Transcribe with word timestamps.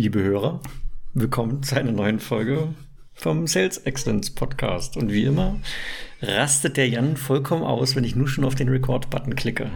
liebe 0.00 0.22
Hörer. 0.22 0.60
Willkommen 1.12 1.62
zu 1.62 1.76
einer 1.76 1.92
neuen 1.92 2.20
Folge 2.20 2.74
vom 3.12 3.46
Sales 3.46 3.76
Excellence 3.76 4.30
Podcast. 4.30 4.96
Und 4.96 5.12
wie 5.12 5.24
immer 5.24 5.60
rastet 6.22 6.78
der 6.78 6.88
Jan 6.88 7.18
vollkommen 7.18 7.64
aus, 7.64 7.94
wenn 7.94 8.04
ich 8.04 8.16
nur 8.16 8.26
schon 8.26 8.44
auf 8.44 8.54
den 8.54 8.70
Record-Button 8.70 9.36
klicke. 9.36 9.70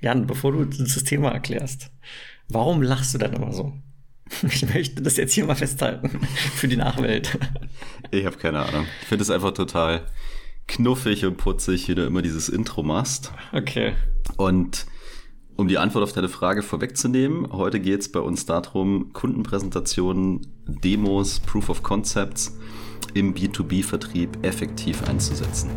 Jan, 0.00 0.28
bevor 0.28 0.52
du 0.52 0.64
das 0.64 1.02
Thema 1.02 1.30
erklärst, 1.32 1.90
warum 2.48 2.82
lachst 2.82 3.14
du 3.14 3.18
dann 3.18 3.32
immer 3.32 3.52
so? 3.52 3.72
Ich 4.48 4.64
möchte 4.72 5.02
das 5.02 5.16
jetzt 5.16 5.32
hier 5.32 5.44
mal 5.44 5.56
festhalten 5.56 6.20
für 6.54 6.68
die 6.68 6.76
Nachwelt. 6.76 7.36
Ich 8.12 8.26
habe 8.26 8.36
keine 8.36 8.60
Ahnung. 8.60 8.86
Ich 9.02 9.08
finde 9.08 9.22
es 9.22 9.30
einfach 9.30 9.54
total 9.54 10.06
knuffig 10.68 11.26
und 11.26 11.36
putzig, 11.36 11.88
wie 11.88 11.96
du 11.96 12.06
immer 12.06 12.22
dieses 12.22 12.48
Intro 12.48 12.84
machst. 12.84 13.32
Okay. 13.52 13.94
Und 14.36 14.86
um 15.56 15.68
die 15.68 15.78
Antwort 15.78 16.02
auf 16.02 16.12
deine 16.12 16.28
Frage 16.28 16.62
vorwegzunehmen, 16.62 17.52
heute 17.52 17.80
geht 17.80 18.00
es 18.00 18.10
bei 18.10 18.20
uns 18.20 18.46
darum, 18.46 19.12
Kundenpräsentationen, 19.12 20.46
Demos, 20.66 21.40
Proof 21.40 21.68
of 21.68 21.82
Concepts 21.82 22.56
im 23.14 23.34
B2B-Vertrieb 23.34 24.44
effektiv 24.44 25.02
einzusetzen. 25.08 25.70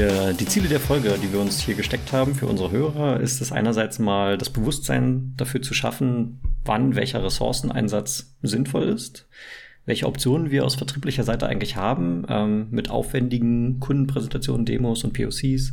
Die, 0.00 0.06
äh, 0.06 0.32
die 0.32 0.46
Ziele 0.46 0.68
der 0.68 0.80
Folge, 0.80 1.14
die 1.22 1.30
wir 1.30 1.40
uns 1.40 1.60
hier 1.60 1.74
gesteckt 1.74 2.14
haben 2.14 2.34
für 2.34 2.46
unsere 2.46 2.70
Hörer, 2.70 3.20
ist 3.20 3.42
es 3.42 3.52
einerseits 3.52 3.98
mal 3.98 4.38
das 4.38 4.48
Bewusstsein 4.48 5.34
dafür 5.36 5.60
zu 5.60 5.74
schaffen, 5.74 6.40
wann 6.64 6.94
welcher 6.94 7.22
Ressourceneinsatz 7.22 8.34
sinnvoll 8.40 8.84
ist, 8.84 9.28
welche 9.84 10.06
Optionen 10.06 10.50
wir 10.50 10.64
aus 10.64 10.76
vertrieblicher 10.76 11.22
Seite 11.22 11.46
eigentlich 11.48 11.76
haben, 11.76 12.24
ähm, 12.30 12.68
mit 12.70 12.88
aufwendigen 12.88 13.78
Kundenpräsentationen, 13.78 14.64
Demos 14.64 15.04
und 15.04 15.12
POCs 15.12 15.72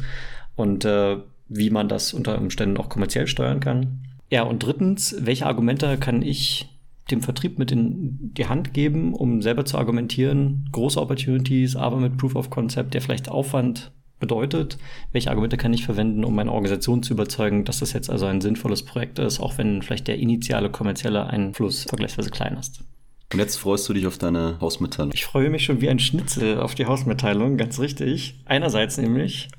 und 0.58 0.84
äh, 0.84 1.20
wie 1.48 1.70
man 1.70 1.88
das 1.88 2.14
unter 2.14 2.38
Umständen 2.38 2.76
auch 2.76 2.90
kommerziell 2.90 3.28
steuern 3.28 3.62
kann. 3.62 4.02
Ja, 4.30 4.44
und 4.44 4.62
drittens, 4.62 5.16
welche 5.22 5.46
Argumente 5.46 5.98
kann 5.98 6.22
ich 6.22 6.68
dem 7.12 7.22
Vertrieb 7.22 7.58
mit 7.60 7.72
in 7.72 8.34
die 8.34 8.48
Hand 8.48 8.74
geben, 8.74 9.14
um 9.14 9.42
selber 9.42 9.64
zu 9.64 9.78
argumentieren, 9.78 10.68
große 10.74 11.00
Opportunities, 11.00 11.78
aber 11.78 11.96
mit 11.96 12.18
Proof 12.18 12.36
of 12.36 12.50
Concept, 12.50 12.94
der 12.94 13.02
vielleicht 13.02 13.30
Aufwand 13.30 13.94
bedeutet, 14.20 14.78
welche 15.12 15.30
Argumente 15.30 15.58
kann 15.58 15.74
ich 15.74 15.86
verwenden, 15.86 16.26
um 16.26 16.36
meine 16.36 16.52
Organisation 16.52 17.04
zu 17.04 17.14
überzeugen, 17.14 17.66
dass 17.66 17.80
das 17.80 17.94
jetzt 17.94 18.10
also 18.10 18.26
ein 18.26 18.42
sinnvolles 18.42 18.84
Projekt 18.84 19.20
ist, 19.20 19.40
auch 19.40 19.58
wenn 19.58 19.82
vielleicht 19.82 20.08
der 20.08 20.18
initiale 20.18 20.70
kommerzielle 20.70 21.28
Einfluss 21.28 21.84
vergleichsweise 21.84 22.30
klein 22.30 22.58
ist. 22.58 22.84
Und 23.32 23.40
jetzt 23.40 23.58
freust 23.58 23.88
du 23.90 23.94
dich 23.94 24.08
auf 24.08 24.18
deine 24.18 24.58
Hausmitteilung. 24.62 25.12
Ich 25.14 25.26
freue 25.26 25.50
mich 25.50 25.66
schon 25.66 25.82
wie 25.82 25.90
ein 25.90 26.00
Schnitzel 26.00 26.60
auf 26.60 26.76
die 26.76 26.86
Hausmitteilung, 26.86 27.58
ganz 27.58 27.80
richtig. 27.80 28.40
Einerseits 28.46 28.98
nämlich 28.98 29.50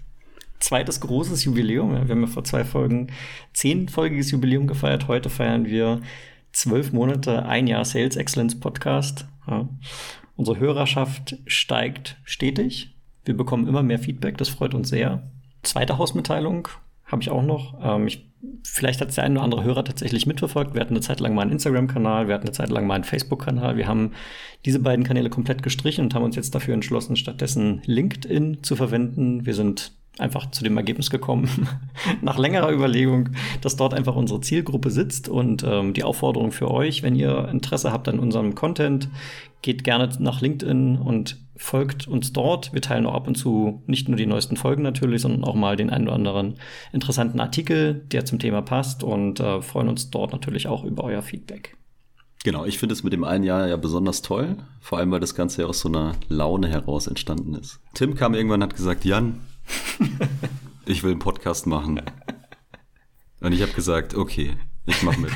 zweites 0.58 1.00
großes 1.00 1.44
Jubiläum. 1.44 1.92
Wir 1.92 2.00
haben 2.00 2.20
ja 2.22 2.26
vor 2.26 2.44
zwei 2.44 2.64
Folgen 2.64 3.08
zehnfolgiges 3.52 4.30
Jubiläum 4.30 4.66
gefeiert. 4.66 5.06
Heute 5.06 5.30
feiern 5.30 5.66
wir 5.66 6.00
zwölf 6.52 6.92
Monate, 6.92 7.44
ein 7.44 7.66
Jahr 7.66 7.84
Sales 7.84 8.16
Excellence 8.16 8.58
Podcast. 8.58 9.26
Ja. 9.46 9.68
Unsere 10.36 10.58
Hörerschaft 10.58 11.36
steigt 11.46 12.16
stetig. 12.24 12.97
Wir 13.24 13.36
bekommen 13.36 13.66
immer 13.66 13.82
mehr 13.82 13.98
Feedback, 13.98 14.38
das 14.38 14.48
freut 14.48 14.74
uns 14.74 14.88
sehr. 14.88 15.22
Zweite 15.62 15.98
Hausmitteilung 15.98 16.68
habe 17.04 17.22
ich 17.22 17.30
auch 17.30 17.42
noch. 17.42 17.74
Ähm, 17.82 18.06
ich, 18.06 18.30
vielleicht 18.62 19.00
hat 19.00 19.08
es 19.08 19.16
der 19.16 19.24
ein 19.24 19.32
oder 19.32 19.42
andere 19.42 19.64
Hörer 19.64 19.84
tatsächlich 19.84 20.26
mitverfolgt. 20.26 20.74
Wir 20.74 20.80
hatten 20.80 20.94
eine 20.94 21.00
Zeit 21.00 21.20
lang 21.20 21.34
mal 21.34 21.42
einen 21.42 21.52
Instagram-Kanal, 21.52 22.28
wir 22.28 22.34
hatten 22.34 22.46
eine 22.46 22.52
Zeit 22.52 22.68
lang 22.68 22.86
mal 22.86 22.94
einen 22.94 23.04
Facebook-Kanal. 23.04 23.76
Wir 23.76 23.88
haben 23.88 24.12
diese 24.64 24.78
beiden 24.78 25.04
Kanäle 25.04 25.30
komplett 25.30 25.62
gestrichen 25.62 26.04
und 26.04 26.14
haben 26.14 26.24
uns 26.24 26.36
jetzt 26.36 26.54
dafür 26.54 26.74
entschlossen, 26.74 27.16
stattdessen 27.16 27.82
LinkedIn 27.86 28.62
zu 28.62 28.76
verwenden. 28.76 29.46
Wir 29.46 29.54
sind 29.54 29.92
einfach 30.18 30.50
zu 30.50 30.64
dem 30.64 30.76
Ergebnis 30.76 31.10
gekommen, 31.10 31.68
nach 32.22 32.38
längerer 32.38 32.72
Überlegung, 32.72 33.30
dass 33.60 33.76
dort 33.76 33.94
einfach 33.94 34.16
unsere 34.16 34.40
Zielgruppe 34.40 34.90
sitzt 34.90 35.28
und 35.28 35.64
ähm, 35.64 35.94
die 35.94 36.04
Aufforderung 36.04 36.52
für 36.52 36.70
euch, 36.70 37.02
wenn 37.02 37.14
ihr 37.14 37.48
Interesse 37.48 37.92
habt 37.92 38.08
an 38.08 38.18
unserem 38.18 38.54
Content, 38.54 39.08
geht 39.62 39.84
gerne 39.84 40.08
nach 40.18 40.40
LinkedIn 40.40 40.98
und 40.98 41.38
folgt 41.56 42.06
uns 42.06 42.32
dort. 42.32 42.72
Wir 42.72 42.80
teilen 42.80 43.06
auch 43.06 43.14
ab 43.14 43.26
und 43.26 43.34
zu 43.34 43.82
nicht 43.86 44.08
nur 44.08 44.16
die 44.16 44.26
neuesten 44.26 44.56
Folgen 44.56 44.82
natürlich, 44.82 45.22
sondern 45.22 45.44
auch 45.44 45.54
mal 45.54 45.76
den 45.76 45.90
einen 45.90 46.06
oder 46.06 46.14
anderen 46.14 46.54
interessanten 46.92 47.40
Artikel, 47.40 48.06
der 48.12 48.24
zum 48.24 48.38
Thema 48.38 48.62
passt 48.62 49.02
und 49.02 49.40
äh, 49.40 49.60
freuen 49.60 49.88
uns 49.88 50.10
dort 50.10 50.32
natürlich 50.32 50.68
auch 50.68 50.84
über 50.84 51.04
euer 51.04 51.22
Feedback. 51.22 51.76
Genau, 52.44 52.64
ich 52.64 52.78
finde 52.78 52.92
es 52.92 53.02
mit 53.02 53.12
dem 53.12 53.24
einen 53.24 53.42
Jahr 53.42 53.66
ja 53.66 53.76
besonders 53.76 54.22
toll, 54.22 54.56
vor 54.80 54.98
allem 54.98 55.10
weil 55.10 55.18
das 55.18 55.34
Ganze 55.34 55.62
ja 55.62 55.68
aus 55.68 55.80
so 55.80 55.88
einer 55.88 56.14
Laune 56.28 56.68
heraus 56.68 57.08
entstanden 57.08 57.54
ist. 57.54 57.80
Tim 57.94 58.14
kam 58.14 58.34
irgendwann 58.34 58.62
und 58.62 58.68
hat 58.68 58.76
gesagt, 58.76 59.04
Jan, 59.04 59.40
ich 60.86 61.02
will 61.02 61.12
einen 61.12 61.20
Podcast 61.20 61.66
machen. 61.66 62.00
Und 63.40 63.52
ich 63.52 63.62
habe 63.62 63.72
gesagt, 63.72 64.14
okay, 64.14 64.56
ich 64.86 65.02
mach 65.02 65.16
mit. 65.18 65.30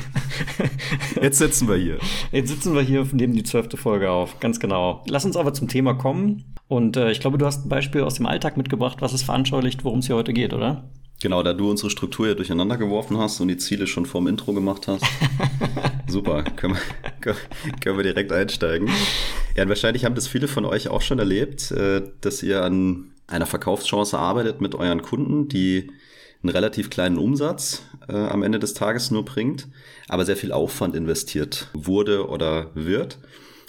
Jetzt 1.21 1.37
sitzen 1.37 1.67
wir 1.67 1.75
hier. 1.75 1.99
Jetzt 2.31 2.49
sitzen 2.49 2.73
wir 2.73 2.81
hier, 2.81 3.07
nehmen 3.11 3.33
die 3.33 3.43
zwölfte 3.43 3.77
Folge 3.77 4.09
auf, 4.09 4.39
ganz 4.39 4.59
genau. 4.59 5.03
Lass 5.07 5.25
uns 5.25 5.37
aber 5.37 5.53
zum 5.53 5.67
Thema 5.67 5.93
kommen. 5.93 6.55
Und 6.67 6.97
äh, 6.97 7.11
ich 7.11 7.19
glaube, 7.19 7.37
du 7.37 7.45
hast 7.45 7.65
ein 7.65 7.69
Beispiel 7.69 8.01
aus 8.01 8.15
dem 8.15 8.25
Alltag 8.25 8.57
mitgebracht, 8.57 8.97
was 9.01 9.13
es 9.13 9.23
veranschaulicht, 9.23 9.85
worum 9.85 9.99
es 9.99 10.07
hier 10.07 10.15
heute 10.15 10.33
geht, 10.33 10.53
oder? 10.53 10.89
Genau, 11.21 11.41
da 11.43 11.53
du 11.53 11.69
unsere 11.69 11.89
Struktur 11.89 12.27
ja 12.27 12.33
durcheinander 12.33 12.77
geworfen 12.77 13.17
hast 13.17 13.39
und 13.39 13.47
die 13.47 13.57
Ziele 13.57 13.87
schon 13.87 14.05
vorm 14.05 14.27
Intro 14.27 14.53
gemacht 14.53 14.87
hast. 14.87 15.05
Super, 16.07 16.43
können 16.43 16.75
wir, 17.21 17.35
können 17.79 17.97
wir 17.97 18.03
direkt 18.03 18.31
einsteigen. 18.31 18.89
Ja, 19.55 19.63
und 19.63 19.69
wahrscheinlich 19.69 20.03
haben 20.03 20.15
das 20.15 20.27
viele 20.27 20.47
von 20.47 20.65
euch 20.65 20.89
auch 20.89 21.01
schon 21.01 21.19
erlebt, 21.19 21.71
äh, 21.71 22.01
dass 22.19 22.43
ihr 22.43 22.63
an 22.63 23.12
einer 23.27 23.45
Verkaufschance 23.45 24.17
arbeitet 24.17 24.61
mit 24.61 24.75
euren 24.75 25.01
Kunden, 25.01 25.47
die 25.47 25.91
einen 26.41 26.49
relativ 26.49 26.89
kleinen 26.89 27.17
Umsatz 27.17 27.83
äh, 28.07 28.13
am 28.13 28.43
Ende 28.43 28.59
des 28.59 28.73
Tages 28.73 29.11
nur 29.11 29.23
bringt, 29.23 29.67
aber 30.09 30.25
sehr 30.25 30.35
viel 30.35 30.51
Aufwand 30.51 30.95
investiert 30.95 31.69
wurde 31.73 32.27
oder 32.27 32.71
wird 32.75 33.19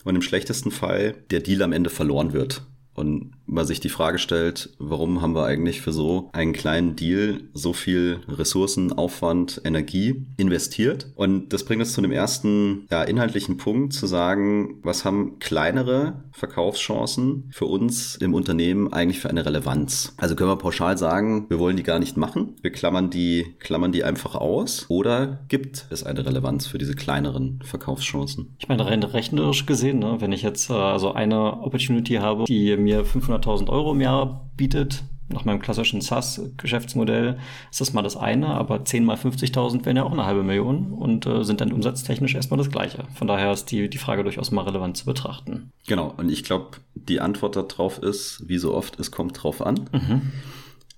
und 0.04 0.16
im 0.16 0.22
schlechtesten 0.22 0.70
Fall 0.70 1.14
der 1.31 1.41
Deal 1.41 1.62
am 1.62 1.72
Ende 1.72 1.91
verloren 1.91 2.32
wird. 2.32 2.62
Und 2.94 3.32
man 3.47 3.66
sich 3.66 3.81
die 3.81 3.88
Frage 3.88 4.19
stellt, 4.19 4.71
warum 4.78 5.22
haben 5.22 5.34
wir 5.34 5.44
eigentlich 5.44 5.81
für 5.81 5.93
so 5.93 6.31
einen 6.32 6.53
kleinen 6.53 6.97
Deal 6.97 7.43
so 7.53 7.72
viel 7.72 8.21
Ressourcen, 8.28 8.93
Aufwand, 8.93 9.60
Energie 9.65 10.27
investiert? 10.37 11.10
Und 11.15 11.53
das 11.53 11.65
bringt 11.65 11.81
uns 11.81 11.93
zu 11.93 12.00
dem 12.00 12.12
ersten 12.12 12.87
ja, 12.91 13.03
inhaltlichen 13.03 13.56
Punkt, 13.56 13.93
zu 13.93 14.06
sagen, 14.06 14.81
was 14.82 15.05
haben 15.05 15.38
kleinere 15.38 16.25
Verkaufschancen 16.32 17.50
für 17.53 17.66
uns 17.66 18.16
im 18.16 18.34
Unternehmen 18.34 18.93
eigentlich 18.93 19.21
für 19.21 19.31
eine 19.31 19.44
Relevanz? 19.44 20.15
Also 20.16 20.34
können 20.34 20.50
wir 20.50 20.56
pauschal 20.56 20.99
sagen, 20.99 21.47
wir 21.49 21.59
wollen 21.59 21.76
die 21.76 21.82
gar 21.82 21.99
nicht 21.99 22.16
machen, 22.16 22.56
wir 22.62 22.72
klammern 22.72 23.11
die, 23.11 23.55
klammern 23.59 23.93
die 23.93 24.05
einfach 24.05 24.34
aus 24.34 24.87
oder 24.88 25.44
gibt 25.49 25.87
es 25.91 26.05
eine 26.05 26.25
Relevanz 26.25 26.66
für 26.66 26.78
diese 26.78 26.94
kleineren 26.94 27.61
Verkaufschancen? 27.62 28.56
Ich 28.59 28.69
meine, 28.69 28.87
rein 28.87 29.03
rechnerisch 29.03 29.66
gesehen, 29.66 29.99
ne, 29.99 30.16
wenn 30.21 30.32
ich 30.32 30.43
jetzt 30.43 30.71
äh, 30.71 30.75
also 30.75 31.12
eine 31.12 31.61
Opportunity 31.61 32.15
habe, 32.15 32.44
die 32.44 32.76
mir 32.76 33.05
500.000 33.34 33.69
Euro 33.69 33.93
im 33.93 34.00
Jahr 34.00 34.50
bietet, 34.56 35.05
nach 35.28 35.45
meinem 35.45 35.61
klassischen 35.61 36.00
SaaS-Geschäftsmodell 36.00 37.39
ist 37.71 37.81
das 37.81 37.95
mal 37.95 38.03
das 38.03 38.17
eine, 38.17 38.49
aber 38.49 38.84
10 38.84 39.05
mal 39.05 39.17
50.000 39.17 39.84
wären 39.84 39.97
ja 39.97 40.03
auch 40.05 40.12
eine 40.12 40.27
halbe 40.27 40.43
Million 40.43 40.93
und 40.93 41.27
äh, 41.27 41.44
sind 41.44 41.61
dann 41.61 41.73
umsatztechnisch 41.73 42.34
erstmal 42.34 42.59
das 42.59 42.71
gleiche. 42.71 43.05
Von 43.15 43.27
daher 43.27 43.50
ist 43.53 43.71
die, 43.71 43.89
die 43.89 43.99
Frage 43.99 44.23
durchaus 44.23 44.50
mal 44.50 44.62
relevant 44.62 44.97
zu 44.97 45.06
betrachten. 45.06 45.73
Genau, 45.87 46.12
und 46.17 46.31
ich 46.31 46.44
glaube, 46.44 46.77
die 46.94 47.21
Antwort 47.21 47.56
darauf 47.56 47.99
ist, 47.99 48.43
wie 48.47 48.59
so 48.59 48.75
oft, 48.75 49.00
es 49.00 49.11
kommt 49.11 49.43
drauf 49.43 49.65
an. 49.65 49.89
Mhm. 49.93 50.33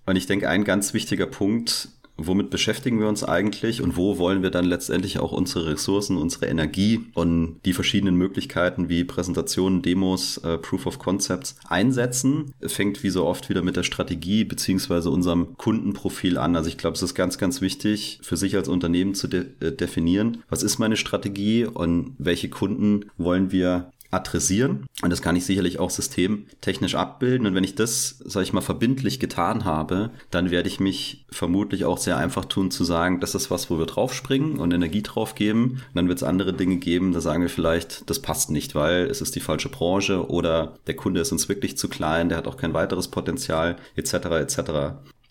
Und 0.07 0.17
ich 0.17 0.27
denke, 0.27 0.49
ein 0.49 0.65
ganz 0.65 0.93
wichtiger 0.95 1.27
Punkt 1.27 1.89
womit 2.16 2.50
beschäftigen 2.50 3.00
wir 3.00 3.09
uns 3.09 3.25
eigentlich 3.25 3.82
und 3.82 3.97
wo 3.97 4.19
wollen 4.19 4.43
wir 4.43 4.50
dann 4.50 4.65
letztendlich 4.65 5.19
auch 5.19 5.32
unsere 5.32 5.66
Ressourcen, 5.66 6.16
unsere 6.16 6.47
Energie 6.47 7.06
und 7.15 7.60
die 7.65 7.72
verschiedenen 7.72 8.16
Möglichkeiten 8.16 8.88
wie 8.88 9.04
Präsentationen, 9.04 9.82
Demos, 9.82 10.39
äh, 10.39 10.59
Proof 10.59 10.86
of 10.86 10.98
Concepts 10.98 11.57
einsetzen. 11.68 12.53
Fängt 12.66 13.03
wie 13.03 13.10
so 13.10 13.27
oft 13.27 13.48
wieder 13.48 13.63
mit 13.63 13.77
der 13.77 13.83
Strategie 13.83 14.45
beziehungsweise 14.45 15.10
unserem 15.10 15.57
Kundenprofil 15.57 16.39
an. 16.39 16.57
Also 16.57 16.68
ich 16.68 16.78
glaube, 16.78 16.97
es 16.97 17.03
ist 17.03 17.15
ganz, 17.15 17.39
ganz 17.39 17.60
wichtig 17.60 18.19
für 18.22 18.36
sich 18.36 18.57
als 18.57 18.69
Unternehmen 18.69 19.15
zu 19.15 19.28
de 19.28 19.47
äh, 19.60 19.72
definieren, 19.72 20.42
was 20.48 20.62
ist 20.62 20.78
meine 20.78 20.97
Strategie 20.97 21.66
und 21.66 22.15
welche 22.19 22.48
Kunden 22.48 23.07
wollen 23.16 23.53
wir 23.53 23.92
adressieren. 24.11 24.87
Und 25.03 25.11
das 25.11 25.23
kann 25.23 25.37
ich 25.37 25.45
sicherlich 25.45 25.79
auch 25.79 25.91
systemtechnisch 25.91 26.95
abbilden. 26.95 27.47
Und 27.47 27.55
wenn 27.55 27.65
ich 27.65 27.75
das, 27.75 28.19
sage 28.25 28.45
ich 28.45 28.53
mal, 28.53 28.61
verbindlich 28.61 29.21
getan 29.21 29.65
habe, 29.65 30.11
dann 30.31 30.51
werde 30.51 30.69
ich 30.69 30.81
mich 30.81 31.27
vermutlich 31.31 31.85
auch 31.85 31.99
sehr 31.99 32.17
einfach 32.17 32.45
tun 32.45 32.71
zu 32.71 32.85
sagen, 32.85 33.21
das 33.21 33.35
ist 33.35 33.51
was, 33.51 33.71
wo 33.71 33.79
wir 33.79 33.87
draufspringen 33.87 34.59
und 34.59 34.73
Energie 34.73 35.03
drauf 35.03 35.35
geben. 35.35 35.83
Und 35.89 35.95
dann 35.95 36.09
wird 36.09 36.19
es 36.19 36.25
andere 36.25 36.53
Dinge 36.53 36.77
geben, 36.77 37.13
da 37.13 37.21
sagen 37.21 37.43
wir 37.43 37.51
vielleicht, 37.51 38.09
das 38.09 38.21
passt 38.21 38.51
nicht, 38.51 38.75
weil 38.75 39.07
es 39.07 39.21
ist 39.21 39.35
die 39.35 39.41
falsche 39.41 39.69
Branche 39.69 40.29
oder 40.29 40.75
der 40.87 40.97
Kunde 40.97 41.21
ist 41.21 41.33
uns 41.33 41.49
wirklich 41.49 41.77
zu 41.77 41.89
klein, 41.89 42.29
der 42.29 42.39
hat 42.39 42.47
auch 42.47 42.57
kein 42.57 42.75
weiteres 42.75 43.09
Potenzial, 43.09 43.77
etc. 43.97 44.15
etc. 44.15 44.61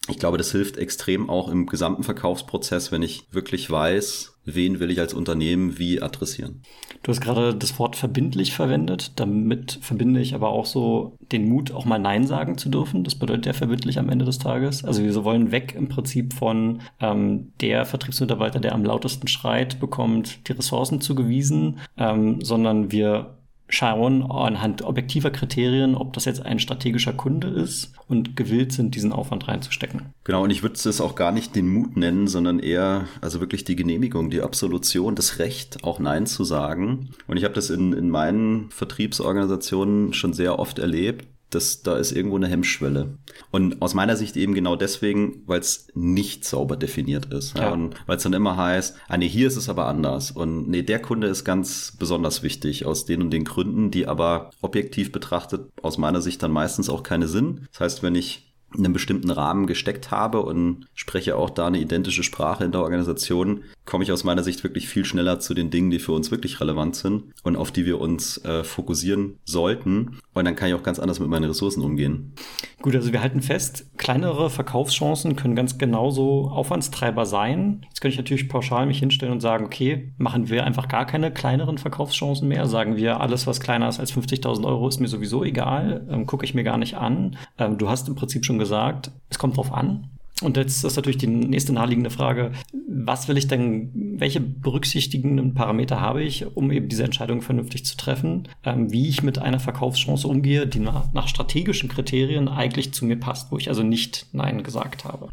ich 0.08 0.20
glaube, 0.20 0.38
das 0.38 0.52
hilft 0.52 0.78
extrem 0.78 1.30
auch 1.30 1.50
im 1.50 1.66
gesamten 1.66 2.04
Verkaufsprozess, 2.04 2.92
wenn 2.92 3.02
ich 3.02 3.24
wirklich 3.32 3.70
weiß, 3.70 4.38
wen 4.46 4.80
will 4.80 4.92
ich 4.92 5.00
als 5.00 5.14
Unternehmen 5.14 5.80
wie 5.80 6.02
adressieren. 6.02 6.62
Du 7.02 7.12
hast 7.12 7.22
gerade 7.22 7.56
das 7.56 7.78
Wort 7.80 7.96
verbindlich 7.96 8.54
verwendet. 8.54 9.20
Damit 9.20 9.80
verbinde 9.82 10.20
ich 10.20 10.36
aber 10.36 10.50
auch 10.50 10.66
so 10.66 11.18
den 11.32 11.50
Mut, 11.50 11.72
auch 11.72 11.86
mal 11.86 12.00
Nein 12.00 12.28
sagen 12.28 12.58
zu 12.58 12.70
dürfen. 12.70 13.04
Das 13.04 13.16
bedeutet 13.16 13.48
ja 13.48 13.54
verbindlich 13.54 13.98
am 13.98 14.10
Ende 14.10 14.26
des 14.26 14.38
Tages. 14.38 14.84
Also 14.84 15.04
wir 15.04 15.24
wollen 15.24 15.52
weg 15.52 15.74
im 15.76 15.88
Prinzip 15.88 16.34
von 16.34 16.82
ähm, 17.00 17.54
der 17.62 17.86
Vertriebsmitarbeiter, 17.86 18.60
der 18.60 18.74
am 18.74 18.86
lautesten 18.86 19.28
schreit, 19.28 19.80
bekommt 19.80 20.48
die 20.48 20.54
Ressourcen 20.54 21.02
zugewiesen, 21.02 21.80
ähm, 21.98 22.42
sondern 22.42 22.92
wir 22.92 23.38
schauen 23.68 24.24
anhand 24.30 24.84
objektiver 24.84 25.32
Kriterien, 25.32 25.96
ob 25.96 26.14
das 26.14 26.26
jetzt 26.26 26.46
ein 26.46 26.60
strategischer 26.60 27.14
Kunde 27.14 27.48
ist 27.48 27.94
und 28.08 28.36
gewillt 28.36 28.72
sind, 28.72 28.96
diesen 28.96 29.12
Aufwand 29.12 29.48
reinzustecken. 29.48 30.14
Genau, 30.24 30.44
und 30.44 30.52
ich 30.52 30.62
würde 30.62 30.76
es 30.76 31.02
auch 31.02 31.16
gar 31.16 31.32
nicht 31.32 31.56
den 31.56 31.68
Mut 31.68 31.98
nennen, 31.98 32.28
sondern 32.28 32.60
eher 32.60 33.08
also 33.22 33.40
wirklich 33.40 33.64
die 33.64 33.76
Genehmigung, 33.76 34.30
die 34.30 34.42
Absolution, 34.42 35.16
das 35.16 35.40
Recht, 35.40 35.84
auch 35.84 36.00
Nein 36.00 36.26
zu 36.28 36.44
sagen. 36.44 37.10
Und 37.28 37.38
ich 37.38 37.44
habe 37.44 37.54
das 37.54 37.70
in, 37.70 37.94
in 37.94 38.10
meinen 38.10 38.70
Vertriebsorganisationen 38.70 40.14
schon 40.14 40.34
sehr 40.34 40.60
oft 40.60 40.80
erlebt, 40.80 41.28
das, 41.56 41.82
da 41.82 41.98
ist 41.98 42.12
irgendwo 42.12 42.36
eine 42.36 42.48
Hemmschwelle. 42.48 43.18
Und 43.52 43.82
aus 43.82 43.94
meiner 43.94 44.16
Sicht 44.16 44.38
eben 44.38 44.54
genau 44.54 44.76
deswegen, 44.76 45.42
weil 45.48 45.60
es 45.60 45.88
nicht 45.96 46.46
sauber 46.46 46.78
definiert 46.78 47.34
ist. 47.34 47.58
Ja. 47.58 47.66
Ja, 47.66 47.72
und 47.72 47.96
weil 48.06 48.18
es 48.18 48.24
dann 48.24 48.34
immer 48.34 48.58
heißt, 48.58 48.98
ah 49.08 49.18
nee, 49.18 49.28
hier 49.28 49.48
ist 49.48 49.56
es 49.56 49.70
aber 49.70 49.88
anders. 49.88 50.32
Und 50.32 50.70
nee, 50.70 50.84
der 50.84 51.02
Kunde 51.02 51.28
ist 51.28 51.44
ganz 51.44 51.96
besonders 51.98 52.44
wichtig 52.44 52.86
aus 52.86 53.06
den 53.06 53.22
und 53.22 53.32
den 53.32 53.44
Gründen, 53.44 53.92
die 53.92 54.08
aber 54.08 54.52
objektiv 54.62 55.12
betrachtet 55.12 55.70
aus 55.82 55.98
meiner 55.98 56.22
Sicht 56.22 56.44
dann 56.44 56.52
meistens 56.52 56.90
auch 56.90 57.04
keine 57.04 57.28
Sinn. 57.28 57.68
Das 57.72 57.80
heißt, 57.82 58.04
wenn 58.04 58.16
ich 58.16 58.54
in 58.78 58.84
einem 58.84 58.94
bestimmten 58.94 59.32
Rahmen 59.32 59.68
gesteckt 59.68 60.12
habe 60.12 60.42
und 60.42 60.88
spreche 60.94 61.38
auch 61.38 61.50
da 61.50 61.68
eine 61.68 61.80
identische 61.80 62.24
Sprache 62.24 62.66
in 62.66 62.72
der 62.72 62.82
Organisation, 62.82 63.64
komme 63.86 64.04
ich 64.04 64.12
aus 64.12 64.24
meiner 64.24 64.44
Sicht 64.44 64.64
wirklich 64.64 64.88
viel 64.88 65.06
schneller 65.06 65.40
zu 65.40 65.54
den 65.54 65.70
Dingen, 65.70 65.92
die 65.92 66.00
für 66.00 66.12
uns 66.12 66.32
wirklich 66.32 66.60
relevant 66.60 66.96
sind 66.96 67.24
und 67.44 67.56
auf 67.56 67.72
die 67.72 67.86
wir 67.86 68.00
uns 68.00 68.44
äh, 68.44 68.64
fokussieren 68.64 69.38
sollten. 69.46 70.20
Und 70.34 70.46
dann 70.46 70.56
kann 70.56 70.68
ich 70.68 70.74
auch 70.74 70.84
ganz 70.84 71.00
anders 71.00 71.20
mit 71.20 71.30
meinen 71.30 71.46
Ressourcen 71.46 71.84
umgehen. 71.84 72.34
Gut, 72.82 72.96
also 72.96 73.14
wir 73.14 73.22
halten 73.22 73.42
fest, 73.42 73.86
kleinere 73.98 74.50
Verkaufschancen 74.50 75.36
können 75.36 75.56
ganz 75.56 75.78
genauso 75.78 76.50
Aufwandstreiber 76.50 77.26
sein. 77.26 77.86
Jetzt 77.90 78.02
könnte 78.02 78.14
ich 78.14 78.20
natürlich 78.20 78.50
pauschal 78.50 78.86
mich 78.86 79.00
hinstellen 79.00 79.34
und 79.34 79.40
sagen, 79.40 79.66
okay, 79.66 80.14
machen 80.18 80.50
wir 80.50 80.66
einfach 80.66 80.88
gar 80.88 81.06
keine 81.06 81.32
kleineren 81.32 81.78
Verkaufschancen 81.78 82.48
mehr. 82.48 82.68
Sagen 82.68 82.96
wir, 82.98 83.22
alles, 83.22 83.48
was 83.48 83.60
kleiner 83.60 83.88
ist 83.88 84.00
als 84.00 84.14
50.000 84.14 84.66
Euro, 84.66 84.88
ist 84.88 85.00
mir 85.00 85.08
sowieso 85.08 85.44
egal, 85.44 86.06
ähm, 86.10 86.26
gucke 86.26 86.46
ich 86.46 86.54
mir 86.54 86.64
gar 86.64 86.78
nicht 86.78 86.96
an. 86.96 87.38
Ähm, 87.58 87.78
du 87.78 87.88
hast 87.88 88.08
im 88.08 88.16
Prinzip 88.16 88.46
schon 88.46 88.60
gesagt, 88.60 89.12
es 89.30 89.40
kommt 89.40 89.58
drauf 89.58 89.72
an. 89.72 90.15
Und 90.42 90.58
jetzt 90.58 90.84
ist 90.84 90.96
natürlich 90.98 91.18
die 91.18 91.28
nächste 91.28 91.72
naheliegende 91.72 92.10
Frage, 92.10 92.52
was 92.90 93.30
will 93.30 93.38
ich 93.38 93.48
denn, 93.48 93.92
welche 94.20 94.42
berücksichtigenden 94.42 95.54
Parameter 95.54 96.02
habe 96.02 96.24
ich, 96.24 96.46
um 96.58 96.72
eben 96.72 96.90
diese 96.90 97.06
Entscheidung 97.06 97.42
vernünftig 97.42 97.86
zu 97.86 97.96
treffen, 97.96 98.50
ähm, 98.66 98.92
wie 98.92 99.08
ich 99.08 99.24
mit 99.24 99.40
einer 99.40 99.62
Verkaufschance 99.62 100.28
umgehe, 100.28 100.68
die 100.68 100.80
nach, 100.80 101.14
nach 101.14 101.30
strategischen 101.30 101.88
Kriterien 101.88 102.50
eigentlich 102.50 102.94
zu 102.94 103.06
mir 103.06 103.18
passt, 103.18 103.52
wo 103.52 103.58
ich 103.58 103.70
also 103.70 103.82
nicht 103.82 104.28
Nein 104.34 104.64
gesagt 104.64 105.06
habe. 105.06 105.30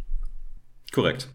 Korrekt. 0.93 1.28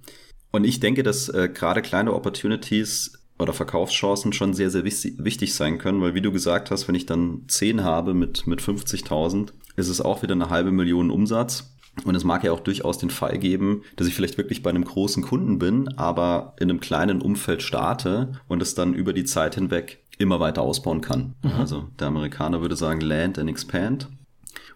Und 0.51 0.63
ich 0.63 0.79
denke, 0.79 1.03
dass 1.03 1.27
äh, 1.27 1.49
gerade 1.53 1.81
kleine 1.81 2.13
Opportunities 2.13 3.19
oder 3.37 3.53
Verkaufschancen 3.53 4.33
schon 4.33 4.53
sehr, 4.53 4.69
sehr 4.69 4.85
wichtig 4.85 5.53
sein 5.53 5.77
können, 5.77 6.01
weil 6.01 6.15
wie 6.15 6.21
du 6.21 6.31
gesagt 6.31 6.71
hast, 6.71 6.87
wenn 6.87 6.95
ich 6.95 7.05
dann 7.05 7.43
10 7.47 7.83
habe 7.83 8.13
mit, 8.13 8.47
mit 8.47 8.61
50.000, 8.61 9.49
ist 9.75 9.89
es 9.89 10.01
auch 10.01 10.23
wieder 10.23 10.33
eine 10.33 10.49
halbe 10.49 10.71
Million 10.71 11.11
Umsatz. 11.11 11.76
Und 12.03 12.15
es 12.15 12.23
mag 12.23 12.44
ja 12.44 12.51
auch 12.51 12.59
durchaus 12.59 12.97
den 12.97 13.09
Fall 13.09 13.38
geben, 13.38 13.83
dass 13.95 14.07
ich 14.07 14.13
vielleicht 14.13 14.38
wirklich 14.38 14.63
bei 14.63 14.69
einem 14.69 14.85
großen 14.85 15.23
Kunden 15.23 15.59
bin, 15.59 15.88
aber 15.97 16.53
in 16.59 16.69
einem 16.69 16.79
kleinen 16.79 17.21
Umfeld 17.21 17.63
starte 17.63 18.33
und 18.47 18.61
es 18.61 18.75
dann 18.75 18.94
über 18.94 19.13
die 19.13 19.25
Zeit 19.25 19.55
hinweg 19.55 20.03
immer 20.17 20.39
weiter 20.39 20.61
ausbauen 20.61 21.01
kann. 21.01 21.33
Mhm. 21.44 21.51
Also 21.51 21.88
der 21.99 22.07
Amerikaner 22.07 22.61
würde 22.61 22.75
sagen 22.75 23.01
Land 23.01 23.39
and 23.39 23.49
Expand. 23.49 24.09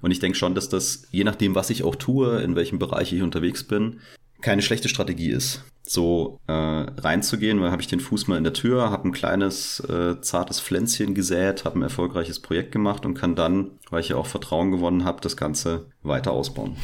Und 0.02 0.12
ich 0.12 0.20
denke 0.20 0.38
schon, 0.38 0.56
dass 0.56 0.70
das, 0.70 1.08
je 1.12 1.24
nachdem, 1.24 1.56
was 1.56 1.70
ich 1.70 1.84
auch 1.84 1.96
tue, 1.96 2.42
in 2.42 2.56
welchem 2.56 2.80
Bereich 2.80 3.14
ich 3.14 3.22
unterwegs 3.22 3.64
bin, 3.64 4.00
keine 4.42 4.64
schlechte 4.64 4.90
Strategie 4.90 5.30
ist, 5.30 5.64
so 5.84 6.40
äh, 6.48 6.54
reinzugehen, 6.54 7.62
weil 7.62 7.72
habe 7.72 7.82
ich 7.82 7.88
den 7.88 8.00
Fuß 8.00 8.28
mal 8.28 8.38
in 8.38 8.44
der 8.44 8.54
Tür, 8.54 8.92
habe 8.92 9.08
ein 9.08 9.12
kleines 9.12 9.80
äh, 9.82 10.22
zartes 10.22 10.60
Pflänzchen 10.60 11.16
gesät, 11.16 11.66
habe 11.66 11.80
ein 11.80 11.84
erfolgreiches 11.84 12.40
Projekt 12.40 12.72
gemacht 12.72 13.06
und 13.06 13.14
kann 13.14 13.36
dann, 13.36 13.72
weil 13.90 14.02
ich 14.02 14.10
ja 14.10 14.16
auch 14.16 14.28
Vertrauen 14.28 14.72
gewonnen 14.72 15.06
habe, 15.06 15.22
das 15.22 15.36
Ganze 15.36 15.88
weiter 16.04 16.32
ausbauen. 16.32 16.76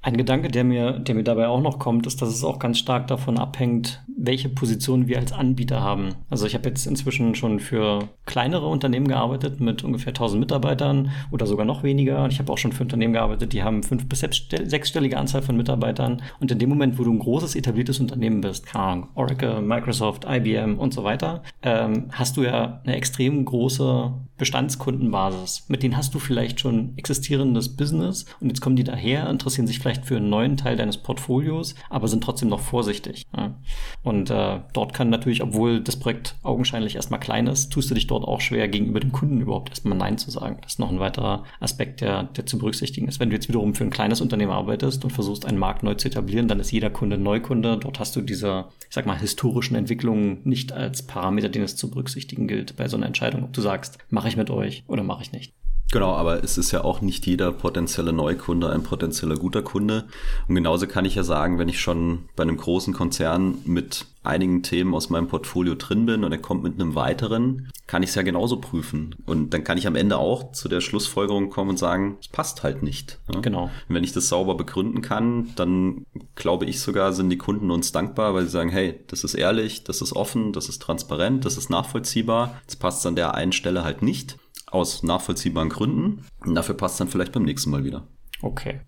Ein 0.00 0.16
Gedanke, 0.16 0.48
der 0.48 0.64
mir, 0.64 0.92
der 0.92 1.14
mir 1.14 1.24
dabei 1.24 1.48
auch 1.48 1.60
noch 1.60 1.78
kommt, 1.78 2.06
ist, 2.06 2.22
dass 2.22 2.28
es 2.28 2.44
auch 2.44 2.58
ganz 2.58 2.78
stark 2.78 3.08
davon 3.08 3.36
abhängt, 3.36 4.02
welche 4.16 4.48
Position 4.48 5.08
wir 5.08 5.18
als 5.18 5.32
Anbieter 5.32 5.82
haben. 5.82 6.14
Also 6.30 6.46
ich 6.46 6.54
habe 6.54 6.68
jetzt 6.68 6.86
inzwischen 6.86 7.34
schon 7.34 7.58
für 7.58 8.08
kleinere 8.24 8.68
Unternehmen 8.68 9.08
gearbeitet 9.08 9.60
mit 9.60 9.82
ungefähr 9.82 10.10
1000 10.10 10.40
Mitarbeitern 10.40 11.10
oder 11.30 11.46
sogar 11.46 11.66
noch 11.66 11.82
weniger. 11.82 12.26
Ich 12.28 12.38
habe 12.38 12.52
auch 12.52 12.58
schon 12.58 12.72
für 12.72 12.84
Unternehmen 12.84 13.12
gearbeitet, 13.12 13.52
die 13.52 13.62
haben 13.62 13.82
fünf 13.82 14.08
bis 14.08 14.20
sechsstellige 14.20 15.18
Anzahl 15.18 15.42
von 15.42 15.56
Mitarbeitern. 15.56 16.22
Und 16.38 16.52
in 16.52 16.58
dem 16.58 16.68
Moment, 16.68 16.98
wo 16.98 17.04
du 17.04 17.12
ein 17.12 17.18
großes 17.18 17.56
etabliertes 17.56 17.98
Unternehmen 17.98 18.37
bist, 18.40 18.66
keine 18.66 19.08
Oracle, 19.14 19.60
Microsoft, 19.60 20.26
IBM 20.28 20.78
und 20.78 20.94
so 20.94 21.04
weiter, 21.04 21.42
ähm, 21.62 22.06
hast 22.12 22.36
du 22.36 22.42
ja 22.42 22.80
eine 22.84 22.96
extrem 22.96 23.44
große 23.44 24.12
Bestandskundenbasis. 24.38 25.64
Mit 25.68 25.82
denen 25.82 25.96
hast 25.96 26.14
du 26.14 26.18
vielleicht 26.18 26.60
schon 26.60 26.96
existierendes 26.96 27.76
Business 27.76 28.24
und 28.40 28.48
jetzt 28.48 28.60
kommen 28.60 28.76
die 28.76 28.84
daher, 28.84 29.28
interessieren 29.28 29.66
sich 29.66 29.80
vielleicht 29.80 30.06
für 30.06 30.16
einen 30.16 30.30
neuen 30.30 30.56
Teil 30.56 30.76
deines 30.76 30.96
Portfolios, 30.96 31.74
aber 31.90 32.08
sind 32.08 32.22
trotzdem 32.22 32.48
noch 32.48 32.60
vorsichtig. 32.60 33.26
Ja. 33.36 33.54
Und 34.02 34.30
äh, 34.30 34.60
dort 34.72 34.94
kann 34.94 35.10
natürlich, 35.10 35.42
obwohl 35.42 35.80
das 35.80 35.98
Projekt 35.98 36.36
augenscheinlich 36.42 36.94
erstmal 36.94 37.20
klein 37.20 37.48
ist, 37.48 37.70
tust 37.70 37.90
du 37.90 37.94
dich 37.94 38.06
dort 38.06 38.24
auch 38.24 38.40
schwer, 38.40 38.68
gegenüber 38.68 39.00
dem 39.00 39.12
Kunden 39.12 39.40
überhaupt 39.40 39.70
erstmal 39.70 39.98
Nein 39.98 40.18
zu 40.18 40.30
sagen. 40.30 40.58
Das 40.62 40.74
ist 40.74 40.78
noch 40.78 40.90
ein 40.90 41.00
weiterer 41.00 41.44
Aspekt, 41.60 42.00
der, 42.00 42.24
der 42.24 42.46
zu 42.46 42.58
berücksichtigen 42.58 43.08
ist. 43.08 43.20
Wenn 43.20 43.30
du 43.30 43.36
jetzt 43.36 43.48
wiederum 43.48 43.74
für 43.74 43.84
ein 43.84 43.90
kleines 43.90 44.20
Unternehmen 44.20 44.52
arbeitest 44.52 45.04
und 45.04 45.10
versuchst, 45.10 45.44
einen 45.44 45.58
Markt 45.58 45.82
neu 45.82 45.94
zu 45.94 46.08
etablieren, 46.08 46.48
dann 46.48 46.60
ist 46.60 46.70
jeder 46.70 46.90
Kunde 46.90 47.18
Neukunde. 47.18 47.76
Dort 47.78 47.98
hast 47.98 48.14
du 48.14 48.20
diese, 48.28 48.66
ich 48.88 48.94
sag 48.94 49.06
mal, 49.06 49.18
historischen 49.18 49.74
Entwicklungen 49.74 50.40
nicht 50.44 50.72
als 50.72 51.06
Parameter, 51.06 51.48
den 51.48 51.62
es 51.62 51.76
zu 51.76 51.90
berücksichtigen 51.90 52.46
gilt 52.46 52.76
bei 52.76 52.88
so 52.88 52.96
einer 52.96 53.06
Entscheidung, 53.06 53.44
ob 53.44 53.52
du 53.52 53.60
sagst, 53.60 53.98
mache 54.10 54.28
ich 54.28 54.36
mit 54.36 54.50
euch 54.50 54.84
oder 54.86 55.02
mache 55.02 55.22
ich 55.22 55.32
nicht. 55.32 55.52
Genau, 55.90 56.12
aber 56.12 56.44
es 56.44 56.58
ist 56.58 56.70
ja 56.70 56.84
auch 56.84 57.00
nicht 57.00 57.26
jeder 57.26 57.50
potenzielle 57.50 58.12
Neukunde 58.12 58.70
ein 58.70 58.82
potenzieller 58.82 59.36
guter 59.36 59.62
Kunde. 59.62 60.04
Und 60.46 60.54
genauso 60.54 60.86
kann 60.86 61.06
ich 61.06 61.14
ja 61.14 61.22
sagen, 61.22 61.58
wenn 61.58 61.68
ich 61.68 61.80
schon 61.80 62.28
bei 62.36 62.42
einem 62.42 62.58
großen 62.58 62.92
Konzern 62.92 63.58
mit 63.64 64.06
einigen 64.22 64.62
Themen 64.62 64.94
aus 64.94 65.08
meinem 65.08 65.28
Portfolio 65.28 65.74
drin 65.74 66.04
bin 66.04 66.24
und 66.24 66.32
er 66.32 66.38
kommt 66.38 66.62
mit 66.62 66.74
einem 66.74 66.94
weiteren, 66.94 67.70
kann 67.86 68.02
ich 68.02 68.10
es 68.10 68.14
ja 68.14 68.22
genauso 68.22 68.60
prüfen. 68.60 69.14
Und 69.24 69.54
dann 69.54 69.64
kann 69.64 69.78
ich 69.78 69.86
am 69.86 69.96
Ende 69.96 70.18
auch 70.18 70.52
zu 70.52 70.68
der 70.68 70.82
Schlussfolgerung 70.82 71.48
kommen 71.48 71.70
und 71.70 71.78
sagen, 71.78 72.18
es 72.20 72.28
passt 72.28 72.62
halt 72.62 72.82
nicht. 72.82 73.18
Ja? 73.32 73.40
Genau. 73.40 73.64
Und 73.88 73.94
wenn 73.94 74.04
ich 74.04 74.12
das 74.12 74.28
sauber 74.28 74.56
begründen 74.56 75.00
kann, 75.00 75.54
dann 75.56 76.04
glaube 76.34 76.66
ich 76.66 76.80
sogar, 76.80 77.14
sind 77.14 77.30
die 77.30 77.38
Kunden 77.38 77.70
uns 77.70 77.92
dankbar, 77.92 78.34
weil 78.34 78.44
sie 78.44 78.50
sagen, 78.50 78.68
hey, 78.68 79.00
das 79.06 79.24
ist 79.24 79.34
ehrlich, 79.34 79.84
das 79.84 80.02
ist 80.02 80.12
offen, 80.14 80.52
das 80.52 80.68
ist 80.68 80.82
transparent, 80.82 81.46
das 81.46 81.56
ist 81.56 81.70
nachvollziehbar. 81.70 82.60
Das 82.66 82.76
passt 82.76 83.06
an 83.06 83.16
der 83.16 83.34
einen 83.34 83.52
Stelle 83.52 83.82
halt 83.82 84.02
nicht 84.02 84.36
aus 84.70 85.02
nachvollziehbaren 85.02 85.68
Gründen. 85.68 86.24
Und 86.44 86.54
dafür 86.54 86.76
passt 86.76 87.00
dann 87.00 87.08
vielleicht 87.08 87.32
beim 87.32 87.44
nächsten 87.44 87.70
Mal 87.70 87.84
wieder. 87.84 88.06
Okay. 88.42 88.80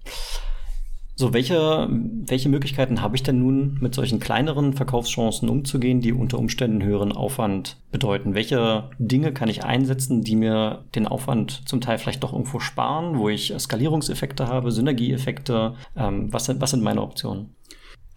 So, 1.21 1.35
welche, 1.35 1.87
welche 1.91 2.49
Möglichkeiten 2.49 3.03
habe 3.03 3.15
ich 3.15 3.23
denn 3.23 3.41
nun, 3.41 3.77
mit 3.83 3.95
solchen 3.95 4.21
kleineren 4.21 4.73
Verkaufschancen 4.73 5.51
umzugehen, 5.51 6.01
die 6.01 6.15
unter 6.15 6.39
Umständen 6.39 6.83
höheren 6.83 7.13
Aufwand 7.13 7.77
bedeuten? 7.91 8.35
Welche 8.35 8.89
Dinge 8.99 9.35
kann 9.35 9.51
ich 9.51 9.63
einsetzen, 9.63 10.23
die 10.23 10.35
mir 10.35 10.87
den 10.95 11.07
Aufwand 11.07 11.69
zum 11.69 11.83
Teil 11.83 11.99
vielleicht 11.99 12.23
doch 12.23 12.33
irgendwo 12.33 12.59
sparen, 12.59 13.19
wo 13.19 13.29
ich 13.29 13.53
Skalierungseffekte 13.59 14.47
habe, 14.47 14.73
Synergieeffekte? 14.73 15.75
Ähm, 15.95 16.33
was, 16.33 16.47
sind, 16.47 16.63
was 16.63 16.71
sind 16.71 16.83
meine 16.83 17.03
Optionen? 17.03 17.55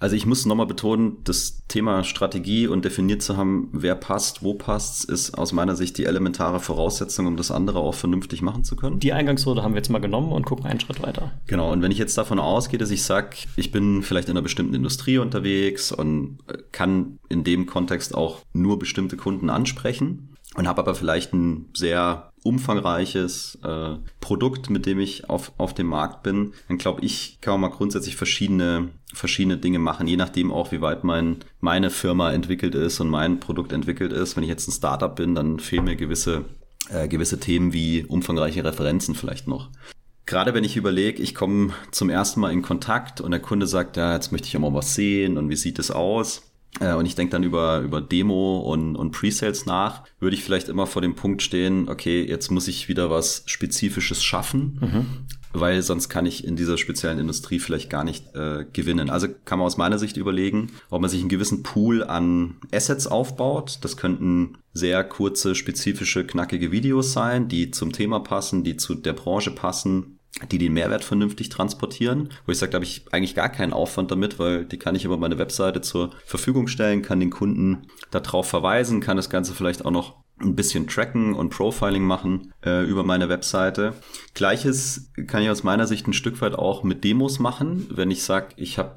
Also 0.03 0.17
ich 0.17 0.25
muss 0.25 0.45
nochmal 0.45 0.65
betonen, 0.65 1.19
das 1.23 1.65
Thema 1.69 2.03
Strategie 2.03 2.67
und 2.67 2.83
definiert 2.83 3.21
zu 3.21 3.37
haben, 3.37 3.69
wer 3.71 3.95
passt, 3.95 4.43
wo 4.43 4.53
passt, 4.53 5.05
ist 5.05 5.37
aus 5.37 5.53
meiner 5.53 5.77
Sicht 5.77 5.97
die 5.97 6.03
elementare 6.03 6.59
Voraussetzung, 6.59 7.25
um 7.25 7.37
das 7.37 7.51
andere 7.51 7.79
auch 7.79 7.95
vernünftig 7.95 8.41
machen 8.41 8.65
zu 8.65 8.75
können. 8.75 8.99
Die 8.99 9.13
Eingangshürde 9.13 9.63
haben 9.63 9.75
wir 9.75 9.77
jetzt 9.77 9.87
mal 9.87 9.99
genommen 9.99 10.33
und 10.33 10.45
gucken 10.45 10.65
einen 10.65 10.81
Schritt 10.81 11.01
weiter. 11.01 11.31
Genau, 11.47 11.71
und 11.71 11.81
wenn 11.81 11.91
ich 11.91 11.99
jetzt 11.99 12.17
davon 12.17 12.37
ausgehe, 12.37 12.77
dass 12.77 12.91
ich 12.91 13.03
sage, 13.03 13.29
ich 13.55 13.71
bin 13.71 14.03
vielleicht 14.03 14.27
in 14.27 14.33
einer 14.33 14.41
bestimmten 14.41 14.73
Industrie 14.73 15.19
unterwegs 15.19 15.93
und 15.93 16.39
kann 16.73 17.17
in 17.29 17.45
dem 17.45 17.65
Kontext 17.65 18.13
auch 18.13 18.39
nur 18.51 18.79
bestimmte 18.79 19.15
Kunden 19.15 19.49
ansprechen, 19.49 20.33
und 20.55 20.67
habe 20.67 20.81
aber 20.81 20.95
vielleicht 20.95 21.33
ein 21.33 21.69
sehr 21.73 22.31
umfangreiches 22.43 23.57
äh, 23.63 23.95
Produkt, 24.19 24.69
mit 24.69 24.85
dem 24.85 24.99
ich 24.99 25.29
auf, 25.29 25.53
auf 25.57 25.73
dem 25.73 25.87
Markt 25.87 26.23
bin, 26.23 26.53
dann 26.67 26.77
glaube 26.77 27.03
ich, 27.03 27.39
kann 27.41 27.53
man 27.53 27.69
mal 27.69 27.75
grundsätzlich 27.75 28.15
verschiedene, 28.15 28.89
verschiedene 29.13 29.57
Dinge 29.57 29.79
machen, 29.79 30.07
je 30.07 30.17
nachdem 30.17 30.51
auch, 30.51 30.71
wie 30.71 30.81
weit 30.81 31.03
mein, 31.03 31.37
meine 31.59 31.89
Firma 31.89 32.31
entwickelt 32.31 32.75
ist 32.75 32.99
und 32.99 33.09
mein 33.09 33.39
Produkt 33.39 33.71
entwickelt 33.71 34.13
ist. 34.13 34.35
Wenn 34.35 34.43
ich 34.43 34.49
jetzt 34.49 34.67
ein 34.67 34.73
Startup 34.73 35.15
bin, 35.15 35.35
dann 35.35 35.59
fehlen 35.59 35.85
mir 35.85 35.95
gewisse, 35.95 36.45
äh, 36.89 37.07
gewisse 37.07 37.39
Themen 37.39 37.73
wie 37.73 38.05
umfangreiche 38.05 38.63
Referenzen 38.63 39.15
vielleicht 39.15 39.47
noch 39.47 39.69
gerade 40.25 40.53
wenn 40.53 40.63
ich 40.63 40.77
überlege, 40.77 41.21
ich 41.21 41.35
komme 41.35 41.73
zum 41.91 42.09
ersten 42.09 42.39
Mal 42.39 42.51
in 42.51 42.61
Kontakt 42.61 43.21
und 43.21 43.31
der 43.31 43.41
Kunde 43.41 43.67
sagt, 43.67 43.97
ja, 43.97 44.13
jetzt 44.13 44.31
möchte 44.31 44.47
ich 44.47 44.55
auch 44.55 44.61
mal 44.61 44.73
was 44.73 44.95
sehen 44.95 45.37
und 45.37 45.49
wie 45.49 45.55
sieht 45.55 45.79
es 45.79 45.91
aus? 45.91 46.52
Äh, 46.79 46.93
und 46.93 47.05
ich 47.05 47.15
denke 47.15 47.31
dann 47.31 47.43
über, 47.43 47.79
über 47.79 48.01
Demo 48.01 48.59
und, 48.59 48.95
und 48.95 49.11
Presales 49.11 49.65
nach, 49.65 50.03
würde 50.19 50.35
ich 50.35 50.43
vielleicht 50.43 50.69
immer 50.69 50.87
vor 50.87 51.01
dem 51.01 51.15
Punkt 51.15 51.41
stehen, 51.41 51.89
okay, 51.89 52.23
jetzt 52.23 52.51
muss 52.51 52.67
ich 52.67 52.87
wieder 52.87 53.09
was 53.09 53.43
Spezifisches 53.45 54.23
schaffen. 54.23 54.79
Mhm 54.81 55.05
weil 55.53 55.83
sonst 55.83 56.09
kann 56.09 56.25
ich 56.25 56.45
in 56.45 56.55
dieser 56.55 56.77
speziellen 56.77 57.19
Industrie 57.19 57.59
vielleicht 57.59 57.89
gar 57.89 58.03
nicht 58.03 58.35
äh, 58.35 58.65
gewinnen. 58.73 59.09
Also 59.09 59.27
kann 59.45 59.59
man 59.59 59.67
aus 59.67 59.77
meiner 59.77 59.99
Sicht 59.99 60.17
überlegen, 60.17 60.71
ob 60.89 61.01
man 61.01 61.09
sich 61.09 61.21
einen 61.21 61.29
gewissen 61.29 61.63
Pool 61.63 62.03
an 62.03 62.55
Assets 62.73 63.07
aufbaut. 63.07 63.77
Das 63.81 63.95
könnten 63.95 64.57
sehr 64.73 65.03
kurze, 65.03 65.53
spezifische, 65.53 66.25
knackige 66.25 66.71
Videos 66.71 67.13
sein, 67.13 67.47
die 67.47 67.69
zum 67.69 67.91
Thema 67.91 68.19
passen, 68.19 68.63
die 68.63 68.77
zu 68.77 68.95
der 68.95 69.13
Branche 69.13 69.51
passen 69.51 70.12
die 70.51 70.57
den 70.57 70.73
Mehrwert 70.73 71.03
vernünftig 71.03 71.49
transportieren, 71.49 72.29
wo 72.45 72.51
ich 72.51 72.57
sage, 72.57 72.71
da 72.71 72.77
habe 72.77 72.85
ich 72.85 73.05
eigentlich 73.11 73.35
gar 73.35 73.49
keinen 73.49 73.73
Aufwand 73.73 74.11
damit, 74.11 74.39
weil 74.39 74.65
die 74.65 74.79
kann 74.79 74.95
ich 74.95 75.05
über 75.05 75.17
meine 75.17 75.37
Webseite 75.37 75.81
zur 75.81 76.11
Verfügung 76.25 76.67
stellen, 76.67 77.01
kann 77.01 77.19
den 77.19 77.29
Kunden 77.29 77.87
darauf 78.11 78.47
verweisen, 78.47 78.99
kann 78.99 79.17
das 79.17 79.29
Ganze 79.29 79.53
vielleicht 79.53 79.85
auch 79.85 79.91
noch 79.91 80.23
ein 80.39 80.55
bisschen 80.55 80.87
tracken 80.87 81.35
und 81.35 81.49
Profiling 81.49 82.03
machen 82.03 82.53
äh, 82.65 82.83
über 82.83 83.03
meine 83.03 83.29
Webseite. 83.29 83.93
Gleiches 84.33 85.11
kann 85.27 85.43
ich 85.43 85.49
aus 85.49 85.63
meiner 85.63 85.87
Sicht 85.87 86.07
ein 86.07 86.13
Stück 86.13 86.41
weit 86.41 86.55
auch 86.55 86.83
mit 86.83 87.03
Demos 87.03 87.39
machen, 87.39 87.87
wenn 87.91 88.11
ich 88.11 88.23
sage, 88.23 88.47
ich 88.57 88.77
habe 88.79 88.95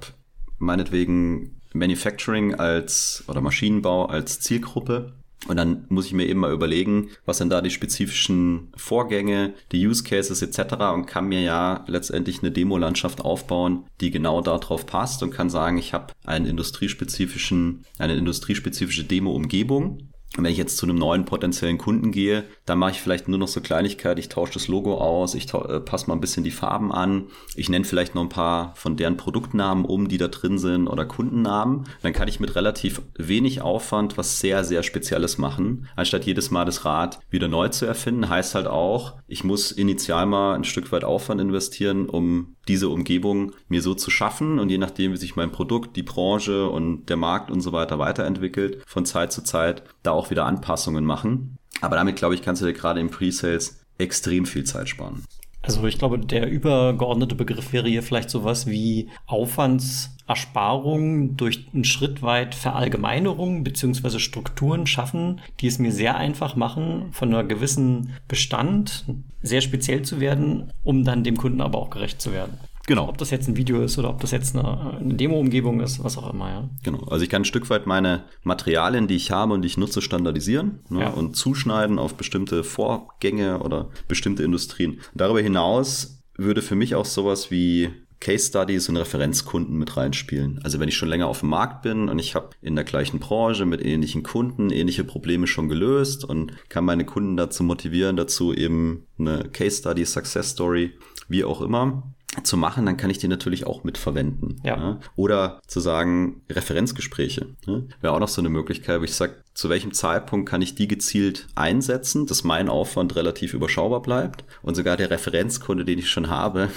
meinetwegen 0.58 1.60
Manufacturing 1.74 2.54
als 2.54 3.24
oder 3.28 3.42
Maschinenbau 3.42 4.06
als 4.06 4.40
Zielgruppe 4.40 5.12
und 5.48 5.56
dann 5.56 5.84
muss 5.88 6.06
ich 6.06 6.12
mir 6.12 6.26
eben 6.26 6.40
mal 6.40 6.52
überlegen, 6.52 7.10
was 7.24 7.38
sind 7.38 7.50
da 7.50 7.60
die 7.60 7.70
spezifischen 7.70 8.72
Vorgänge, 8.76 9.54
die 9.72 9.86
Use 9.86 10.04
Cases 10.04 10.40
etc. 10.42 10.74
und 10.94 11.06
kann 11.06 11.28
mir 11.28 11.40
ja 11.40 11.84
letztendlich 11.86 12.42
eine 12.42 12.50
Demo-Landschaft 12.50 13.20
aufbauen, 13.20 13.84
die 14.00 14.10
genau 14.10 14.40
darauf 14.40 14.86
passt 14.86 15.22
und 15.22 15.30
kann 15.30 15.50
sagen, 15.50 15.78
ich 15.78 15.92
habe 15.94 16.12
einen 16.24 16.46
industriespezifischen, 16.46 17.84
eine 17.98 18.16
industriespezifische 18.16 19.04
Demo-Umgebung 19.04 20.08
wenn 20.44 20.52
ich 20.52 20.58
jetzt 20.58 20.76
zu 20.76 20.86
einem 20.86 20.96
neuen 20.96 21.24
potenziellen 21.24 21.78
Kunden 21.78 22.12
gehe, 22.12 22.44
dann 22.64 22.78
mache 22.78 22.92
ich 22.92 23.00
vielleicht 23.00 23.28
nur 23.28 23.38
noch 23.38 23.48
so 23.48 23.60
Kleinigkeit. 23.60 24.18
Ich 24.18 24.28
tausche 24.28 24.54
das 24.54 24.68
Logo 24.68 24.98
aus, 24.98 25.34
ich 25.34 25.52
äh, 25.54 25.80
passe 25.80 26.08
mal 26.08 26.14
ein 26.14 26.20
bisschen 26.20 26.44
die 26.44 26.50
Farben 26.50 26.92
an. 26.92 27.26
Ich 27.54 27.68
nenne 27.68 27.84
vielleicht 27.84 28.14
noch 28.14 28.22
ein 28.22 28.28
paar 28.28 28.74
von 28.76 28.96
deren 28.96 29.16
Produktnamen 29.16 29.84
um, 29.84 30.08
die 30.08 30.18
da 30.18 30.28
drin 30.28 30.58
sind 30.58 30.88
oder 30.88 31.04
Kundennamen. 31.04 31.84
Dann 32.02 32.12
kann 32.12 32.28
ich 32.28 32.40
mit 32.40 32.54
relativ 32.54 33.02
wenig 33.16 33.62
Aufwand 33.62 34.18
was 34.18 34.40
sehr, 34.40 34.64
sehr 34.64 34.82
Spezielles 34.82 35.38
machen. 35.38 35.88
Anstatt 35.96 36.24
jedes 36.24 36.50
Mal 36.50 36.64
das 36.64 36.84
Rad 36.84 37.18
wieder 37.30 37.48
neu 37.48 37.68
zu 37.68 37.86
erfinden, 37.86 38.28
heißt 38.28 38.54
halt 38.54 38.66
auch, 38.66 39.14
ich 39.26 39.44
muss 39.44 39.72
initial 39.72 40.26
mal 40.26 40.54
ein 40.54 40.64
Stück 40.64 40.92
weit 40.92 41.04
Aufwand 41.04 41.40
investieren, 41.40 42.08
um 42.08 42.56
diese 42.68 42.88
Umgebung 42.88 43.52
mir 43.68 43.80
so 43.80 43.94
zu 43.94 44.10
schaffen 44.10 44.58
und 44.58 44.70
je 44.70 44.78
nachdem, 44.78 45.12
wie 45.12 45.16
sich 45.16 45.36
mein 45.36 45.52
Produkt, 45.52 45.96
die 45.96 46.02
Branche 46.02 46.68
und 46.68 47.06
der 47.06 47.16
Markt 47.16 47.50
und 47.50 47.60
so 47.60 47.72
weiter 47.72 47.98
weiterentwickelt, 47.98 48.82
von 48.86 49.06
Zeit 49.06 49.32
zu 49.32 49.42
Zeit 49.44 49.84
da 50.06 50.12
auch 50.12 50.30
wieder 50.30 50.46
Anpassungen 50.46 51.04
machen. 51.04 51.58
Aber 51.80 51.96
damit, 51.96 52.16
glaube 52.16 52.34
ich, 52.34 52.42
kannst 52.42 52.62
du 52.62 52.66
dir 52.66 52.72
gerade 52.72 53.00
im 53.00 53.10
Pre-Sales 53.10 53.80
extrem 53.98 54.46
viel 54.46 54.64
Zeit 54.64 54.88
sparen. 54.88 55.24
Also 55.66 55.84
ich 55.84 55.98
glaube, 55.98 56.20
der 56.20 56.48
übergeordnete 56.48 57.34
Begriff 57.34 57.72
wäre 57.72 57.88
hier 57.88 58.04
vielleicht 58.04 58.30
sowas 58.30 58.68
wie 58.68 59.08
Aufwandsersparung 59.26 61.36
durch 61.36 61.66
einen 61.74 61.82
Schritt 61.82 62.22
weit 62.22 62.54
Verallgemeinerung 62.54 63.64
beziehungsweise 63.64 64.20
Strukturen 64.20 64.86
schaffen, 64.86 65.40
die 65.58 65.66
es 65.66 65.80
mir 65.80 65.90
sehr 65.90 66.16
einfach 66.16 66.54
machen, 66.54 67.08
von 67.10 67.30
einer 67.30 67.42
gewissen 67.42 68.12
Bestand 68.28 69.06
sehr 69.42 69.60
speziell 69.60 70.02
zu 70.02 70.20
werden, 70.20 70.72
um 70.84 71.02
dann 71.02 71.24
dem 71.24 71.36
Kunden 71.36 71.60
aber 71.60 71.78
auch 71.78 71.90
gerecht 71.90 72.20
zu 72.20 72.32
werden. 72.32 72.60
Genau. 72.86 73.08
Ob 73.08 73.18
das 73.18 73.30
jetzt 73.30 73.48
ein 73.48 73.56
Video 73.56 73.82
ist 73.82 73.98
oder 73.98 74.10
ob 74.10 74.20
das 74.20 74.30
jetzt 74.30 74.56
eine, 74.56 74.96
eine 74.98 75.14
Demo-Umgebung 75.14 75.80
ist, 75.80 76.02
was 76.02 76.16
auch 76.16 76.32
immer, 76.32 76.48
ja. 76.48 76.70
Genau. 76.84 77.04
Also 77.08 77.24
ich 77.24 77.30
kann 77.30 77.42
ein 77.42 77.46
Stück 77.46 77.68
weit 77.68 77.86
meine 77.86 78.24
Materialien, 78.42 79.08
die 79.08 79.16
ich 79.16 79.30
habe 79.30 79.52
und 79.52 79.62
die 79.62 79.66
ich 79.66 79.76
nutze, 79.76 80.00
standardisieren 80.00 80.80
ne, 80.88 81.00
ja. 81.00 81.10
und 81.10 81.36
zuschneiden 81.36 81.98
auf 81.98 82.14
bestimmte 82.14 82.64
Vorgänge 82.64 83.58
oder 83.60 83.90
bestimmte 84.08 84.44
Industrien. 84.44 85.00
Darüber 85.14 85.40
hinaus 85.40 86.22
würde 86.36 86.62
für 86.62 86.76
mich 86.76 86.94
auch 86.94 87.06
sowas 87.06 87.50
wie 87.50 87.90
Case 88.20 88.48
Studies 88.48 88.88
und 88.88 88.96
Referenzkunden 88.96 89.76
mit 89.76 89.96
reinspielen. 89.96 90.60
Also 90.62 90.80
wenn 90.80 90.88
ich 90.88 90.96
schon 90.96 91.08
länger 91.08 91.26
auf 91.26 91.40
dem 91.40 91.50
Markt 91.50 91.82
bin 91.82 92.08
und 92.08 92.18
ich 92.18 92.34
habe 92.34 92.50
in 92.62 92.74
der 92.74 92.84
gleichen 92.84 93.18
Branche 93.18 93.66
mit 93.66 93.84
ähnlichen 93.84 94.22
Kunden 94.22 94.70
ähnliche 94.70 95.04
Probleme 95.04 95.46
schon 95.46 95.68
gelöst 95.68 96.24
und 96.24 96.52
kann 96.68 96.84
meine 96.84 97.04
Kunden 97.04 97.36
dazu 97.36 97.62
motivieren, 97.62 98.16
dazu 98.16 98.54
eben 98.54 99.06
eine 99.18 99.44
Case 99.50 99.78
Study, 99.78 100.04
Success 100.04 100.50
Story, 100.50 100.92
wie 101.28 101.44
auch 101.44 101.60
immer, 101.60 102.14
zu 102.42 102.56
machen, 102.56 102.86
dann 102.86 102.96
kann 102.96 103.10
ich 103.10 103.18
die 103.18 103.28
natürlich 103.28 103.66
auch 103.66 103.84
mitverwenden. 103.84 104.60
Ja. 104.64 104.76
ja. 104.76 105.00
Oder 105.14 105.60
zu 105.66 105.80
sagen, 105.80 106.42
Referenzgespräche. 106.50 107.54
Ne? 107.66 107.88
Wäre 108.00 108.12
auch 108.12 108.20
noch 108.20 108.28
so 108.28 108.42
eine 108.42 108.50
Möglichkeit, 108.50 109.00
wo 109.00 109.04
ich 109.04 109.14
sage, 109.14 109.36
zu 109.54 109.70
welchem 109.70 109.92
Zeitpunkt 109.92 110.48
kann 110.48 110.62
ich 110.62 110.74
die 110.74 110.88
gezielt 110.88 111.46
einsetzen, 111.54 112.26
dass 112.26 112.44
mein 112.44 112.68
Aufwand 112.68 113.16
relativ 113.16 113.54
überschaubar 113.54 114.02
bleibt 114.02 114.44
und 114.62 114.74
sogar 114.74 114.96
der 114.96 115.10
Referenzkunde, 115.10 115.84
den 115.84 115.98
ich 115.98 116.10
schon 116.10 116.28
habe, 116.28 116.68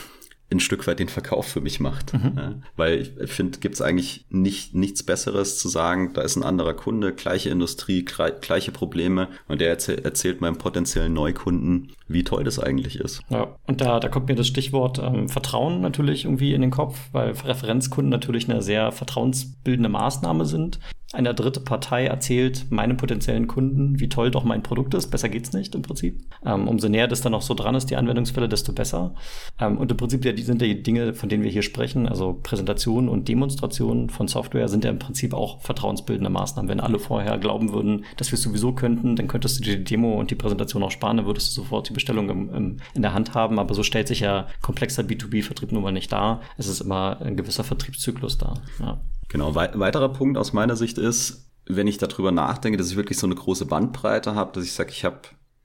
ein 0.52 0.60
Stück 0.60 0.88
weit 0.88 1.00
den 1.00 1.10
Verkauf 1.10 1.48
für 1.48 1.62
mich 1.62 1.80
macht. 1.80 2.14
Mhm. 2.14 2.34
Ja, 2.36 2.56
weil 2.76 3.10
ich 3.22 3.32
finde, 3.32 3.60
gibt 3.60 3.76
es 3.76 3.82
eigentlich 3.82 4.26
nicht, 4.30 4.74
nichts 4.74 5.04
Besseres 5.04 5.60
zu 5.60 5.68
sagen, 5.68 6.14
da 6.14 6.22
ist 6.22 6.36
ein 6.36 6.44
anderer 6.44 6.74
Kunde, 6.74 7.14
gleiche 7.14 7.50
Industrie, 7.50 8.04
gleiche 8.04 8.72
Probleme 8.72 9.28
und 9.48 9.62
der 9.62 9.70
erzähl, 9.70 10.00
erzählt 10.00 10.42
meinem 10.42 10.58
potenziellen 10.58 11.14
Neukunden, 11.14 11.92
wie 12.08 12.24
toll 12.24 12.44
das 12.44 12.60
eigentlich 12.60 13.00
ist. 13.00 13.22
Ja, 13.30 13.56
und 13.68 13.82
da, 13.82 14.00
da 14.00 14.10
kommt 14.10 14.28
mir 14.28 14.36
das 14.36 14.48
Stichwort 14.48 15.00
ähm, 15.00 15.30
Vertrauen 15.30 15.82
natürlich 15.82 16.26
irgendwie 16.26 16.54
in 16.54 16.62
den 16.62 16.72
Kopf, 16.72 16.98
weil 17.12 17.32
Referenzkunden 17.32 18.10
natürlich 18.10 18.50
eine 18.50 18.62
sehr 18.62 18.92
vertrauensbildende 18.92 19.90
Maßnahme 19.90 20.46
sind 20.46 20.80
eine 21.12 21.34
dritte 21.34 21.60
Partei 21.60 22.06
erzählt 22.06 22.68
meinem 22.70 22.96
potenziellen 22.96 23.48
Kunden, 23.48 24.00
wie 24.00 24.10
toll 24.10 24.30
doch 24.30 24.44
mein 24.44 24.62
Produkt 24.62 24.94
ist. 24.94 25.08
Besser 25.08 25.28
geht's 25.28 25.54
nicht 25.54 25.74
im 25.74 25.82
Prinzip. 25.82 26.22
Ähm, 26.46 26.68
umso 26.68 26.88
näher 26.88 27.08
das 27.08 27.22
dann 27.22 27.34
auch 27.34 27.42
so 27.42 27.56
dran 27.56 27.74
ist, 27.74 27.88
die 27.88 27.96
Anwendungsfälle, 27.96 28.48
desto 28.48 28.74
besser. 28.74 29.16
Ähm, 29.60 29.80
und 29.80 29.90
im 29.90 29.98
Prinzip 29.98 30.24
ja, 30.24 30.34
die 30.34 30.44
sind 30.44 30.62
die 30.62 30.84
Dinge, 30.84 31.16
von 31.16 31.28
denen 31.28 31.44
wir 31.44 31.50
hier 31.50 31.64
sprechen, 31.64 32.08
also 32.08 32.40
Präsentationen 32.44 33.10
und 33.10 33.28
Demonstrationen 33.28 34.12
von 34.12 34.28
Software, 34.28 34.68
sind 34.68 34.84
ja 34.84 34.92
im 34.92 35.00
Prinzip 35.00 35.34
auch 35.34 35.62
vertrauensbildende 35.62 36.30
Maßnahmen. 36.30 36.70
Wenn 36.70 36.80
alle 36.80 37.00
vorher 37.00 37.40
glauben 37.40 37.74
würden, 37.74 38.06
dass 38.18 38.32
wir 38.32 38.36
es 38.36 38.44
sowieso 38.44 38.74
könnten, 38.74 39.16
dann 39.16 39.28
könntest 39.28 39.60
du 39.60 39.64
dir 39.64 39.78
die 39.78 39.84
Demo 39.86 40.14
und 40.14 40.30
die 40.30 40.36
Präsentation 40.36 40.84
auch 40.84 40.92
sparen, 40.92 41.18
dann 41.18 41.26
würdest 41.26 41.58
du 41.58 41.62
sofort 41.62 41.90
die 41.90 41.94
Bestellung 41.94 42.30
im, 42.30 42.54
im, 42.54 42.78
in 42.94 43.02
der 43.02 43.16
Hand 43.16 43.34
haben. 43.34 43.58
Aber 43.58 43.74
so 43.74 43.82
stellt 43.82 44.08
sich 44.08 44.20
ja 44.20 44.48
komplexer 44.62 45.02
B2B-Vertrieb 45.02 45.72
nun 45.72 45.82
mal 45.82 45.92
nicht 45.92 46.12
dar. 46.12 46.42
Es 46.58 46.68
ist 46.68 46.82
immer 46.82 47.20
ein 47.20 47.36
gewisser 47.36 47.64
Vertriebszyklus 47.64 48.38
da. 48.38 48.54
Ja. 48.80 49.00
Genau, 49.30 49.56
wei 49.56 49.72
weiterer 49.76 50.10
Punkt 50.10 50.38
aus 50.38 50.54
meiner 50.54 50.76
Sicht 50.76 50.98
ist, 50.98 51.50
wenn 51.66 51.88
ich 51.88 51.98
darüber 51.98 52.32
nachdenke, 52.32 52.78
dass 52.78 52.90
ich 52.90 52.98
wirklich 52.98 53.18
so 53.18 53.28
eine 53.28 53.36
große 53.36 53.66
Bandbreite 53.66 54.36
habe, 54.36 54.52
dass 54.54 54.64
ich 54.64 54.74
sage, 54.74 54.90
ich 54.90 55.06
habe 55.06 55.20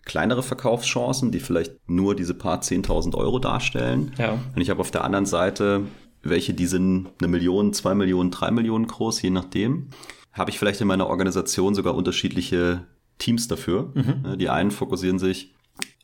kleinere 0.05 0.43
Verkaufschancen, 0.43 1.33
die 1.33 1.41
vielleicht 1.41 1.73
nur 1.89 2.15
diese 2.15 2.35
paar 2.35 2.61
10.000 2.61 3.15
Euro 3.15 3.39
darstellen. 3.39 4.13
Ja. 4.19 4.39
Und 4.55 4.61
ich 4.61 4.69
habe 4.71 4.81
auf 4.81 4.91
der 4.91 5.03
anderen 5.03 5.27
Seite 5.27 5.83
welche, 6.25 6.55
die 6.55 6.67
sind 6.67 7.09
eine 7.21 7.29
Million, 7.29 7.73
zwei 7.73 7.95
Millionen, 7.95 8.31
drei 8.31 8.51
Millionen 8.51 8.87
groß, 8.87 9.23
je 9.23 9.31
nachdem. 9.31 9.89
Habe 10.33 10.51
ich 10.51 10.59
vielleicht 10.59 10.81
in 10.81 10.89
meiner 10.89 11.07
Organisation 11.07 11.75
sogar 11.75 11.95
unterschiedliche 11.95 12.87
Teams 13.19 13.47
dafür. 13.47 13.93
Mhm. 13.95 14.39
Die 14.39 14.49
einen 14.49 14.71
fokussieren 14.71 15.19
sich 15.19 15.55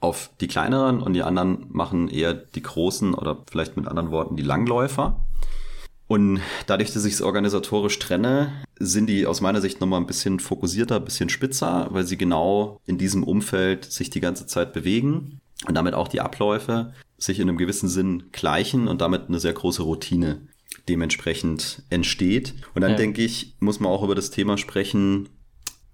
auf 0.00 0.30
die 0.40 0.48
kleineren 0.48 1.02
und 1.02 1.14
die 1.14 1.22
anderen 1.22 1.66
machen 1.68 2.08
eher 2.08 2.34
die 2.34 2.62
großen 2.62 3.14
oder 3.14 3.38
vielleicht 3.50 3.76
mit 3.76 3.86
anderen 3.86 4.10
Worten 4.10 4.36
die 4.36 4.42
Langläufer. 4.42 5.26
Und 6.10 6.40
dadurch, 6.66 6.92
dass 6.92 7.04
ich 7.04 7.12
es 7.12 7.22
organisatorisch 7.22 7.96
trenne, 8.00 8.64
sind 8.80 9.06
die 9.06 9.26
aus 9.26 9.40
meiner 9.40 9.60
Sicht 9.60 9.80
nochmal 9.80 10.00
ein 10.00 10.08
bisschen 10.08 10.40
fokussierter, 10.40 10.96
ein 10.96 11.04
bisschen 11.04 11.28
spitzer, 11.28 11.86
weil 11.92 12.04
sie 12.04 12.16
genau 12.16 12.80
in 12.84 12.98
diesem 12.98 13.22
Umfeld 13.22 13.84
sich 13.84 14.10
die 14.10 14.18
ganze 14.18 14.44
Zeit 14.48 14.72
bewegen 14.72 15.40
und 15.68 15.74
damit 15.76 15.94
auch 15.94 16.08
die 16.08 16.20
Abläufe 16.20 16.94
sich 17.16 17.38
in 17.38 17.48
einem 17.48 17.58
gewissen 17.58 17.88
Sinn 17.88 18.24
gleichen 18.32 18.88
und 18.88 19.00
damit 19.00 19.28
eine 19.28 19.38
sehr 19.38 19.52
große 19.52 19.82
Routine 19.82 20.40
dementsprechend 20.88 21.84
entsteht. 21.90 22.54
Und 22.74 22.80
dann 22.80 22.92
ja. 22.92 22.96
denke 22.96 23.22
ich, 23.22 23.54
muss 23.60 23.78
man 23.78 23.92
auch 23.92 24.02
über 24.02 24.16
das 24.16 24.32
Thema 24.32 24.58
sprechen, 24.58 25.28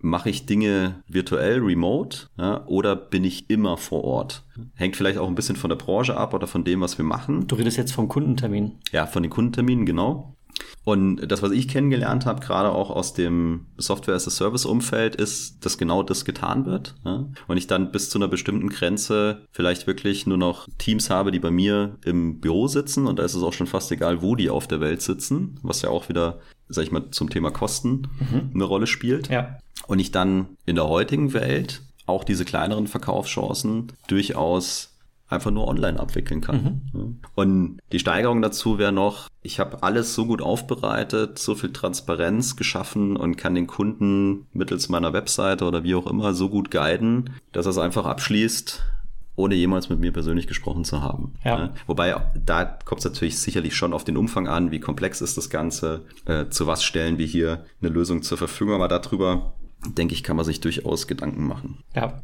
mache 0.01 0.31
ich 0.31 0.47
Dinge 0.47 1.03
virtuell, 1.09 1.61
remote, 1.61 2.29
ja, 2.39 2.65
oder 2.67 2.97
bin 2.97 3.25
ich 3.25 3.51
immer 3.51 3.77
vor 3.77 4.05
Ort? 4.05 4.45
Hängt 4.75 4.97
vielleicht 4.97 5.19
auch 5.19 5.29
ein 5.29 5.35
bisschen 5.35 5.57
von 5.57 5.71
der 5.71 5.77
Branche 5.77 6.17
ab 6.17 6.35
oder 6.35 6.47
von 6.47 6.65
dem, 6.65 6.81
was 6.81 6.99
wir 6.99 7.05
machen. 7.05 7.47
Du 7.47 7.57
redest 7.57 7.77
jetzt 7.77 7.93
vom 7.93 8.09
Kundentermin. 8.09 8.73
Ja, 8.93 9.07
von 9.07 9.23
den 9.23 9.31
Kundenterminen, 9.31 9.87
genau. 9.87 10.37
Und 10.85 11.17
das, 11.17 11.43
was 11.43 11.51
ich 11.51 11.69
kennengelernt 11.69 12.27
habe, 12.27 12.41
gerade 12.41 12.71
auch 12.71 12.91
aus 12.91 13.13
dem 13.13 13.67
Software-as-a-Service-Umfeld, 13.77 15.17
ist, 15.17 15.65
dass 15.65 15.79
genau 15.79 16.03
das 16.03 16.25
getan 16.25 16.65
wird. 16.65 16.95
Ja? 17.05 17.27
Und 17.49 17.57
ich 17.57 17.67
dann 17.67 17.91
bis 17.91 18.09
zu 18.09 18.19
einer 18.19 18.29
bestimmten 18.29 18.69
Grenze 18.69 19.43
vielleicht 19.51 19.87
wirklich 19.87 20.27
nur 20.27 20.39
noch 20.39 20.69
Teams 20.79 21.11
habe, 21.11 21.33
die 21.33 21.41
bei 21.41 21.51
mir 21.51 21.99
im 22.05 22.41
Büro 22.41 22.69
sitzen. 22.69 23.07
Und 23.07 23.19
da 23.19 23.25
ist 23.25 23.35
es 23.35 23.43
auch 23.43 23.53
schon 23.53 23.67
fast 23.67 23.91
egal, 23.91 24.23
wo 24.23 24.37
die 24.37 24.49
auf 24.49 24.69
der 24.69 24.81
Welt 24.81 25.03
sitzen, 25.03 25.59
was 25.63 25.83
ja 25.83 25.91
auch 25.91 26.09
wieder, 26.09 26.39
sag 26.69 26.85
ich 26.85 26.93
mal, 26.93 27.11
zum 27.11 27.31
Thema 27.31 27.51
Kosten 27.51 28.09
mhm. 28.21 28.51
eine 28.55 28.65
Rolle 28.65 28.87
spielt. 28.87 29.29
Ja. 29.29 29.59
Und 29.87 29.99
ich 29.99 30.11
dann 30.11 30.49
in 30.65 30.77
der 30.77 30.89
heutigen 30.89 31.33
Welt 31.33 31.83
auch 32.07 32.25
diese 32.25 32.45
kleineren 32.45 32.87
Verkaufschancen 32.87 33.93
durchaus 34.09 34.93
einfach 35.29 35.51
nur 35.51 35.67
online 35.67 35.99
abwickeln 35.99 36.41
kann. 36.41 36.83
Mhm. 36.93 37.19
Und 37.35 37.79
die 37.93 37.99
Steigerung 37.99 38.43
dazu 38.43 38.79
wäre 38.79 38.93
noch, 38.93 39.29
ich 39.43 39.59
habe 39.59 39.83
alles 39.83 40.15
so 40.15 40.27
gut 40.27 40.41
aufbereitet, 40.41 41.39
so 41.39 41.55
viel 41.55 41.73
Transparenz 41.73 42.57
geschaffen 42.57 43.17
und 43.17 43.37
kann 43.37 43.55
den 43.55 43.67
Kunden 43.67 44.47
mittels 44.53 44.89
meiner 44.89 45.13
Webseite 45.13 45.65
oder 45.65 45.83
wie 45.83 45.95
auch 45.95 46.07
immer 46.07 46.33
so 46.35 46.49
gut 46.49 46.71
guiden, 46.71 47.31
dass 47.53 47.67
er 47.67 47.71
es 47.71 47.79
einfach 47.79 48.07
abschließt, 48.07 48.85
ohne 49.35 49.55
jemals 49.55 49.89
mit 49.89 49.99
mir 50.01 50.13
persönlich 50.13 50.47
gesprochen 50.47 50.85
zu 50.85 51.03
haben. 51.03 51.35
Ja. 51.45 51.75
Wobei, 51.87 52.17
da 52.45 52.65
kommt 52.65 53.01
es 53.01 53.05
natürlich 53.05 53.39
sicherlich 53.39 53.77
schon 53.77 53.93
auf 53.93 54.05
den 54.05 54.17
Umfang 54.17 54.49
an, 54.49 54.71
wie 54.71 54.81
komplex 54.81 55.21
ist 55.21 55.37
das 55.37 55.51
Ganze, 55.51 56.03
äh, 56.25 56.47
zu 56.49 56.67
was 56.67 56.85
stellen 56.85 57.19
wir 57.19 57.27
hier 57.27 57.65
eine 57.83 57.91
Lösung 57.91 58.23
zur 58.23 58.39
Verfügung, 58.39 58.75
aber 58.75 58.89
darüber 58.89 59.53
denke 59.95 60.15
ich, 60.15 60.23
kann 60.23 60.37
man 60.37 60.45
sich 60.45 60.61
durchaus 60.61 61.07
Gedanken 61.07 61.47
machen. 61.47 61.79
Ja, 61.95 62.23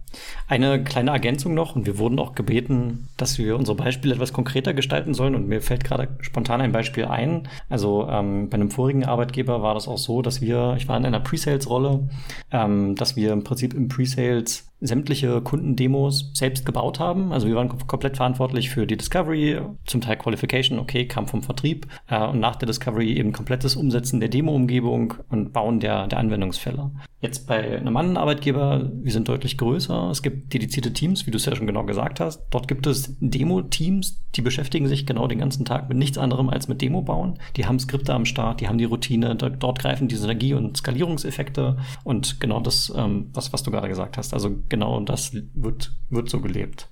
eine 0.48 0.82
kleine 0.82 1.10
Ergänzung 1.10 1.54
noch 1.54 1.76
und 1.76 1.86
wir 1.86 1.98
wurden 1.98 2.18
auch 2.18 2.34
gebeten, 2.34 3.08
dass 3.16 3.38
wir 3.38 3.56
unsere 3.56 3.76
Beispiele 3.76 4.14
etwas 4.14 4.32
konkreter 4.32 4.74
gestalten 4.74 5.14
sollen 5.14 5.34
und 5.34 5.46
mir 5.46 5.62
fällt 5.62 5.84
gerade 5.84 6.16
spontan 6.20 6.60
ein 6.60 6.72
Beispiel 6.72 7.04
ein. 7.04 7.48
Also 7.68 8.08
ähm, 8.08 8.48
bei 8.48 8.54
einem 8.54 8.70
vorigen 8.70 9.04
Arbeitgeber 9.04 9.62
war 9.62 9.74
das 9.74 9.88
auch 9.88 9.98
so, 9.98 10.22
dass 10.22 10.40
wir, 10.40 10.74
ich 10.76 10.88
war 10.88 10.96
in 10.96 11.06
einer 11.06 11.20
Pre-Sales-Rolle, 11.20 12.08
ähm, 12.50 12.94
dass 12.96 13.16
wir 13.16 13.32
im 13.32 13.44
Prinzip 13.44 13.74
im 13.74 13.88
Pre-Sales 13.88 14.71
sämtliche 14.82 15.40
Kundendemos 15.40 16.30
selbst 16.34 16.66
gebaut 16.66 16.98
haben. 16.98 17.32
Also 17.32 17.46
wir 17.46 17.54
waren 17.54 17.68
komplett 17.86 18.16
verantwortlich 18.16 18.70
für 18.70 18.86
die 18.86 18.96
Discovery, 18.96 19.60
zum 19.86 20.00
Teil 20.00 20.16
Qualification, 20.16 20.78
okay, 20.78 21.06
kam 21.06 21.26
vom 21.26 21.42
Vertrieb 21.42 21.86
äh, 22.08 22.26
und 22.26 22.40
nach 22.40 22.56
der 22.56 22.66
Discovery 22.66 23.12
eben 23.14 23.32
komplettes 23.32 23.76
Umsetzen 23.76 24.20
der 24.20 24.28
Demo-Umgebung 24.28 25.14
und 25.30 25.52
Bauen 25.52 25.80
der, 25.80 26.08
der 26.08 26.18
Anwendungsfälle. 26.18 26.90
Jetzt 27.20 27.46
bei 27.46 27.78
einem 27.78 27.96
anderen 27.96 28.16
Arbeitgeber, 28.16 28.90
wir 28.92 29.12
sind 29.12 29.28
deutlich 29.28 29.56
größer. 29.56 30.10
Es 30.10 30.22
gibt 30.22 30.52
dedizierte 30.52 30.92
Teams, 30.92 31.24
wie 31.24 31.30
du 31.30 31.36
es 31.36 31.44
ja 31.44 31.54
schon 31.54 31.68
genau 31.68 31.84
gesagt 31.84 32.18
hast. 32.18 32.42
Dort 32.50 32.66
gibt 32.66 32.84
es 32.88 33.16
Demo-Teams, 33.20 34.20
die 34.34 34.42
beschäftigen 34.42 34.88
sich 34.88 35.06
genau 35.06 35.28
den 35.28 35.38
ganzen 35.38 35.64
Tag 35.64 35.88
mit 35.88 35.98
nichts 35.98 36.18
anderem 36.18 36.48
als 36.48 36.66
mit 36.66 36.82
Demo 36.82 37.02
bauen. 37.02 37.38
Die 37.56 37.66
haben 37.66 37.78
Skripte 37.78 38.12
am 38.12 38.24
Start, 38.24 38.60
die 38.60 38.66
haben 38.66 38.78
die 38.78 38.84
Routine, 38.84 39.36
dort 39.36 39.78
greifen 39.78 40.08
die 40.08 40.16
Synergie- 40.16 40.54
und 40.54 40.76
Skalierungseffekte 40.76 41.76
und 42.02 42.40
genau 42.40 42.58
das, 42.58 42.92
ähm, 42.96 43.30
was, 43.32 43.52
was 43.52 43.62
du 43.62 43.70
gerade 43.70 43.88
gesagt 43.88 44.18
hast. 44.18 44.34
Also 44.34 44.50
genau 44.72 45.00
das 45.00 45.34
wird, 45.34 45.92
wird 46.08 46.30
so 46.30 46.40
gelebt. 46.40 46.88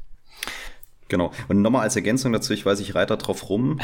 Genau. 1.08 1.32
Und 1.48 1.62
nochmal 1.62 1.82
als 1.82 1.96
Ergänzung 1.96 2.30
dazu, 2.32 2.52
ich 2.52 2.64
weiß, 2.64 2.78
ich 2.80 2.94
reite 2.94 3.16
drauf 3.16 3.48
rum. 3.48 3.80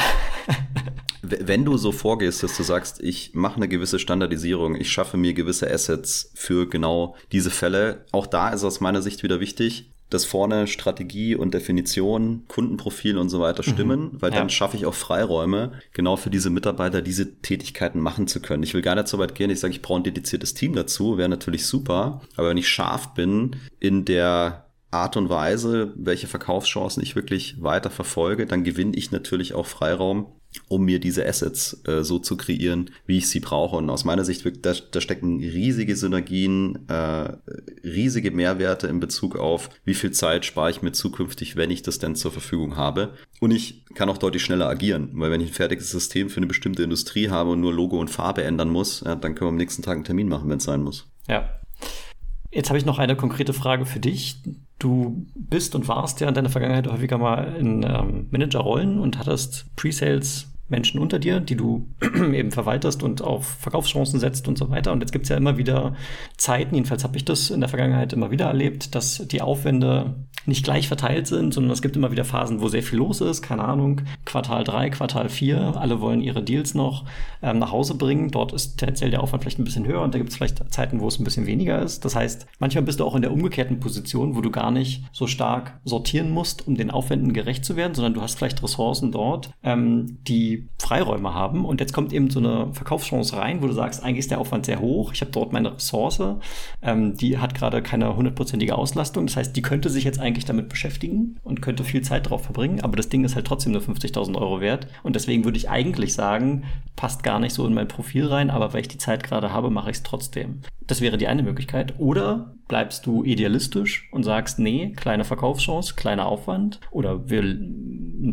Wenn 1.22 1.64
du 1.64 1.78
so 1.78 1.90
vorgehst, 1.92 2.42
dass 2.42 2.56
du 2.58 2.62
sagst, 2.62 3.02
ich 3.02 3.34
mache 3.34 3.56
eine 3.56 3.68
gewisse 3.68 3.98
Standardisierung, 3.98 4.76
ich 4.76 4.92
schaffe 4.92 5.16
mir 5.16 5.32
gewisse 5.32 5.68
Assets 5.68 6.30
für 6.34 6.68
genau 6.68 7.16
diese 7.32 7.50
Fälle, 7.50 8.04
auch 8.12 8.26
da 8.26 8.50
ist 8.50 8.64
aus 8.64 8.80
meiner 8.80 9.00
Sicht 9.00 9.22
wieder 9.22 9.40
wichtig, 9.40 9.90
dass 10.10 10.24
vorne 10.24 10.66
Strategie 10.66 11.34
und 11.34 11.54
Definition, 11.54 12.44
Kundenprofil 12.48 13.18
und 13.18 13.28
so 13.28 13.40
weiter 13.40 13.62
mhm. 13.66 13.72
stimmen, 13.72 14.00
mhm, 14.00 14.22
weil 14.22 14.30
dann 14.30 14.50
schaffe 14.50 14.76
ich 14.76 14.86
auch 14.86 14.94
Freiräume, 14.94 15.72
genau 15.92 16.16
für 16.16 16.30
diese 16.30 16.50
Mitarbeiter 16.50 17.02
diese 17.02 17.40
Tätigkeiten 17.40 18.00
machen 18.00 18.28
zu 18.28 18.40
können. 18.40 18.62
Ich 18.62 18.74
will 18.74 18.82
gar 18.82 18.94
nicht 18.94 19.08
so 19.08 19.18
weit 19.18 19.34
gehen, 19.34 19.50
ich 19.50 19.60
sage, 19.60 19.74
ich 19.74 19.82
brauche 19.82 20.00
ein 20.00 20.04
dediziertes 20.04 20.54
Team 20.54 20.74
dazu, 20.74 21.18
wäre 21.18 21.28
natürlich 21.28 21.66
super, 21.66 22.20
aber 22.36 22.50
wenn 22.50 22.56
ich 22.56 22.68
scharf 22.68 23.14
bin 23.14 23.56
in 23.80 24.04
der 24.04 24.66
Art 24.90 25.16
und 25.16 25.28
Weise, 25.28 25.92
welche 25.96 26.26
Verkaufschancen 26.26 27.02
ich 27.02 27.16
wirklich 27.16 27.62
weiter 27.62 27.90
verfolge, 27.90 28.46
dann 28.46 28.64
gewinne 28.64 28.96
ich 28.96 29.10
natürlich 29.10 29.54
auch 29.54 29.66
Freiraum, 29.66 30.26
um 30.68 30.84
mir 30.84 30.98
diese 30.98 31.26
Assets 31.26 31.82
äh, 31.86 32.02
so 32.02 32.18
zu 32.18 32.36
kreieren, 32.36 32.90
wie 33.06 33.18
ich 33.18 33.28
sie 33.28 33.40
brauche. 33.40 33.76
Und 33.76 33.90
aus 33.90 34.04
meiner 34.04 34.24
Sicht, 34.24 34.44
da, 34.64 34.72
da 34.90 35.00
stecken 35.00 35.38
riesige 35.40 35.96
Synergien, 35.96 36.88
äh, 36.88 37.32
riesige 37.84 38.30
Mehrwerte 38.30 38.86
in 38.86 39.00
Bezug 39.00 39.36
auf, 39.36 39.70
wie 39.84 39.94
viel 39.94 40.10
Zeit 40.10 40.44
spare 40.44 40.70
ich 40.70 40.82
mir 40.82 40.92
zukünftig, 40.92 41.56
wenn 41.56 41.70
ich 41.70 41.82
das 41.82 41.98
denn 41.98 42.14
zur 42.14 42.32
Verfügung 42.32 42.76
habe. 42.76 43.14
Und 43.40 43.50
ich 43.50 43.84
kann 43.94 44.08
auch 44.08 44.18
deutlich 44.18 44.42
schneller 44.42 44.68
agieren, 44.68 45.10
weil 45.14 45.30
wenn 45.30 45.40
ich 45.40 45.50
ein 45.50 45.54
fertiges 45.54 45.90
System 45.90 46.28
für 46.30 46.38
eine 46.38 46.46
bestimmte 46.46 46.82
Industrie 46.82 47.30
habe 47.30 47.50
und 47.50 47.60
nur 47.60 47.72
Logo 47.72 47.98
und 47.98 48.08
Farbe 48.08 48.44
ändern 48.44 48.70
muss, 48.70 49.02
ja, 49.04 49.14
dann 49.14 49.34
können 49.34 49.48
wir 49.48 49.52
am 49.52 49.56
nächsten 49.56 49.82
Tag 49.82 49.94
einen 49.94 50.04
Termin 50.04 50.28
machen, 50.28 50.48
wenn 50.48 50.58
es 50.58 50.64
sein 50.64 50.82
muss. 50.82 51.08
Ja. 51.28 51.48
Jetzt 52.50 52.70
habe 52.70 52.78
ich 52.78 52.86
noch 52.86 52.98
eine 52.98 53.16
konkrete 53.16 53.52
Frage 53.52 53.84
für 53.84 54.00
dich. 54.00 54.42
Du 54.78 55.26
bist 55.34 55.74
und 55.74 55.88
warst 55.88 56.20
ja 56.20 56.28
in 56.28 56.34
deiner 56.34 56.48
Vergangenheit 56.48 56.86
häufiger 56.86 57.18
mal 57.18 57.54
in 57.56 57.82
ähm, 57.82 58.28
Managerrollen 58.30 58.98
und 58.98 59.18
hattest 59.18 59.66
Pre-Sales 59.76 60.52
Menschen 60.68 61.00
unter 61.00 61.18
dir, 61.18 61.40
die 61.40 61.56
du 61.56 61.86
eben 62.02 62.50
verwaltest 62.50 63.02
und 63.02 63.22
auf 63.22 63.46
Verkaufschancen 63.46 64.20
setzt 64.20 64.48
und 64.48 64.58
so 64.58 64.70
weiter. 64.70 64.92
Und 64.92 65.00
jetzt 65.00 65.12
gibt 65.12 65.24
es 65.24 65.28
ja 65.28 65.36
immer 65.36 65.56
wieder 65.56 65.94
Zeiten, 66.36 66.74
jedenfalls 66.74 67.04
habe 67.04 67.16
ich 67.16 67.24
das 67.24 67.50
in 67.50 67.60
der 67.60 67.68
Vergangenheit 67.68 68.12
immer 68.12 68.30
wieder 68.30 68.46
erlebt, 68.46 68.94
dass 68.94 69.26
die 69.28 69.42
Aufwände 69.42 70.14
nicht 70.46 70.64
gleich 70.64 70.88
verteilt 70.88 71.26
sind, 71.26 71.52
sondern 71.52 71.72
es 71.72 71.82
gibt 71.82 71.96
immer 71.96 72.12
wieder 72.12 72.24
Phasen, 72.24 72.60
wo 72.60 72.68
sehr 72.68 72.82
viel 72.82 72.98
los 72.98 73.20
ist. 73.20 73.42
Keine 73.42 73.64
Ahnung, 73.64 74.02
Quartal 74.24 74.64
3, 74.64 74.90
Quartal 74.90 75.28
4, 75.28 75.76
alle 75.76 76.00
wollen 76.00 76.20
ihre 76.20 76.42
Deals 76.42 76.74
noch 76.74 77.04
ähm, 77.42 77.58
nach 77.58 77.72
Hause 77.72 77.96
bringen. 77.96 78.30
Dort 78.30 78.52
ist 78.52 78.76
tendenziell 78.76 79.10
der 79.10 79.22
Aufwand 79.22 79.42
vielleicht 79.42 79.58
ein 79.58 79.64
bisschen 79.64 79.86
höher 79.86 80.02
und 80.02 80.14
da 80.14 80.18
gibt 80.18 80.30
es 80.30 80.36
vielleicht 80.36 80.72
Zeiten, 80.72 81.00
wo 81.00 81.08
es 81.08 81.18
ein 81.18 81.24
bisschen 81.24 81.46
weniger 81.46 81.82
ist. 81.82 82.04
Das 82.04 82.14
heißt, 82.14 82.46
manchmal 82.58 82.84
bist 82.84 83.00
du 83.00 83.04
auch 83.04 83.16
in 83.16 83.22
der 83.22 83.32
umgekehrten 83.32 83.80
Position, 83.80 84.36
wo 84.36 84.40
du 84.40 84.50
gar 84.50 84.70
nicht 84.70 85.04
so 85.12 85.26
stark 85.26 85.80
sortieren 85.84 86.30
musst, 86.30 86.66
um 86.66 86.76
den 86.76 86.90
Aufwänden 86.90 87.32
gerecht 87.32 87.64
zu 87.64 87.76
werden, 87.76 87.94
sondern 87.94 88.14
du 88.14 88.22
hast 88.22 88.38
vielleicht 88.38 88.62
Ressourcen 88.62 89.10
dort, 89.10 89.50
ähm, 89.62 90.18
die 90.28 90.55
Freiräume 90.78 91.34
haben. 91.34 91.64
Und 91.64 91.80
jetzt 91.80 91.92
kommt 91.92 92.12
eben 92.12 92.30
so 92.30 92.38
eine 92.38 92.72
Verkaufschance 92.72 93.36
rein, 93.36 93.62
wo 93.62 93.66
du 93.66 93.72
sagst, 93.72 94.02
eigentlich 94.02 94.20
ist 94.20 94.30
der 94.30 94.40
Aufwand 94.40 94.66
sehr 94.66 94.80
hoch. 94.80 95.12
Ich 95.12 95.20
habe 95.20 95.30
dort 95.30 95.52
meine 95.52 95.74
Ressource, 95.74 96.22
ähm, 96.82 97.16
die 97.16 97.38
hat 97.38 97.54
gerade 97.54 97.82
keine 97.82 98.16
hundertprozentige 98.16 98.76
Auslastung. 98.76 99.26
Das 99.26 99.36
heißt, 99.36 99.56
die 99.56 99.62
könnte 99.62 99.90
sich 99.90 100.04
jetzt 100.04 100.18
eigentlich 100.18 100.44
damit 100.44 100.68
beschäftigen 100.68 101.38
und 101.42 101.62
könnte 101.62 101.84
viel 101.84 102.02
Zeit 102.02 102.26
darauf 102.26 102.44
verbringen, 102.44 102.80
aber 102.80 102.96
das 102.96 103.08
Ding 103.08 103.24
ist 103.24 103.34
halt 103.34 103.46
trotzdem 103.46 103.72
nur 103.72 103.82
50.000 103.82 104.36
Euro 104.36 104.60
wert 104.60 104.86
und 105.02 105.16
deswegen 105.16 105.44
würde 105.44 105.58
ich 105.58 105.68
eigentlich 105.68 106.14
sagen, 106.14 106.64
passt 106.96 107.22
gar 107.22 107.38
nicht 107.38 107.52
so 107.52 107.66
in 107.66 107.74
mein 107.74 107.88
Profil 107.88 108.26
rein, 108.26 108.50
aber 108.50 108.72
weil 108.72 108.80
ich 108.80 108.88
die 108.88 108.98
Zeit 108.98 109.22
gerade 109.22 109.52
habe, 109.52 109.70
mache 109.70 109.90
ich 109.90 109.98
es 109.98 110.02
trotzdem. 110.02 110.62
Das 110.86 111.00
wäre 111.00 111.18
die 111.18 111.28
eine 111.28 111.42
Möglichkeit. 111.42 111.94
Oder 111.98 112.54
bleibst 112.68 113.06
du 113.06 113.22
idealistisch 113.22 114.08
und 114.12 114.24
sagst, 114.24 114.58
nee, 114.58 114.92
kleine 114.96 115.24
Verkaufschance, 115.24 115.94
kleiner 115.94 116.26
Aufwand 116.26 116.80
oder 116.90 117.28
wir 117.28 117.42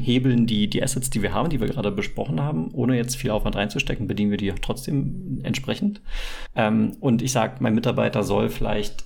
hebeln 0.01 0.47
die, 0.47 0.69
die 0.69 0.81
Assets, 0.81 1.09
die 1.09 1.21
wir 1.21 1.33
haben, 1.33 1.49
die 1.49 1.59
wir 1.59 1.67
gerade 1.67 1.91
besprochen 1.91 2.41
haben, 2.41 2.71
ohne 2.73 2.95
jetzt 2.95 3.15
viel 3.15 3.31
Aufwand 3.31 3.55
reinzustecken, 3.55 4.07
bedienen 4.07 4.31
wir 4.31 4.37
die 4.37 4.53
trotzdem 4.61 5.41
entsprechend. 5.43 6.01
Ähm, 6.55 6.95
und 6.99 7.21
ich 7.21 7.31
sage, 7.31 7.57
mein 7.59 7.75
Mitarbeiter 7.75 8.23
soll 8.23 8.49
vielleicht 8.49 9.03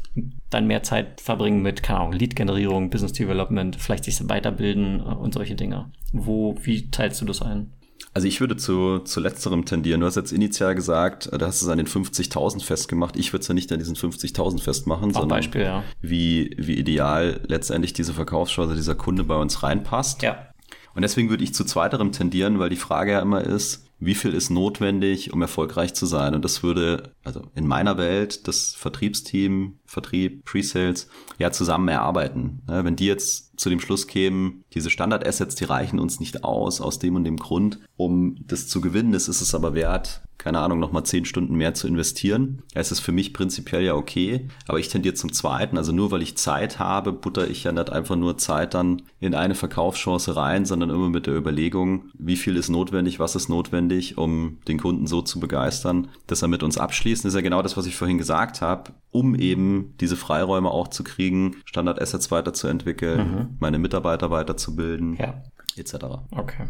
dann 0.50 0.67
mehr 0.67 0.84
Zeit 0.84 1.20
verbringen 1.20 1.62
mit, 1.62 1.84
keine 1.84 2.00
Ahnung, 2.00 2.13
Lead-Generierung, 2.13 2.89
Business 2.89 3.13
Development, 3.13 3.76
vielleicht 3.76 4.06
sich 4.06 4.17
weiterbilden 4.30 5.00
äh, 5.00 5.04
und 5.04 5.34
solche 5.34 5.56
Dinge. 5.56 5.91
Wo, 6.13 6.56
wie 6.62 6.89
teilst 6.89 7.22
du 7.22 7.26
das 7.26 7.41
ein? 7.41 7.72
Also 8.17 8.27
ich 8.27 8.39
würde 8.39 8.58
zu, 8.58 8.97
zu 8.97 9.19
letzterem 9.19 9.65
tendieren. 9.65 10.01
Du 10.01 10.08
hast 10.08 10.15
jetzt 10.15 10.32
initial 10.32 10.73
gesagt, 10.73 11.32
äh, 11.32 11.38
da 11.38 11.45
hast 11.45 11.62
du 11.62 11.67
es 11.67 11.71
an 11.71 11.77
den 11.77 11.86
50.000 11.86 12.63
festgemacht. 12.63 13.15
Ich 13.15 13.32
würde 13.32 13.41
es 13.43 13.47
ja 13.47 13.53
nicht 13.53 13.71
an 13.71 13.77
diesen 13.77 13.95
50.000 13.95 14.60
festmachen, 14.60 15.12
Auch 15.12 15.19
sondern 15.19 15.38
Beispiel, 15.38 15.62
ja. 15.62 15.84
wie, 16.01 16.56
wie 16.58 16.80
ideal 16.80 17.41
letztendlich 17.45 17.93
diese 17.93 18.15
Verkaufschance 18.15 18.73
dieser 18.73 18.95
Kunde 18.95 19.23
bei 19.23 19.36
uns 19.36 19.62
reinpasst. 19.62 20.23
Ja. 20.23 20.47
Und 20.95 21.03
deswegen 21.03 21.30
würde 21.30 21.43
ich 21.43 21.53
zu 21.53 21.63
zweiterem 21.63 22.12
tendieren, 22.12 22.58
weil 22.58 22.71
die 22.71 22.75
Frage 22.75 23.12
ja 23.12 23.19
immer 23.19 23.41
ist, 23.41 23.86
wie 23.99 24.15
viel 24.15 24.34
ist 24.34 24.49
notwendig, 24.49 25.32
um 25.32 25.43
erfolgreich 25.43 25.93
zu 25.93 26.08
sein? 26.08 26.34
Und 26.34 26.43
das 26.43 26.63
würde, 26.63 27.13
also 27.23 27.43
in 27.53 27.67
meiner 27.67 27.99
Welt, 27.99 28.47
das 28.47 28.73
Vertriebsteam, 28.73 29.77
Vertrieb, 29.86 30.43
Pre-Sales, 30.43 31.08
ja 31.38 31.51
zusammen 31.51 31.88
erarbeiten. 31.88 32.63
Wenn 32.65 32.95
die 32.95 33.06
jetzt 33.06 33.47
zu 33.58 33.70
dem 33.70 33.80
Schluss 33.80 34.08
kämen, 34.08 34.63
diese 34.74 34.89
Standard-Assets, 34.89 35.56
die 35.56 35.65
reichen 35.65 36.00
uns 36.00 36.20
nicht 36.20 36.43
aus, 36.43 36.80
aus 36.80 37.00
dem 37.00 37.15
und 37.15 37.24
dem 37.24 37.38
Grund, 37.38 37.80
um 37.98 38.38
das 38.48 38.67
zu 38.67 38.80
gewinnen, 38.80 39.12
das 39.12 39.28
ist 39.28 39.41
es 39.41 39.54
aber 39.54 39.74
wert, 39.74 40.22
keine 40.38 40.60
Ahnung, 40.60 40.80
nochmal 40.80 41.04
zehn 41.04 41.26
Stunden 41.26 41.56
mehr 41.56 41.74
zu 41.74 41.88
investieren. 41.88 42.62
Es 42.74 42.91
ist 42.91 43.00
für 43.00 43.12
mich 43.12 43.34
prinzipiell 43.34 43.84
ja 43.84 43.96
okay, 43.96 44.48
aber 44.67 44.80
ich 44.80 44.88
tendiere 44.88 45.15
zum 45.15 45.34
zweiten. 45.34 45.78
Also 45.78 45.91
nur 45.91 46.12
weil 46.12 46.22
ich 46.22 46.38
Zeit 46.38 46.80
habe, 46.80 47.12
butter 47.12 47.50
ich 47.50 47.63
ja 47.63 47.72
nicht 47.72 47.89
einfach 47.89 48.15
nur 48.15 48.38
Zeit 48.38 48.74
dann 48.74 49.02
in 49.20 49.34
eine 49.34 49.56
Verkaufschance 49.56 50.36
rein, 50.36 50.65
sondern 50.65 50.89
immer 50.91 51.10
mit 51.10 51.26
der 51.26 51.36
Überlegung, 51.36 52.12
wie 52.17 52.36
viel 52.36 52.56
ist 52.56 52.70
notwendig, 52.70 53.20
was 53.20 53.36
ist 53.36 53.50
notwendig, 53.50 54.17
um 54.17 54.60
den 54.67 54.80
Kunden 54.80 55.08
so 55.08 55.22
zu 55.22 55.39
begeistern, 55.39 56.08
dass 56.28 56.43
er 56.43 56.48
mit 56.48 56.63
uns 56.63 56.78
abschließt. 56.78 57.26
Das 57.26 57.34
ist 57.34 57.36
ja 57.36 57.41
genau 57.41 57.63
das, 57.63 57.76
was 57.76 57.88
ich 57.88 57.96
vorhin 57.96 58.20
gesagt 58.20 58.62
habe, 58.62 58.91
um 59.12 59.34
eben 59.36 59.96
diese 60.00 60.15
Freiräume 60.15 60.70
auch 60.70 60.89
zu 60.89 61.04
kriegen, 61.04 61.58
Standard-Assets 61.65 62.30
weiterzuentwickeln, 62.30 63.47
mhm. 63.48 63.58
meine 63.60 63.80
Mitarbeiter 63.80 64.32
weiterzubilden, 64.32 65.18
ja. 65.18 65.42
etc. 65.76 65.96
Okay. 66.32 66.68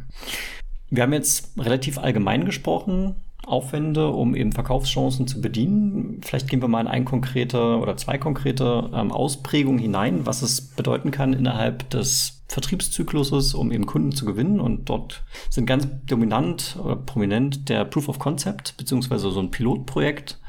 Wir 0.89 1.03
haben 1.03 1.13
jetzt 1.13 1.57
relativ 1.57 1.97
allgemein 1.97 2.45
gesprochen 2.45 3.15
Aufwände, 3.47 4.09
um 4.09 4.35
eben 4.35 4.51
Verkaufschancen 4.51 5.25
zu 5.25 5.41
bedienen. 5.41 6.19
Vielleicht 6.21 6.49
gehen 6.49 6.61
wir 6.61 6.67
mal 6.67 6.81
in 6.81 6.87
ein 6.87 7.05
konkrete 7.05 7.77
oder 7.77 7.95
zwei 7.95 8.17
konkrete 8.17 8.89
ähm, 8.93 9.11
Ausprägungen 9.11 9.79
hinein, 9.79 10.25
was 10.25 10.41
es 10.41 10.61
bedeuten 10.61 11.11
kann 11.11 11.33
innerhalb 11.33 11.89
des 11.89 12.43
Vertriebszykluses, 12.49 13.53
um 13.53 13.71
eben 13.71 13.85
Kunden 13.85 14.11
zu 14.11 14.25
gewinnen. 14.25 14.59
Und 14.59 14.89
dort 14.89 15.23
sind 15.49 15.65
ganz 15.65 15.87
dominant 16.05 16.77
oder 16.83 16.97
prominent 16.97 17.69
der 17.69 17.85
Proof 17.85 18.09
of 18.09 18.19
Concept 18.19 18.75
beziehungsweise 18.77 19.31
so 19.31 19.39
ein 19.39 19.51
Pilotprojekt. 19.51 20.39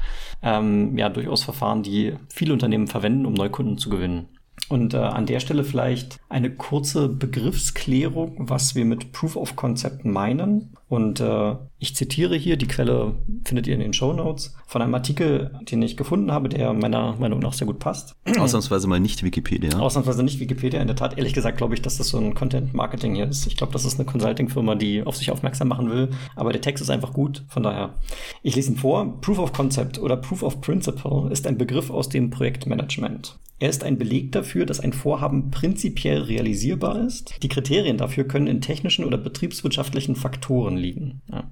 Ähm, 0.41 0.97
ja, 0.97 1.09
durchaus 1.09 1.43
Verfahren, 1.43 1.83
die 1.83 2.13
viele 2.29 2.53
Unternehmen 2.53 2.87
verwenden, 2.87 3.25
um 3.25 3.33
Neukunden 3.33 3.77
zu 3.77 3.89
gewinnen. 3.89 4.27
Und 4.67 4.93
äh, 4.93 4.97
an 4.97 5.25
der 5.25 5.39
Stelle 5.39 5.63
vielleicht 5.63 6.19
eine 6.29 6.51
kurze 6.51 7.07
Begriffsklärung, 7.09 8.49
was 8.49 8.75
wir 8.75 8.85
mit 8.85 9.11
Proof 9.11 9.35
of 9.35 9.55
Concept 9.55 10.05
meinen. 10.05 10.75
Und 10.89 11.19
äh, 11.19 11.55
ich 11.77 11.95
zitiere 11.95 12.35
hier, 12.35 12.57
die 12.57 12.67
Quelle 12.67 13.13
findet 13.45 13.67
ihr 13.67 13.75
in 13.75 13.79
den 13.79 13.93
Show 13.93 14.11
Notes, 14.11 14.55
von 14.65 14.81
einem 14.81 14.95
Artikel, 14.95 15.51
den 15.61 15.83
ich 15.83 15.95
gefunden 15.95 16.31
habe, 16.31 16.49
der 16.49 16.73
meiner 16.73 17.15
Meinung 17.17 17.39
nach 17.39 17.53
sehr 17.53 17.67
gut 17.67 17.77
passt. 17.77 18.15
Ausnahmsweise 18.39 18.87
mal 18.87 18.99
nicht 18.99 19.21
Wikipedia. 19.21 19.77
Ausnahmsweise 19.77 20.23
nicht 20.23 20.39
Wikipedia. 20.39 20.81
In 20.81 20.87
der 20.87 20.95
Tat, 20.95 21.15
ehrlich 21.17 21.33
gesagt, 21.33 21.57
glaube 21.57 21.75
ich, 21.75 21.83
dass 21.83 21.97
das 21.97 22.09
so 22.09 22.17
ein 22.17 22.33
Content-Marketing 22.33 23.13
hier 23.13 23.27
ist. 23.27 23.45
Ich 23.45 23.55
glaube, 23.55 23.71
das 23.71 23.85
ist 23.85 23.99
eine 23.99 24.09
Consulting-Firma, 24.09 24.75
die 24.75 25.03
auf 25.03 25.15
sich 25.15 25.29
aufmerksam 25.29 25.67
machen 25.67 25.91
will. 25.91 26.09
Aber 26.35 26.51
der 26.51 26.61
Text 26.61 26.81
ist 26.81 26.89
einfach 26.89 27.13
gut. 27.13 27.45
Von 27.49 27.61
daher, 27.61 27.93
ich 28.41 28.55
lese 28.55 28.71
ihn 28.71 28.77
vor. 28.77 29.21
Proof 29.21 29.37
of 29.37 29.53
Concept 29.53 29.99
oder 29.99 30.17
Proof 30.17 30.41
of 30.41 30.59
Principle 30.59 31.29
ist 31.31 31.45
ein 31.45 31.59
Begriff 31.59 31.91
aus 31.91 32.09
dem 32.09 32.31
Projektmanagement. 32.31 33.37
Er 33.61 33.69
ist 33.69 33.83
ein 33.83 33.97
Beleg 33.97 34.31
dafür, 34.31 34.65
dass 34.65 34.79
ein 34.79 34.93
Vorhaben 34.93 35.51
prinzipiell 35.51 36.21
realisierbar 36.21 37.05
ist. 37.05 37.43
Die 37.43 37.49
Kriterien 37.49 37.97
dafür 37.97 38.23
können 38.23 38.47
in 38.47 38.61
technischen 38.61 39.03
oder 39.03 39.17
betriebswirtschaftlichen 39.17 40.15
Faktoren 40.15 40.77
liegen. 40.79 41.21
Ja. 41.31 41.51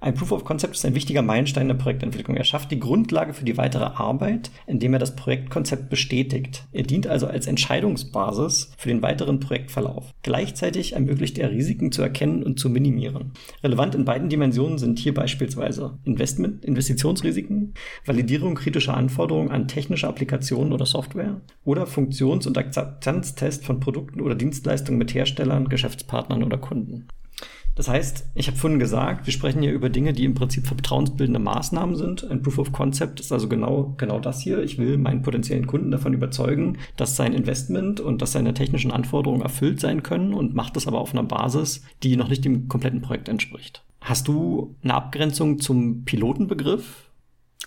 Ein 0.00 0.12
Proof 0.14 0.32
of 0.32 0.44
Concept 0.44 0.74
ist 0.74 0.84
ein 0.84 0.94
wichtiger 0.94 1.22
Meilenstein 1.22 1.66
der 1.66 1.76
Projektentwicklung. 1.76 2.36
Er 2.36 2.44
schafft 2.44 2.70
die 2.70 2.78
Grundlage 2.78 3.32
für 3.32 3.46
die 3.46 3.56
weitere 3.56 3.84
Arbeit, 3.84 4.50
indem 4.66 4.92
er 4.92 4.98
das 4.98 5.16
Projektkonzept 5.16 5.88
bestätigt. 5.88 6.66
Er 6.72 6.82
dient 6.82 7.06
also 7.06 7.26
als 7.26 7.46
Entscheidungsbasis 7.46 8.72
für 8.76 8.90
den 8.90 9.00
weiteren 9.00 9.40
Projektverlauf. 9.40 10.12
Gleichzeitig 10.22 10.92
ermöglicht 10.92 11.38
er 11.38 11.50
Risiken 11.50 11.90
zu 11.90 12.02
erkennen 12.02 12.42
und 12.42 12.58
zu 12.58 12.68
minimieren. 12.68 13.32
Relevant 13.62 13.94
in 13.94 14.04
beiden 14.04 14.28
Dimensionen 14.28 14.76
sind 14.76 14.98
hier 14.98 15.14
beispielsweise 15.14 15.98
Investment, 16.04 16.66
Investitionsrisiken, 16.66 17.72
Validierung 18.04 18.56
kritischer 18.56 18.94
Anforderungen 18.94 19.50
an 19.50 19.68
technische 19.68 20.08
Applikationen 20.08 20.74
oder 20.74 20.84
Software 20.84 21.40
oder 21.64 21.86
Funktions- 21.86 22.46
und 22.46 22.58
Akzeptanztest 22.58 23.64
von 23.64 23.80
Produkten 23.80 24.20
oder 24.20 24.34
Dienstleistungen 24.34 24.98
mit 24.98 25.14
Herstellern, 25.14 25.68
Geschäftspartnern 25.68 26.42
oder 26.42 26.58
Kunden. 26.58 27.08
Das 27.74 27.88
heißt, 27.88 28.26
ich 28.34 28.46
habe 28.46 28.56
vorhin 28.56 28.78
gesagt, 28.78 29.26
wir 29.26 29.32
sprechen 29.32 29.62
hier 29.62 29.72
über 29.72 29.88
Dinge, 29.88 30.12
die 30.12 30.24
im 30.24 30.34
Prinzip 30.34 30.66
vertrauensbildende 30.66 31.40
Maßnahmen 31.40 31.96
sind. 31.96 32.28
Ein 32.30 32.42
Proof 32.42 32.58
of 32.58 32.72
Concept 32.72 33.18
ist 33.18 33.32
also 33.32 33.48
genau, 33.48 33.94
genau 33.96 34.20
das 34.20 34.40
hier. 34.40 34.62
Ich 34.62 34.78
will 34.78 34.96
meinen 34.96 35.22
potenziellen 35.22 35.66
Kunden 35.66 35.90
davon 35.90 36.14
überzeugen, 36.14 36.78
dass 36.96 37.16
sein 37.16 37.32
Investment 37.32 38.00
und 38.00 38.22
dass 38.22 38.32
seine 38.32 38.54
technischen 38.54 38.92
Anforderungen 38.92 39.42
erfüllt 39.42 39.80
sein 39.80 40.02
können 40.04 40.34
und 40.34 40.54
macht 40.54 40.76
das 40.76 40.86
aber 40.86 41.00
auf 41.00 41.12
einer 41.12 41.24
Basis, 41.24 41.82
die 42.02 42.16
noch 42.16 42.28
nicht 42.28 42.44
dem 42.44 42.68
kompletten 42.68 43.02
Projekt 43.02 43.28
entspricht. 43.28 43.84
Hast 44.00 44.28
du 44.28 44.76
eine 44.84 44.94
Abgrenzung 44.94 45.58
zum 45.58 46.04
Pilotenbegriff? 46.04 47.10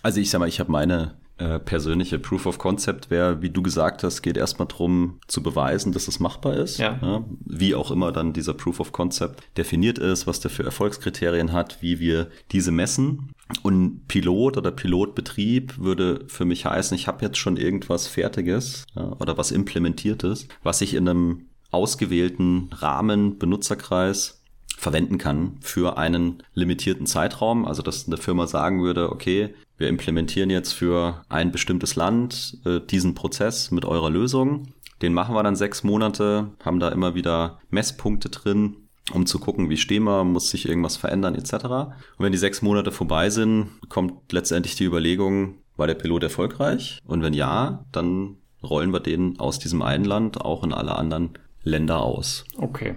Also 0.04 0.22
ich 0.22 0.30
sag 0.30 0.40
mal, 0.40 0.48
ich 0.48 0.60
habe 0.60 0.72
meine 0.72 1.16
äh, 1.40 1.60
persönliche 1.60 2.18
Proof 2.18 2.48
of 2.48 2.58
Concept 2.58 3.12
wäre, 3.12 3.42
wie 3.42 3.50
du 3.50 3.62
gesagt 3.62 4.04
hast, 4.04 4.22
geht 4.24 4.38
erstmal 4.38 4.68
darum 4.68 5.20
zu 5.28 5.44
beweisen, 5.44 5.92
dass 5.92 6.08
es 6.08 6.20
machbar 6.20 6.56
ist. 6.56 6.80
Ja. 6.80 7.00
ja. 7.02 7.24
Wie 7.46 7.76
auch 7.76 7.92
immer 7.92 8.12
dann 8.12 8.34
dieser 8.34 8.54
Proof 8.54 8.80
of 8.80 8.92
Concept 8.92 9.44
definiert 9.56 10.00
ist, 10.00 10.26
was 10.26 10.40
der 10.40 10.50
für 10.50 10.64
Erfolgskriterien 10.64 11.54
hat, 11.54 11.82
wie 11.82 12.00
wir 12.00 12.30
diese 12.52 12.72
messen. 12.72 13.32
Und 13.62 14.08
Pilot 14.08 14.58
oder 14.58 14.72
Pilotbetrieb 14.72 15.78
würde 15.78 16.26
für 16.28 16.46
mich 16.46 16.66
heißen, 16.66 16.96
ich 16.96 17.08
habe 17.08 17.24
jetzt 17.24 17.38
schon 17.38 17.56
irgendwas 17.56 18.08
Fertiges 18.08 18.86
ja, 18.96 19.14
oder 19.20 19.38
was 19.38 19.52
Implementiertes, 19.52 20.48
was 20.64 20.82
ich 20.82 20.96
in 20.96 21.08
einem 21.08 21.46
ausgewählten 21.70 22.70
Rahmen, 22.74 23.38
Benutzerkreis 23.38 24.42
verwenden 24.78 25.18
kann 25.18 25.58
für 25.62 25.98
einen 25.98 26.44
limitierten 26.54 27.06
Zeitraum. 27.06 27.66
Also 27.66 27.82
dass 27.82 28.08
eine 28.08 28.18
Firma 28.18 28.48
sagen 28.48 28.82
würde, 28.82 29.12
okay, 29.12 29.54
wir 29.78 29.90
implementieren 29.90 30.50
jetzt 30.50 30.74
für 30.74 31.22
ein 31.30 31.52
bestimmtes 31.52 31.96
Land 31.96 32.58
äh, 32.66 32.80
diesen 32.80 33.16
Prozess 33.16 33.72
mit 33.72 33.86
eurer 33.86 34.10
Lösung. 34.10 34.74
Den 35.02 35.14
machen 35.14 35.36
wir 35.36 35.44
dann 35.44 35.56
sechs 35.56 35.84
Monate, 35.84 36.52
haben 36.64 36.80
da 36.80 36.90
immer 36.90 37.14
wieder 37.14 37.60
Messpunkte 37.70 38.30
drin, 38.30 38.76
um 39.14 39.26
zu 39.26 39.40
gucken, 39.40 39.70
wie 39.70 39.78
stehen 39.78 40.04
wir, 40.04 40.24
muss 40.24 40.50
sich 40.50 40.68
irgendwas 40.68 40.98
verändern 40.98 41.36
etc. 41.36 41.54
Und 41.54 41.94
wenn 42.18 42.32
die 42.32 42.38
sechs 42.38 42.62
Monate 42.62 42.92
vorbei 42.92 43.30
sind, 43.30 43.70
kommt 43.90 44.32
letztendlich 44.32 44.76
die 44.76 44.86
Überlegung, 44.86 45.60
war 45.76 45.88
der 45.88 45.94
Pilot 45.94 46.24
erfolgreich? 46.24 47.00
Und 47.06 47.22
wenn 47.22 47.34
ja, 47.34 47.86
dann 47.92 48.38
rollen 48.64 48.92
wir 48.92 49.00
den 49.00 49.40
aus 49.40 49.60
diesem 49.60 49.84
einen 49.84 50.06
Land 50.06 50.42
auch 50.42 50.64
in 50.64 50.74
alle 50.74 50.96
anderen 50.96 51.38
Länder 51.64 52.02
aus. 52.02 52.46
Okay. 52.58 52.96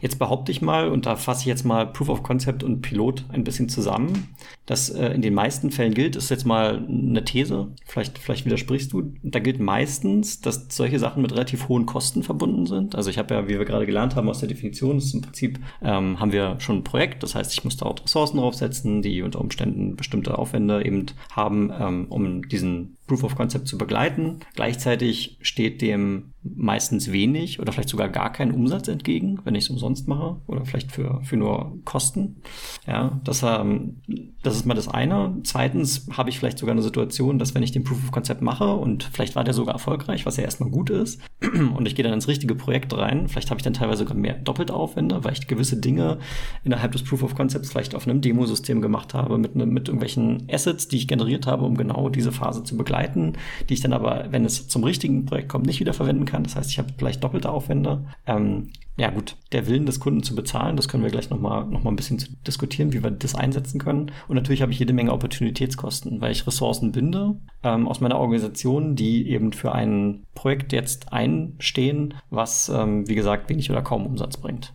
Jetzt 0.00 0.18
behaupte 0.18 0.52
ich 0.52 0.62
mal, 0.62 0.88
und 0.88 1.06
da 1.06 1.16
fasse 1.16 1.40
ich 1.40 1.46
jetzt 1.46 1.64
mal 1.64 1.86
Proof 1.86 2.08
of 2.08 2.22
Concept 2.22 2.62
und 2.62 2.82
Pilot 2.82 3.24
ein 3.30 3.44
bisschen 3.44 3.68
zusammen, 3.68 4.28
dass 4.66 4.90
äh, 4.90 5.08
in 5.08 5.22
den 5.22 5.34
meisten 5.34 5.70
Fällen 5.70 5.94
gilt, 5.94 6.16
ist 6.16 6.30
jetzt 6.30 6.44
mal 6.44 6.86
eine 6.86 7.24
These, 7.24 7.68
vielleicht, 7.86 8.18
vielleicht 8.18 8.44
widersprichst 8.44 8.92
du, 8.92 9.14
da 9.22 9.38
gilt 9.38 9.60
meistens, 9.60 10.40
dass 10.40 10.66
solche 10.70 10.98
Sachen 10.98 11.22
mit 11.22 11.32
relativ 11.32 11.68
hohen 11.68 11.86
Kosten 11.86 12.22
verbunden 12.22 12.66
sind. 12.66 12.94
Also 12.94 13.10
ich 13.10 13.18
habe 13.18 13.34
ja, 13.34 13.48
wie 13.48 13.58
wir 13.58 13.64
gerade 13.64 13.86
gelernt 13.86 14.14
haben 14.14 14.28
aus 14.28 14.40
der 14.40 14.48
Definition, 14.48 14.98
ist 14.98 15.14
im 15.14 15.22
Prinzip, 15.22 15.58
ähm, 15.82 16.20
haben 16.20 16.32
wir 16.32 16.60
schon 16.60 16.78
ein 16.78 16.84
Projekt, 16.84 17.22
das 17.22 17.34
heißt, 17.34 17.52
ich 17.52 17.64
muss 17.64 17.76
da 17.76 17.86
auch 17.86 17.96
Ressourcen 18.04 18.38
draufsetzen, 18.38 19.02
die 19.02 19.22
unter 19.22 19.40
Umständen 19.40 19.96
bestimmte 19.96 20.38
Aufwände 20.38 20.84
eben 20.84 21.06
haben, 21.32 21.72
ähm, 21.78 22.06
um 22.10 22.46
diesen 22.48 22.97
Proof 23.08 23.24
of 23.24 23.34
Concept 23.34 23.66
zu 23.66 23.76
begleiten. 23.76 24.40
Gleichzeitig 24.54 25.38
steht 25.40 25.82
dem 25.82 26.34
meistens 26.42 27.10
wenig 27.10 27.58
oder 27.58 27.72
vielleicht 27.72 27.88
sogar 27.88 28.08
gar 28.08 28.32
kein 28.32 28.52
Umsatz 28.52 28.86
entgegen, 28.86 29.40
wenn 29.44 29.54
ich 29.56 29.64
es 29.64 29.70
umsonst 29.70 30.06
mache 30.06 30.40
oder 30.46 30.64
vielleicht 30.64 30.92
für, 30.92 31.20
für 31.24 31.36
nur 31.36 31.80
Kosten. 31.84 32.42
Ja, 32.88 33.20
das, 33.22 33.42
ähm, 33.42 34.00
das 34.42 34.56
ist 34.56 34.64
mal 34.64 34.72
das 34.72 34.88
eine. 34.88 35.36
Zweitens 35.44 36.06
habe 36.16 36.30
ich 36.30 36.38
vielleicht 36.38 36.58
sogar 36.58 36.72
eine 36.72 36.80
Situation, 36.80 37.38
dass 37.38 37.54
wenn 37.54 37.62
ich 37.62 37.70
den 37.70 37.84
Proof 37.84 38.02
of 38.02 38.12
Concept 38.12 38.40
mache 38.40 38.72
und 38.72 39.04
vielleicht 39.12 39.36
war 39.36 39.44
der 39.44 39.52
sogar 39.52 39.74
erfolgreich, 39.74 40.24
was 40.24 40.38
ja 40.38 40.44
erstmal 40.44 40.70
gut 40.70 40.88
ist, 40.88 41.20
und 41.42 41.86
ich 41.86 41.94
gehe 41.94 42.02
dann 42.02 42.14
ins 42.14 42.28
richtige 42.28 42.54
Projekt 42.54 42.96
rein, 42.96 43.28
vielleicht 43.28 43.50
habe 43.50 43.58
ich 43.58 43.64
dann 43.64 43.74
teilweise 43.74 44.04
sogar 44.04 44.16
mehr 44.16 44.34
doppelte 44.34 44.72
Aufwände, 44.72 45.22
weil 45.22 45.34
ich 45.34 45.46
gewisse 45.46 45.76
Dinge 45.76 46.18
innerhalb 46.64 46.92
des 46.92 47.04
Proof 47.04 47.22
of 47.22 47.34
Concepts 47.34 47.70
vielleicht 47.70 47.94
auf 47.94 48.08
einem 48.08 48.22
Demosystem 48.22 48.80
gemacht 48.80 49.12
habe, 49.12 49.36
mit, 49.36 49.54
ne, 49.54 49.66
mit 49.66 49.88
irgendwelchen 49.88 50.48
Assets, 50.50 50.88
die 50.88 50.96
ich 50.96 51.08
generiert 51.08 51.46
habe, 51.46 51.66
um 51.66 51.76
genau 51.76 52.08
diese 52.08 52.32
Phase 52.32 52.64
zu 52.64 52.76
begleiten 52.76 53.34
die 53.68 53.74
ich 53.74 53.80
dann 53.80 53.92
aber, 53.92 54.26
wenn 54.30 54.44
es 54.44 54.68
zum 54.68 54.84
richtigen 54.84 55.26
Projekt 55.26 55.48
kommt, 55.48 55.66
nicht 55.66 55.80
wieder 55.80 55.92
verwenden 55.92 56.24
kann. 56.24 56.44
Das 56.44 56.56
heißt, 56.56 56.70
ich 56.70 56.78
habe 56.78 56.88
vielleicht 56.96 57.22
doppelte 57.22 57.50
Aufwände. 57.50 58.04
Ähm, 58.26 58.70
ja 58.98 59.10
gut, 59.10 59.36
der 59.52 59.68
Willen 59.68 59.86
des 59.86 60.00
Kunden 60.00 60.24
zu 60.24 60.34
bezahlen, 60.34 60.76
das 60.76 60.88
können 60.88 61.04
wir 61.04 61.10
gleich 61.10 61.30
nochmal 61.30 61.64
noch 61.66 61.84
mal 61.84 61.90
ein 61.90 61.96
bisschen 61.96 62.22
diskutieren, 62.46 62.92
wie 62.92 63.02
wir 63.02 63.12
das 63.12 63.36
einsetzen 63.36 63.80
können. 63.80 64.10
Und 64.26 64.34
natürlich 64.34 64.60
habe 64.60 64.72
ich 64.72 64.78
jede 64.80 64.92
Menge 64.92 65.12
Opportunitätskosten, 65.12 66.20
weil 66.20 66.32
ich 66.32 66.46
Ressourcen 66.46 66.90
binde 66.90 67.36
ähm, 67.62 67.86
aus 67.86 68.00
meiner 68.00 68.18
Organisation, 68.18 68.96
die 68.96 69.28
eben 69.30 69.52
für 69.52 69.72
ein 69.72 70.24
Projekt 70.34 70.72
jetzt 70.72 71.12
einstehen, 71.12 72.14
was, 72.30 72.68
ähm, 72.68 73.08
wie 73.08 73.14
gesagt, 73.14 73.48
wenig 73.48 73.70
oder 73.70 73.82
kaum 73.82 74.04
Umsatz 74.04 74.36
bringt. 74.36 74.74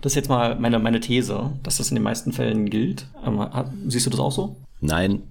Das 0.00 0.12
ist 0.12 0.16
jetzt 0.16 0.28
mal 0.28 0.58
meine, 0.58 0.78
meine 0.78 1.00
These, 1.00 1.52
dass 1.62 1.76
das 1.76 1.90
in 1.90 1.96
den 1.96 2.04
meisten 2.04 2.32
Fällen 2.32 2.70
gilt. 2.70 3.06
Ähm, 3.26 3.46
siehst 3.86 4.06
du 4.06 4.10
das 4.10 4.20
auch 4.20 4.32
so? 4.32 4.56
Nein, 4.80 5.22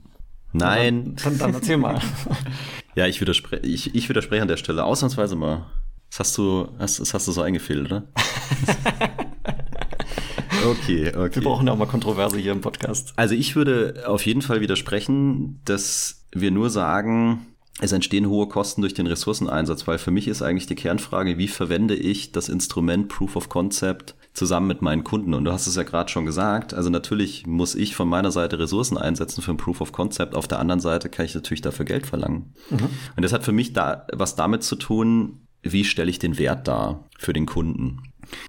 Nein. 0.53 1.15
Dann, 1.23 1.37
dann 1.37 1.53
erzähl 1.53 1.77
mal. 1.77 1.99
ja, 2.95 3.07
ich 3.07 3.21
widerspreche, 3.21 3.65
ich, 3.65 3.95
ich 3.95 4.09
widerspreche 4.09 4.41
an 4.41 4.47
der 4.47 4.57
Stelle. 4.57 4.83
Ausnahmsweise 4.83 5.35
mal. 5.35 5.65
Das 6.11 6.19
hast 6.19 6.37
du, 6.37 6.67
das, 6.77 6.97
das 6.97 7.13
hast 7.13 7.27
du 7.29 7.31
so 7.31 7.41
eingefehlt, 7.41 7.85
oder? 7.85 8.03
okay, 10.69 11.13
okay. 11.15 11.35
Wir 11.35 11.43
brauchen 11.43 11.67
ja 11.67 11.73
auch 11.73 11.77
mal 11.77 11.85
Kontroverse 11.85 12.37
hier 12.37 12.51
im 12.51 12.59
Podcast. 12.59 13.13
Also 13.15 13.33
ich 13.33 13.55
würde 13.55 14.03
auf 14.05 14.25
jeden 14.25 14.41
Fall 14.41 14.59
widersprechen, 14.59 15.61
dass 15.63 16.25
wir 16.33 16.51
nur 16.51 16.69
sagen, 16.69 17.47
es 17.79 17.93
entstehen 17.93 18.27
hohe 18.27 18.49
Kosten 18.49 18.81
durch 18.81 18.93
den 18.93 19.07
Ressourceneinsatz, 19.07 19.87
weil 19.87 19.99
für 19.99 20.11
mich 20.11 20.27
ist 20.27 20.41
eigentlich 20.41 20.67
die 20.67 20.75
Kernfrage, 20.75 21.37
wie 21.37 21.47
verwende 21.47 21.95
ich 21.95 22.33
das 22.33 22.49
Instrument 22.49 23.07
Proof 23.07 23.37
of 23.37 23.47
Concept 23.47 24.15
zusammen 24.33 24.67
mit 24.67 24.81
meinen 24.81 25.05
Kunden. 25.05 25.33
Und 25.33 25.45
du 25.45 25.53
hast 25.53 25.65
es 25.65 25.77
ja 25.77 25.83
gerade 25.83 26.11
schon 26.11 26.25
gesagt, 26.25 26.73
also 26.73 26.89
natürlich 26.89 27.47
muss 27.47 27.73
ich 27.73 27.95
von 27.95 28.09
meiner 28.09 28.31
Seite 28.31 28.59
Ressourcen 28.59 28.97
einsetzen 28.97 29.41
für 29.41 29.51
ein 29.51 29.57
Proof 29.57 29.79
of 29.79 29.93
Concept. 29.93 30.35
Auf 30.35 30.49
der 30.49 30.59
anderen 30.59 30.81
Seite 30.81 31.07
kann 31.07 31.25
ich 31.25 31.35
natürlich 31.35 31.61
dafür 31.61 31.85
Geld 31.85 32.05
verlangen. 32.05 32.53
Mhm. 32.69 32.89
Und 33.15 33.23
das 33.23 33.31
hat 33.31 33.45
für 33.45 33.53
mich 33.53 33.71
da 33.71 34.07
was 34.11 34.35
damit 34.35 34.63
zu 34.63 34.75
tun, 34.75 35.47
wie 35.63 35.83
stelle 35.83 36.09
ich 36.09 36.19
den 36.19 36.37
Wert 36.37 36.67
dar 36.67 37.07
für 37.17 37.33
den 37.33 37.45
Kunden. 37.45 38.03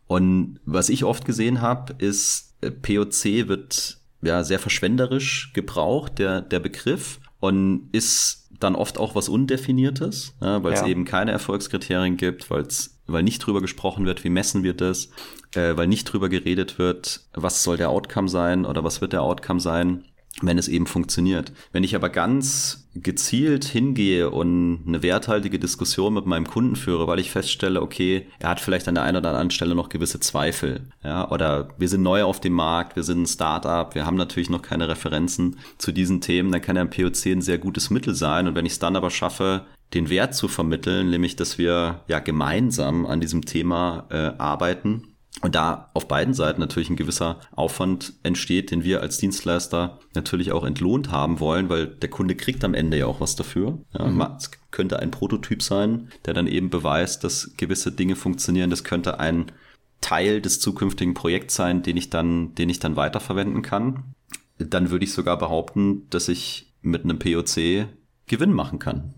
Und 0.06 0.60
was 0.64 0.88
ich 0.88 1.04
oft 1.04 1.24
gesehen 1.24 1.60
habe, 1.60 1.94
ist, 1.98 2.54
äh, 2.60 2.70
POC 2.70 3.48
wird 3.48 3.98
ja 4.22 4.44
sehr 4.44 4.58
verschwenderisch 4.58 5.52
gebraucht, 5.52 6.18
der, 6.18 6.40
der 6.40 6.60
Begriff, 6.60 7.20
und 7.40 7.88
ist 7.90 8.48
dann 8.60 8.76
oft 8.76 8.96
auch 8.98 9.16
was 9.16 9.28
Undefiniertes, 9.28 10.34
ja, 10.40 10.62
weil 10.62 10.74
es 10.74 10.80
ja. 10.80 10.86
eben 10.86 11.04
keine 11.04 11.32
Erfolgskriterien 11.32 12.16
gibt, 12.16 12.50
weil 12.50 12.62
es 12.62 13.00
weil 13.08 13.24
nicht 13.24 13.40
drüber 13.40 13.60
gesprochen 13.60 14.06
wird, 14.06 14.22
wie 14.22 14.30
messen 14.30 14.62
wir 14.62 14.74
das, 14.74 15.10
äh, 15.54 15.76
weil 15.76 15.88
nicht 15.88 16.04
drüber 16.04 16.28
geredet 16.28 16.78
wird, 16.78 17.22
was 17.34 17.64
soll 17.64 17.76
der 17.76 17.90
Outcome 17.90 18.28
sein 18.28 18.64
oder 18.64 18.84
was 18.84 19.00
wird 19.00 19.12
der 19.12 19.22
Outcome 19.22 19.60
sein, 19.60 20.04
wenn 20.40 20.58
es 20.58 20.68
eben 20.68 20.86
funktioniert. 20.86 21.52
Wenn 21.72 21.84
ich 21.84 21.94
aber 21.94 22.08
ganz 22.08 22.88
gezielt 22.94 23.64
hingehe 23.64 24.30
und 24.30 24.84
eine 24.86 25.02
werthaltige 25.02 25.58
Diskussion 25.58 26.14
mit 26.14 26.26
meinem 26.26 26.46
Kunden 26.46 26.76
führe, 26.76 27.06
weil 27.06 27.18
ich 27.18 27.30
feststelle, 27.30 27.80
okay, 27.80 28.26
er 28.38 28.50
hat 28.50 28.60
vielleicht 28.60 28.88
an 28.88 28.94
der 28.94 29.04
einen 29.04 29.18
oder 29.18 29.30
anderen 29.30 29.50
Stelle 29.50 29.74
noch 29.74 29.88
gewisse 29.88 30.20
Zweifel, 30.20 30.88
ja, 31.02 31.30
oder 31.30 31.68
wir 31.78 31.88
sind 31.88 32.02
neu 32.02 32.24
auf 32.24 32.40
dem 32.40 32.52
Markt, 32.52 32.96
wir 32.96 33.02
sind 33.02 33.22
ein 33.22 33.26
Startup, 33.26 33.94
wir 33.94 34.04
haben 34.04 34.16
natürlich 34.16 34.50
noch 34.50 34.62
keine 34.62 34.88
Referenzen 34.88 35.58
zu 35.78 35.92
diesen 35.92 36.20
Themen, 36.20 36.52
dann 36.52 36.62
kann 36.62 36.76
ja 36.76 36.82
ein 36.82 36.90
POC 36.90 37.26
ein 37.26 37.42
sehr 37.42 37.58
gutes 37.58 37.90
Mittel 37.90 38.14
sein 38.14 38.46
und 38.46 38.54
wenn 38.54 38.66
ich 38.66 38.72
es 38.72 38.78
dann 38.78 38.96
aber 38.96 39.10
schaffe, 39.10 39.64
den 39.94 40.08
Wert 40.08 40.34
zu 40.34 40.48
vermitteln, 40.48 41.10
nämlich 41.10 41.36
dass 41.36 41.58
wir 41.58 42.00
ja 42.08 42.18
gemeinsam 42.18 43.04
an 43.04 43.20
diesem 43.20 43.44
Thema 43.44 44.06
äh, 44.10 44.32
arbeiten 44.38 45.11
und 45.42 45.56
da 45.56 45.90
auf 45.92 46.06
beiden 46.06 46.34
Seiten 46.34 46.60
natürlich 46.60 46.88
ein 46.88 46.96
gewisser 46.96 47.40
Aufwand 47.50 48.14
entsteht, 48.22 48.70
den 48.70 48.84
wir 48.84 49.02
als 49.02 49.18
Dienstleister 49.18 49.98
natürlich 50.14 50.52
auch 50.52 50.64
entlohnt 50.64 51.10
haben 51.10 51.40
wollen, 51.40 51.68
weil 51.68 51.88
der 51.88 52.10
Kunde 52.10 52.36
kriegt 52.36 52.64
am 52.64 52.74
Ende 52.74 52.96
ja 52.96 53.06
auch 53.06 53.20
was 53.20 53.34
dafür. 53.34 53.78
Ja, 53.92 54.06
mhm. 54.06 54.20
Es 54.38 54.52
könnte 54.70 55.00
ein 55.00 55.10
Prototyp 55.10 55.62
sein, 55.62 56.08
der 56.24 56.34
dann 56.34 56.46
eben 56.46 56.70
beweist, 56.70 57.24
dass 57.24 57.54
gewisse 57.56 57.90
Dinge 57.90 58.14
funktionieren. 58.14 58.70
Das 58.70 58.84
könnte 58.84 59.18
ein 59.18 59.46
Teil 60.00 60.40
des 60.40 60.60
zukünftigen 60.60 61.14
Projekts 61.14 61.56
sein, 61.56 61.82
den 61.82 61.96
ich 61.96 62.08
dann, 62.08 62.54
den 62.54 62.68
ich 62.68 62.78
dann 62.78 62.96
weiterverwenden 62.96 63.62
kann. 63.62 64.14
Dann 64.58 64.90
würde 64.90 65.04
ich 65.04 65.12
sogar 65.12 65.38
behaupten, 65.38 66.08
dass 66.10 66.28
ich 66.28 66.72
mit 66.82 67.02
einem 67.02 67.18
POC 67.18 67.88
Gewinn 68.26 68.52
machen 68.52 68.78
kann. 68.78 69.14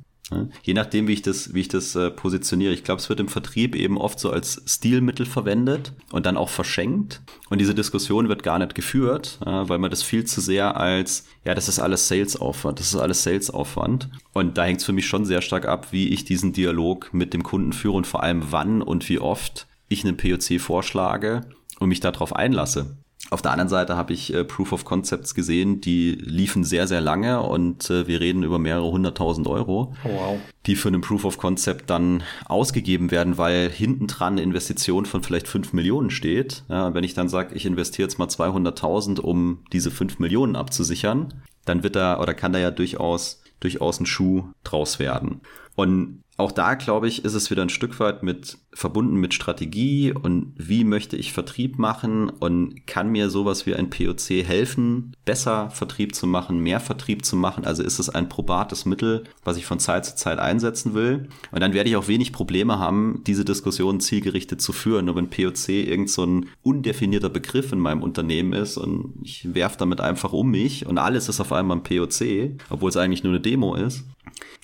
Je 0.62 0.72
nachdem, 0.72 1.06
wie 1.06 1.12
ich 1.12 1.22
das, 1.22 1.52
wie 1.52 1.60
ich 1.60 1.68
das 1.68 1.94
äh, 1.94 2.10
positioniere. 2.10 2.72
Ich 2.72 2.82
glaube, 2.82 3.00
es 3.00 3.08
wird 3.10 3.20
im 3.20 3.28
Vertrieb 3.28 3.74
eben 3.74 3.98
oft 3.98 4.18
so 4.18 4.30
als 4.30 4.62
Stilmittel 4.66 5.26
verwendet 5.26 5.92
und 6.12 6.24
dann 6.24 6.38
auch 6.38 6.48
verschenkt. 6.48 7.20
Und 7.50 7.60
diese 7.60 7.74
Diskussion 7.74 8.28
wird 8.28 8.42
gar 8.42 8.58
nicht 8.58 8.74
geführt, 8.74 9.38
äh, 9.44 9.50
weil 9.50 9.78
man 9.78 9.90
das 9.90 10.02
viel 10.02 10.24
zu 10.24 10.40
sehr 10.40 10.76
als, 10.78 11.26
ja, 11.44 11.54
das 11.54 11.68
ist 11.68 11.78
alles 11.78 12.08
Sales-Aufwand, 12.08 12.80
das 12.80 12.94
ist 12.94 13.00
alles 13.00 13.22
Sales-Aufwand. 13.22 14.08
Und 14.32 14.56
da 14.56 14.64
hängt 14.64 14.80
es 14.80 14.86
für 14.86 14.94
mich 14.94 15.06
schon 15.06 15.26
sehr 15.26 15.42
stark 15.42 15.66
ab, 15.66 15.88
wie 15.90 16.08
ich 16.08 16.24
diesen 16.24 16.54
Dialog 16.54 17.12
mit 17.12 17.34
dem 17.34 17.42
Kunden 17.42 17.74
führe 17.74 17.96
und 17.96 18.06
vor 18.06 18.22
allem 18.22 18.50
wann 18.50 18.80
und 18.80 19.08
wie 19.10 19.18
oft 19.18 19.66
ich 19.88 20.04
einen 20.04 20.16
POC 20.16 20.58
vorschlage 20.58 21.42
und 21.78 21.90
mich 21.90 22.00
darauf 22.00 22.34
einlasse. 22.34 22.96
Auf 23.30 23.42
der 23.42 23.52
anderen 23.52 23.68
Seite 23.68 23.96
habe 23.96 24.12
ich 24.12 24.32
äh, 24.32 24.44
Proof 24.44 24.72
of 24.72 24.84
Concepts 24.84 25.34
gesehen, 25.34 25.80
die 25.80 26.12
liefen 26.12 26.62
sehr, 26.62 26.86
sehr 26.86 27.00
lange 27.00 27.42
und 27.42 27.88
äh, 27.90 28.06
wir 28.06 28.20
reden 28.20 28.42
über 28.42 28.58
mehrere 28.58 28.90
hunderttausend 28.90 29.46
Euro, 29.46 29.94
oh, 30.04 30.08
wow. 30.08 30.38
die 30.66 30.76
für 30.76 30.88
einen 30.88 31.00
Proof 31.00 31.24
of 31.24 31.38
Concept 31.38 31.88
dann 31.88 32.22
ausgegeben 32.44 33.10
werden, 33.10 33.38
weil 33.38 33.70
hinten 33.70 34.06
dran 34.06 34.34
eine 34.34 34.42
Investition 34.42 35.06
von 35.06 35.22
vielleicht 35.22 35.48
fünf 35.48 35.72
Millionen 35.72 36.10
steht. 36.10 36.64
Ja, 36.68 36.92
wenn 36.94 37.04
ich 37.04 37.14
dann 37.14 37.28
sage, 37.28 37.54
ich 37.54 37.66
investiere 37.66 38.06
jetzt 38.06 38.18
mal 38.18 38.28
200.000, 38.28 39.20
um 39.20 39.64
diese 39.72 39.90
fünf 39.90 40.18
Millionen 40.18 40.54
abzusichern, 40.54 41.32
dann 41.64 41.82
wird 41.82 41.96
da 41.96 42.20
oder 42.20 42.34
kann 42.34 42.52
da 42.52 42.58
ja 42.58 42.70
durchaus 42.70 43.40
durchaus 43.60 43.98
ein 43.98 44.06
Schuh 44.06 44.44
draus 44.62 44.98
werden. 44.98 45.40
Und 45.74 46.22
auch 46.36 46.52
da, 46.52 46.74
glaube 46.74 47.06
ich, 47.08 47.24
ist 47.24 47.34
es 47.34 47.50
wieder 47.50 47.62
ein 47.62 47.68
Stück 47.68 48.00
weit 48.00 48.22
mit 48.22 48.58
verbunden 48.72 49.16
mit 49.16 49.34
Strategie 49.34 50.12
und 50.12 50.52
wie 50.56 50.82
möchte 50.82 51.16
ich 51.16 51.32
Vertrieb 51.32 51.78
machen 51.78 52.28
und 52.28 52.86
kann 52.88 53.10
mir 53.10 53.30
sowas 53.30 53.66
wie 53.66 53.74
ein 53.74 53.88
POC 53.88 54.44
helfen, 54.44 55.14
besser 55.24 55.70
Vertrieb 55.70 56.14
zu 56.14 56.26
machen, 56.26 56.58
mehr 56.58 56.80
Vertrieb 56.80 57.24
zu 57.24 57.36
machen. 57.36 57.64
Also 57.64 57.84
ist 57.84 58.00
es 58.00 58.10
ein 58.10 58.28
probates 58.28 58.84
Mittel, 58.84 59.24
was 59.44 59.56
ich 59.56 59.64
von 59.64 59.78
Zeit 59.78 60.06
zu 60.06 60.16
Zeit 60.16 60.40
einsetzen 60.40 60.94
will. 60.94 61.28
Und 61.52 61.60
dann 61.60 61.72
werde 61.72 61.88
ich 61.88 61.96
auch 61.96 62.08
wenig 62.08 62.32
Probleme 62.32 62.80
haben, 62.80 63.22
diese 63.26 63.44
Diskussion 63.44 64.00
zielgerichtet 64.00 64.60
zu 64.60 64.72
führen. 64.72 65.04
Nur 65.06 65.14
wenn 65.14 65.30
POC 65.30 65.68
irgend 65.68 66.10
so 66.10 66.24
ein 66.24 66.46
undefinierter 66.62 67.28
Begriff 67.28 67.72
in 67.72 67.78
meinem 67.78 68.02
Unternehmen 68.02 68.54
ist 68.54 68.76
und 68.76 69.14
ich 69.22 69.54
werfe 69.54 69.78
damit 69.78 70.00
einfach 70.00 70.32
um 70.32 70.50
mich 70.50 70.86
und 70.86 70.98
alles 70.98 71.28
ist 71.28 71.40
auf 71.40 71.52
einmal 71.52 71.76
ein 71.76 71.84
POC, 71.84 72.58
obwohl 72.70 72.90
es 72.90 72.96
eigentlich 72.96 73.22
nur 73.22 73.32
eine 73.32 73.40
Demo 73.40 73.76
ist, 73.76 74.04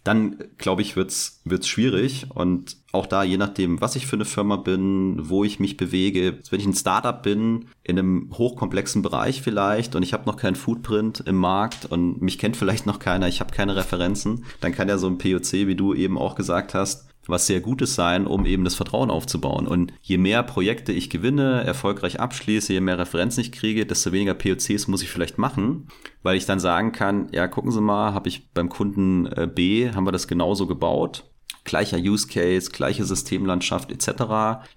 dann 0.05 0.39
glaube 0.59 0.83
ich, 0.83 0.97
wird's 0.97 1.41
wird's 1.45 1.69
schwierig. 1.69 2.27
Und 2.31 2.77
auch 2.93 3.07
da, 3.07 3.23
je 3.23 3.37
nachdem, 3.37 3.81
was 3.81 3.97
ich 3.97 4.07
für 4.07 4.17
eine 4.17 4.25
Firma 4.25 4.57
bin, 4.57 5.29
wo 5.29 5.45
ich 5.45 5.61
mich 5.61 5.77
bewege, 5.77 6.39
wenn 6.51 6.61
ich 6.61 6.67
ein 6.67 6.75
Startup 6.75 7.23
bin, 7.23 7.67
in 7.85 7.99
einem 7.99 8.31
hochkomplexen 8.33 9.03
Bereich 9.03 9.43
vielleicht 9.43 9.95
und 9.95 10.03
ich 10.03 10.13
habe 10.13 10.27
noch 10.27 10.37
keinen 10.37 10.57
Footprint 10.57 11.21
im 11.27 11.37
Markt 11.37 11.87
und 11.87 12.21
mich 12.23 12.39
kennt 12.39 12.57
vielleicht 12.57 12.87
noch 12.87 12.99
keiner, 12.99 13.29
ich 13.29 13.41
habe 13.41 13.55
keine 13.55 13.77
Referenzen, 13.77 14.45
dann 14.61 14.73
kann 14.73 14.89
ja 14.89 14.99
so 14.99 15.07
ein 15.07 15.19
POC, 15.19 15.53
wie 15.53 15.77
du 15.77 15.95
eben 15.95 16.19
auch 16.19 16.35
gesagt 16.35 16.75
hast, 16.75 17.10
was 17.31 17.47
sehr 17.47 17.61
Gutes 17.61 17.95
sein, 17.95 18.27
um 18.27 18.47
eben 18.47 18.65
das 18.65 18.75
Vertrauen 18.75 19.11
aufzubauen. 19.11 19.67
Und 19.67 19.93
je 20.03 20.19
mehr 20.19 20.43
Projekte 20.43 20.93
ich 20.93 21.11
gewinne, 21.11 21.65
erfolgreich 21.65 22.21
abschließe, 22.21 22.73
je 22.73 22.81
mehr 22.81 22.99
Referenzen 22.99 23.41
ich 23.41 23.53
kriege, 23.53 23.87
desto 23.87 24.13
weniger 24.13 24.35
POCs 24.35 24.89
muss 24.89 25.03
ich 25.03 25.11
vielleicht 25.11 25.39
machen, 25.39 25.89
weil 26.23 26.37
ich 26.37 26.47
dann 26.47 26.61
sagen 26.61 26.93
kann, 26.93 27.29
ja, 27.33 27.49
gucken 27.49 27.71
Sie 27.71 27.81
mal, 27.81 28.15
habe 28.15 28.29
ich 28.29 28.53
beim 28.53 28.69
Kunden 28.69 29.27
äh, 29.27 29.49
B, 29.53 29.91
haben 29.91 30.05
wir 30.05 30.13
das 30.13 30.29
genauso 30.29 30.67
gebaut 30.67 31.25
gleicher 31.63 31.99
Use 31.99 32.27
Case, 32.27 32.71
gleiche 32.71 33.05
Systemlandschaft 33.05 33.93
etc. 33.93 34.19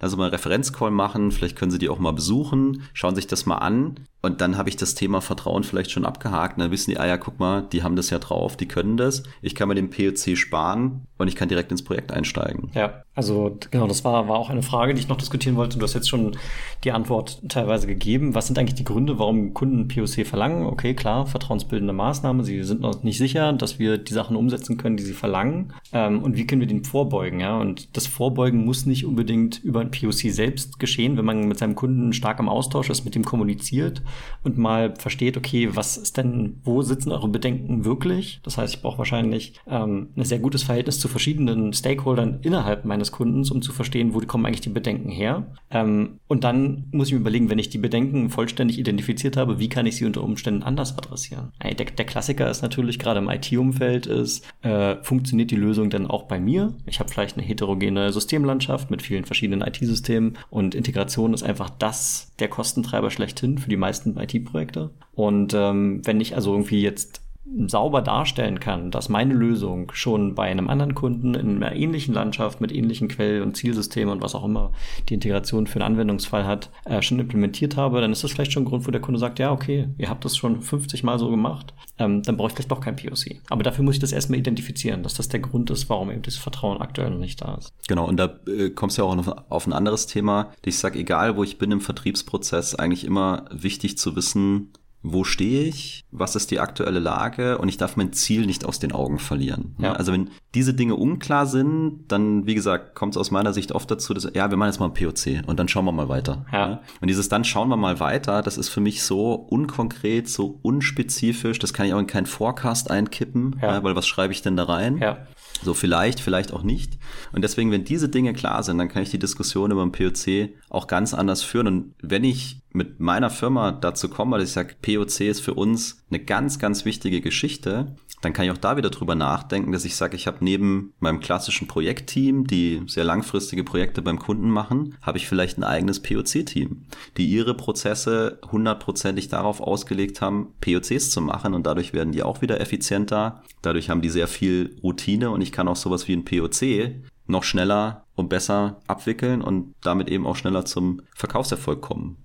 Lass 0.02 0.12
uns 0.12 0.18
mal 0.18 0.26
einen 0.26 0.34
Referenzcall 0.34 0.92
machen, 0.92 1.32
vielleicht 1.32 1.56
können 1.56 1.72
Sie 1.72 1.80
die 1.80 1.88
auch 1.90 1.98
mal 1.98 2.12
besuchen, 2.12 2.84
schauen 2.94 3.16
sich 3.16 3.26
das 3.26 3.46
mal 3.46 3.58
an 3.58 4.08
und 4.26 4.40
dann 4.40 4.58
habe 4.58 4.70
ich 4.70 4.78
das 4.78 4.96
Thema 4.96 5.20
Vertrauen 5.20 5.64
vielleicht 5.64 5.92
schon 5.92 6.06
abgehakt. 6.06 6.58
dann 6.58 6.72
wissen 6.72 6.92
die, 6.92 6.98
ah 6.98 7.06
ja, 7.06 7.18
guck 7.18 7.40
mal, 7.40 7.68
die 7.74 7.84
haben 7.84 7.98
das 7.98 8.10
ja 8.10 8.20
drauf, 8.20 8.56
die 8.56 8.70
können 8.70 8.96
das. 8.96 9.24
Ich 9.42 9.54
kann 9.54 9.68
mir 9.68 9.76
den 9.76 9.90
POC 9.90 10.38
sparen 10.38 11.08
und 11.18 11.28
ich 11.28 11.36
kann 11.36 11.50
direkt 11.50 11.72
ins 11.72 11.84
Projekt 11.84 12.14
einsteigen. 12.14 12.72
Ja, 12.74 13.04
also 13.16 13.58
genau, 13.70 13.86
das 13.86 14.06
war, 14.06 14.30
war 14.30 14.38
auch 14.38 14.50
eine 14.50 14.64
Frage, 14.64 14.94
die 14.94 15.02
ich 15.02 15.10
noch 15.10 15.18
diskutieren 15.18 15.58
wollte. 15.58 15.78
Du 15.78 15.84
hast 15.84 15.94
jetzt 15.94 16.08
schon 16.08 16.38
die 16.86 16.94
Antwort 16.94 17.42
teilweise 17.50 17.86
gegeben. 17.86 18.34
Was 18.34 18.48
sind 18.48 18.58
eigentlich 18.58 18.76
die 18.76 18.86
Gründe, 18.86 19.20
warum 19.20 19.54
Kunden 19.54 19.90
POC 19.90 20.26
verlangen? 20.26 20.68
Okay, 20.68 20.94
klar, 20.94 21.28
vertrauensbildende 21.28 21.94
Maßnahme. 21.94 22.46
Sie 22.46 22.64
sind 22.64 22.80
noch 22.80 23.04
nicht 23.04 23.18
sicher, 23.18 23.52
dass 23.52 23.78
wir 23.78 23.98
die 23.98 24.14
Sachen 24.14 24.38
umsetzen 24.38 24.78
können, 24.78 24.96
die 24.96 25.04
sie 25.04 25.14
verlangen. 25.14 25.74
Ähm, 25.92 26.24
und 26.24 26.38
wie 26.38 26.48
können 26.48 26.62
wir 26.62 26.68
den 26.68 26.86
vorbeugen? 26.86 27.42
Ja, 27.42 27.58
und 27.58 27.98
das 27.98 28.08
Vorbeugen 28.08 28.64
muss 28.64 28.86
nicht 28.86 29.06
unbedingt 29.06 29.62
über 29.66 29.82
ein 29.82 29.92
POC 29.92 30.32
selbst 30.32 30.80
geschehen, 30.80 31.18
wenn 31.18 31.26
man 31.26 31.46
mit 31.46 31.60
seinem 31.60 31.76
Kunden 31.76 32.14
stark 32.14 32.40
am 32.40 32.48
Austausch 32.48 32.90
ist, 32.90 33.04
mit 33.04 33.16
dem 33.16 33.26
kommuniziert 33.26 34.02
und 34.44 34.58
mal 34.58 34.94
versteht, 34.98 35.38
okay, 35.38 35.70
was 35.74 35.98
ist 35.98 36.18
denn, 36.18 36.60
wo 36.64 36.82
sitzen 36.82 37.12
eure 37.12 37.28
Bedenken 37.28 37.86
wirklich? 37.86 38.40
Das 38.44 38.58
heißt, 38.58 38.76
ich 38.76 38.82
brauche 38.82 38.98
wahrscheinlich 38.98 39.54
ähm, 39.68 40.10
ein 40.16 40.26
sehr 40.26 40.40
gutes 40.40 40.64
Verhältnis 40.64 41.00
zu 41.00 41.08
verschiedenen 41.08 41.74
Stakeholdern 41.74 42.40
innerhalb 42.42 42.86
meines 42.86 43.12
Kundens, 43.12 43.52
um 43.52 43.62
zu 43.62 43.72
verstehen, 43.72 44.14
wo 44.14 44.20
kommen 44.20 44.46
eigentlich 44.46 44.62
die 44.62 44.70
Bedenken 44.70 45.10
her. 45.10 45.46
Ähm, 45.72 46.20
und 46.28 46.44
dann 46.44 46.86
muss 46.92 47.08
ich 47.08 47.14
mir 47.14 47.20
überlegen, 47.20 47.50
wenn 47.50 47.60
ich 47.60 47.70
die 47.70 47.78
Bedenken 47.78 48.30
vollständig 48.30 48.80
identifiziert 48.80 49.38
habe, 49.38 49.60
wie 49.60 49.70
kann 49.70 49.86
ich 49.86 49.96
sie 49.96 50.06
unter 50.06 50.24
Umständen 50.24 50.64
anders 50.64 50.98
adressieren? 50.98 51.52
Der, 51.62 51.74
der 51.74 52.06
Klassiker 52.06 52.50
ist 52.50 52.62
natürlich 52.62 53.00
gerade 53.00 53.20
im 53.20 53.30
IT-Umfeld 53.30 54.06
ist, 54.06 54.46
äh, 54.62 54.96
funktioniert 55.04 55.52
die 55.52 55.56
Lösung 55.56 55.90
denn 55.90 56.08
auch 56.08 56.24
bei 56.24 56.40
mir? 56.40 56.74
Ich 56.86 57.00
habe 57.00 57.10
vielleicht 57.10 57.38
eine 57.38 57.46
heterogene 57.46 58.12
Systemlandschaft 58.12 58.92
mit 58.92 59.02
vielen 59.02 59.26
verschiedenen 59.26 59.62
IT-Systemen 59.62 60.38
und 60.50 60.76
Integration 60.76 61.34
ist 61.34 61.44
einfach 61.44 61.70
das 61.70 62.34
der 62.40 62.48
Kostentreiber 62.48 63.12
schlechthin 63.12 63.58
für 63.58 63.70
die 63.70 63.78
meisten 63.78 64.03
meisten 64.06 64.18
IT-Projekte. 64.18 64.92
Und 65.14 65.54
ähm, 65.54 66.02
wenn 66.04 66.22
ich 66.22 66.36
also 66.36 66.52
irgendwie 66.54 66.82
jetzt 66.82 67.22
sauber 67.68 68.02
darstellen 68.02 68.60
kann, 68.60 68.92
dass 68.92 69.10
meine 69.10 69.34
Lösung 69.34 69.92
schon 69.94 70.36
bei 70.36 70.50
einem 70.50 70.70
anderen 70.70 70.96
Kunden 70.96 71.36
in 71.36 71.64
einer 71.64 71.76
ähnlichen 71.76 72.14
Landschaft 72.14 72.62
mit 72.62 72.72
ähnlichen 72.72 73.08
Quell- 73.08 73.42
und 73.42 73.56
Zielsystemen 73.56 74.14
und 74.14 74.22
was 74.22 74.36
auch 74.36 74.44
immer 74.44 74.72
die 75.10 75.14
Integration 75.14 75.68
für 75.68 75.76
einen 75.76 75.94
Anwendungsfall 75.94 76.46
hat, 76.46 76.72
äh, 76.86 77.02
schon 77.02 77.20
implementiert 77.20 77.78
habe, 77.78 78.02
dann 78.02 78.12
ist 78.12 78.24
das 78.24 78.32
vielleicht 78.32 78.52
schon 78.52 78.64
ein 78.64 78.66
Grund, 78.68 78.88
wo 78.88 78.92
der 78.92 79.02
Kunde 79.02 79.20
sagt, 79.20 79.40
ja, 79.40 79.52
okay, 79.52 79.90
ihr 79.98 80.10
habt 80.10 80.26
das 80.26 80.36
schon 80.36 80.62
50 80.62 81.04
Mal 81.04 81.20
so 81.20 81.30
gemacht, 81.30 81.74
ähm, 82.00 82.24
dann 82.24 82.38
brauche 82.38 82.50
ich 82.50 82.54
vielleicht 82.54 82.72
doch 82.72 82.82
kein 82.82 82.96
POC. 82.96 83.42
Aber 83.50 83.64
dafür 83.64 83.84
muss 83.84 83.96
ich 83.96 84.02
das 84.02 84.12
erstmal 84.12 84.40
identifizieren, 84.40 85.04
dass 85.04 85.14
das 85.14 85.30
der 85.30 85.40
Grund 85.40 85.70
ist, 85.70 85.90
warum 85.90 86.10
eben 86.12 86.24
das 86.24 86.38
Vertrauen 86.38 86.82
aktuell 86.82 87.12
noch 87.12 87.20
nicht 87.20 87.42
da 87.42 87.56
ist. 87.56 87.74
Genau, 87.88 88.08
und 88.08 88.18
da 88.18 88.40
äh, 88.48 88.70
kommst 88.70 88.98
du 88.98 89.04
ja 89.04 89.08
auch 89.08 89.18
auf, 89.18 89.28
auf 89.50 89.68
ein 89.68 89.74
anderes 89.74 90.08
Thema. 90.08 90.52
Ich 90.66 90.80
sage, 90.80 91.00
egal 91.00 91.38
wo 91.38 91.44
ich 91.44 91.58
bin 91.58 91.72
im 91.72 91.82
Vertriebsprozess, 91.82 92.76
eigentlich 92.76 93.06
immer 93.06 93.46
wichtig 93.52 93.98
zu 93.98 94.16
wissen, 94.16 94.72
wo 95.04 95.26
stehe 95.26 95.64
ich, 95.64 96.06
was 96.12 96.36
ist 96.36 96.50
die 96.50 96.62
aktuelle 96.62 97.00
Lage 97.00 97.58
und 97.58 97.68
ich 97.68 97.78
darf 97.78 97.98
mein 97.98 98.14
Ziel 98.14 98.46
nicht 98.46 98.66
aus 98.66 98.80
den 98.80 98.94
Augen 98.94 99.20
verlieren. 99.20 99.76
Ja. 99.78 99.92
Also 99.94 100.14
wenn 100.14 100.30
diese 100.56 100.74
Dinge 100.74 100.96
unklar 100.96 101.46
sind, 101.46 102.06
dann, 102.08 102.46
wie 102.48 102.56
gesagt, 102.56 102.96
kommt 102.96 103.14
es 103.14 103.18
aus 103.18 103.30
meiner 103.30 103.52
Sicht 103.52 103.74
oft 103.74 103.92
dazu, 103.92 104.14
dass, 104.14 104.30
ja, 104.34 104.50
wir 104.50 104.58
machen 104.58 104.70
jetzt 104.70 104.80
mal 104.80 104.86
ein 104.86 104.94
POC 104.94 105.46
und 105.46 105.60
dann 105.60 105.68
schauen 105.68 105.84
wir 105.86 105.92
mal 105.92 106.08
weiter. 106.08 106.46
Ja. 106.52 106.70
ja. 106.70 106.82
Und 107.02 107.10
dieses 107.10 107.28
dann 107.28 107.44
schauen 107.44 107.68
wir 107.68 107.76
mal 107.76 108.00
weiter, 108.00 108.42
das 108.42 108.58
ist 108.58 108.70
für 108.70 108.82
mich 108.82 109.04
so 109.04 109.34
unkonkret, 109.34 110.30
so 110.30 110.60
unspezifisch, 110.62 111.60
das 111.60 111.74
kann 111.74 111.86
ich 111.86 111.94
auch 111.94 112.00
in 112.00 112.08
keinen 112.08 112.26
Forecast 112.26 112.90
einkippen, 112.90 113.58
ja. 113.62 113.74
Ja, 113.74 113.84
weil 113.84 113.96
was 113.96 114.08
schreibe 114.08 114.32
ich 114.32 114.42
denn 114.42 114.56
da 114.56 114.64
rein? 114.64 114.98
Ja. 114.98 115.18
So 115.62 115.74
vielleicht, 115.74 116.20
vielleicht 116.20 116.52
auch 116.52 116.64
nicht. 116.64 116.98
Und 117.32 117.44
deswegen, 117.44 117.72
wenn 117.72 117.86
diese 117.86 118.10
Dinge 118.10 118.34
klar 118.34 118.64
sind, 118.64 118.78
dann 118.78 118.90
kann 118.90 119.04
ich 119.04 119.12
die 119.12 119.20
Diskussion 119.20 119.72
über 119.72 119.84
ein 119.84 119.92
POC 119.92 120.50
auch 120.70 120.88
ganz 120.88 121.14
anders 121.14 121.44
führen. 121.44 121.68
Und 121.68 121.96
wenn 122.02 122.24
ich 122.24 122.62
mit 122.72 123.00
meiner 123.00 123.30
Firma 123.30 123.72
dazu 123.72 124.10
komme, 124.10 124.38
dass 124.38 124.50
ich 124.50 124.54
sage, 124.54 124.76
POC 124.82 125.22
ist 125.22 125.40
für 125.42 125.54
uns 125.54 126.04
eine 126.10 126.20
ganz, 126.20 126.60
ganz 126.60 126.86
wichtige 126.86 127.22
Geschichte, 127.22 127.96
dann 128.24 128.32
kann 128.32 128.46
ich 128.46 128.52
auch 128.52 128.58
da 128.58 128.78
wieder 128.78 128.90
drüber 128.90 129.16
nachdenken, 129.16 129.74
dass 129.74 129.84
ich 129.84 129.98
sage, 129.98 130.16
ich 130.16 130.28
habe 130.28 130.38
neben 130.40 130.94
meinem 131.00 131.20
klassischen 131.20 131.68
Projektteam, 131.68 132.48
die 132.48 132.82
sehr 132.88 133.04
langfristige 133.04 133.66
Projekte 133.66 134.02
beim 134.02 134.18
Kunden 134.18 134.50
machen, 134.50 134.96
habe 135.02 135.18
ich 135.18 135.28
vielleicht 135.28 135.58
ein 135.58 135.66
eigenes 135.66 136.02
POC-Team, 136.02 136.86
die 137.18 137.28
ihre 137.28 137.54
Prozesse 137.54 138.40
hundertprozentig 138.50 139.28
darauf 139.28 139.60
ausgelegt 139.60 140.22
haben, 140.22 140.54
POCs 140.62 141.10
zu 141.10 141.20
machen 141.20 141.54
und 141.54 141.66
dadurch 141.66 141.92
werden 141.94 142.14
die 142.14 142.24
auch 142.24 142.42
wieder 142.42 142.62
effizienter. 142.62 143.44
Dadurch 143.62 143.90
haben 143.90 144.02
die 144.02 144.10
sehr 144.10 144.30
viel 144.30 144.78
Routine 144.82 145.30
und 145.30 145.42
ich 145.42 145.52
kann 145.52 145.68
auch 145.68 145.76
sowas 145.76 146.08
wie 146.08 146.14
ein 146.14 146.24
POC 146.24 147.04
noch 147.28 147.44
schneller 147.44 148.06
und 148.16 148.30
besser 148.30 148.82
abwickeln 148.88 149.42
und 149.42 149.74
damit 149.82 150.10
eben 150.10 150.26
auch 150.26 150.36
schneller 150.38 150.64
zum 150.64 151.02
Verkaufserfolg 151.16 151.82
kommen. 151.82 152.23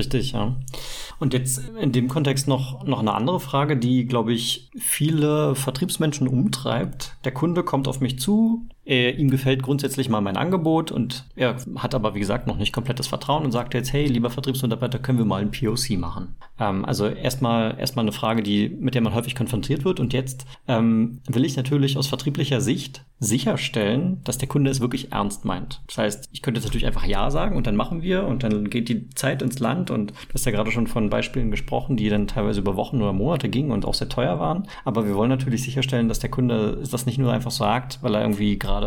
Richtig, 0.00 0.32
ja. 0.32 0.56
Und 1.18 1.34
jetzt 1.34 1.60
in 1.78 1.92
dem 1.92 2.08
Kontext 2.08 2.48
noch, 2.48 2.86
noch 2.86 3.00
eine 3.00 3.12
andere 3.12 3.38
Frage, 3.38 3.76
die, 3.76 4.06
glaube 4.06 4.32
ich, 4.32 4.70
viele 4.78 5.54
Vertriebsmenschen 5.54 6.26
umtreibt. 6.26 7.16
Der 7.24 7.32
Kunde 7.32 7.62
kommt 7.62 7.86
auf 7.86 8.00
mich 8.00 8.18
zu, 8.18 8.66
er, 8.84 9.18
ihm 9.18 9.30
gefällt 9.30 9.62
grundsätzlich 9.62 10.08
mal 10.08 10.20
mein 10.20 10.36
Angebot 10.36 10.90
und 10.90 11.24
er 11.36 11.56
hat 11.76 11.94
aber, 11.94 12.14
wie 12.14 12.20
gesagt, 12.20 12.46
noch 12.46 12.56
nicht 12.56 12.72
komplettes 12.72 13.06
Vertrauen 13.06 13.44
und 13.44 13.52
sagt 13.52 13.74
jetzt, 13.74 13.92
hey, 13.92 14.06
lieber 14.06 14.30
Vertriebsmitarbeiter, 14.30 14.98
können 14.98 15.18
wir 15.18 15.24
mal 15.24 15.42
ein 15.42 15.50
POC 15.50 15.98
machen? 15.98 16.34
Ähm, 16.58 16.84
also 16.84 17.06
erstmal 17.06 17.78
erstmal 17.78 18.04
eine 18.04 18.12
Frage, 18.12 18.42
die, 18.42 18.68
mit 18.68 18.94
der 18.94 19.02
man 19.02 19.14
häufig 19.14 19.34
konfrontiert 19.34 19.84
wird. 19.84 20.00
Und 20.00 20.12
jetzt 20.12 20.46
ähm, 20.68 21.20
will 21.26 21.44
ich 21.44 21.56
natürlich 21.56 21.96
aus 21.96 22.06
vertrieblicher 22.06 22.60
Sicht 22.60 23.04
sicherstellen, 23.18 24.20
dass 24.24 24.38
der 24.38 24.48
Kunde 24.48 24.70
es 24.70 24.80
wirklich 24.80 25.12
ernst 25.12 25.44
meint. 25.44 25.82
Das 25.86 25.98
heißt, 25.98 26.30
ich 26.32 26.40
könnte 26.40 26.58
jetzt 26.58 26.66
natürlich 26.66 26.86
einfach 26.86 27.04
Ja 27.04 27.30
sagen 27.30 27.56
und 27.56 27.66
dann 27.66 27.76
machen 27.76 28.02
wir 28.02 28.24
und 28.24 28.42
dann 28.42 28.70
geht 28.70 28.88
die 28.88 29.10
Zeit 29.10 29.42
ins 29.42 29.58
Land 29.58 29.90
und 29.90 30.12
du 30.12 30.34
hast 30.34 30.46
ja 30.46 30.52
gerade 30.52 30.70
schon 30.70 30.86
von 30.86 31.10
Beispielen 31.10 31.50
gesprochen, 31.50 31.98
die 31.98 32.08
dann 32.08 32.26
teilweise 32.26 32.60
über 32.60 32.76
Wochen 32.76 33.02
oder 33.02 33.12
Monate 33.12 33.50
gingen 33.50 33.72
und 33.72 33.84
auch 33.84 33.92
sehr 33.92 34.08
teuer 34.08 34.38
waren. 34.38 34.66
Aber 34.86 35.06
wir 35.06 35.14
wollen 35.14 35.28
natürlich 35.28 35.62
sicherstellen, 35.62 36.08
dass 36.08 36.18
der 36.18 36.30
Kunde 36.30 36.82
das 36.90 37.04
nicht 37.04 37.18
nur 37.18 37.32
einfach 37.32 37.50
sagt, 37.50 38.02
weil 38.02 38.14
er 38.14 38.22
irgendwie 38.22 38.58
gerade 38.58 38.79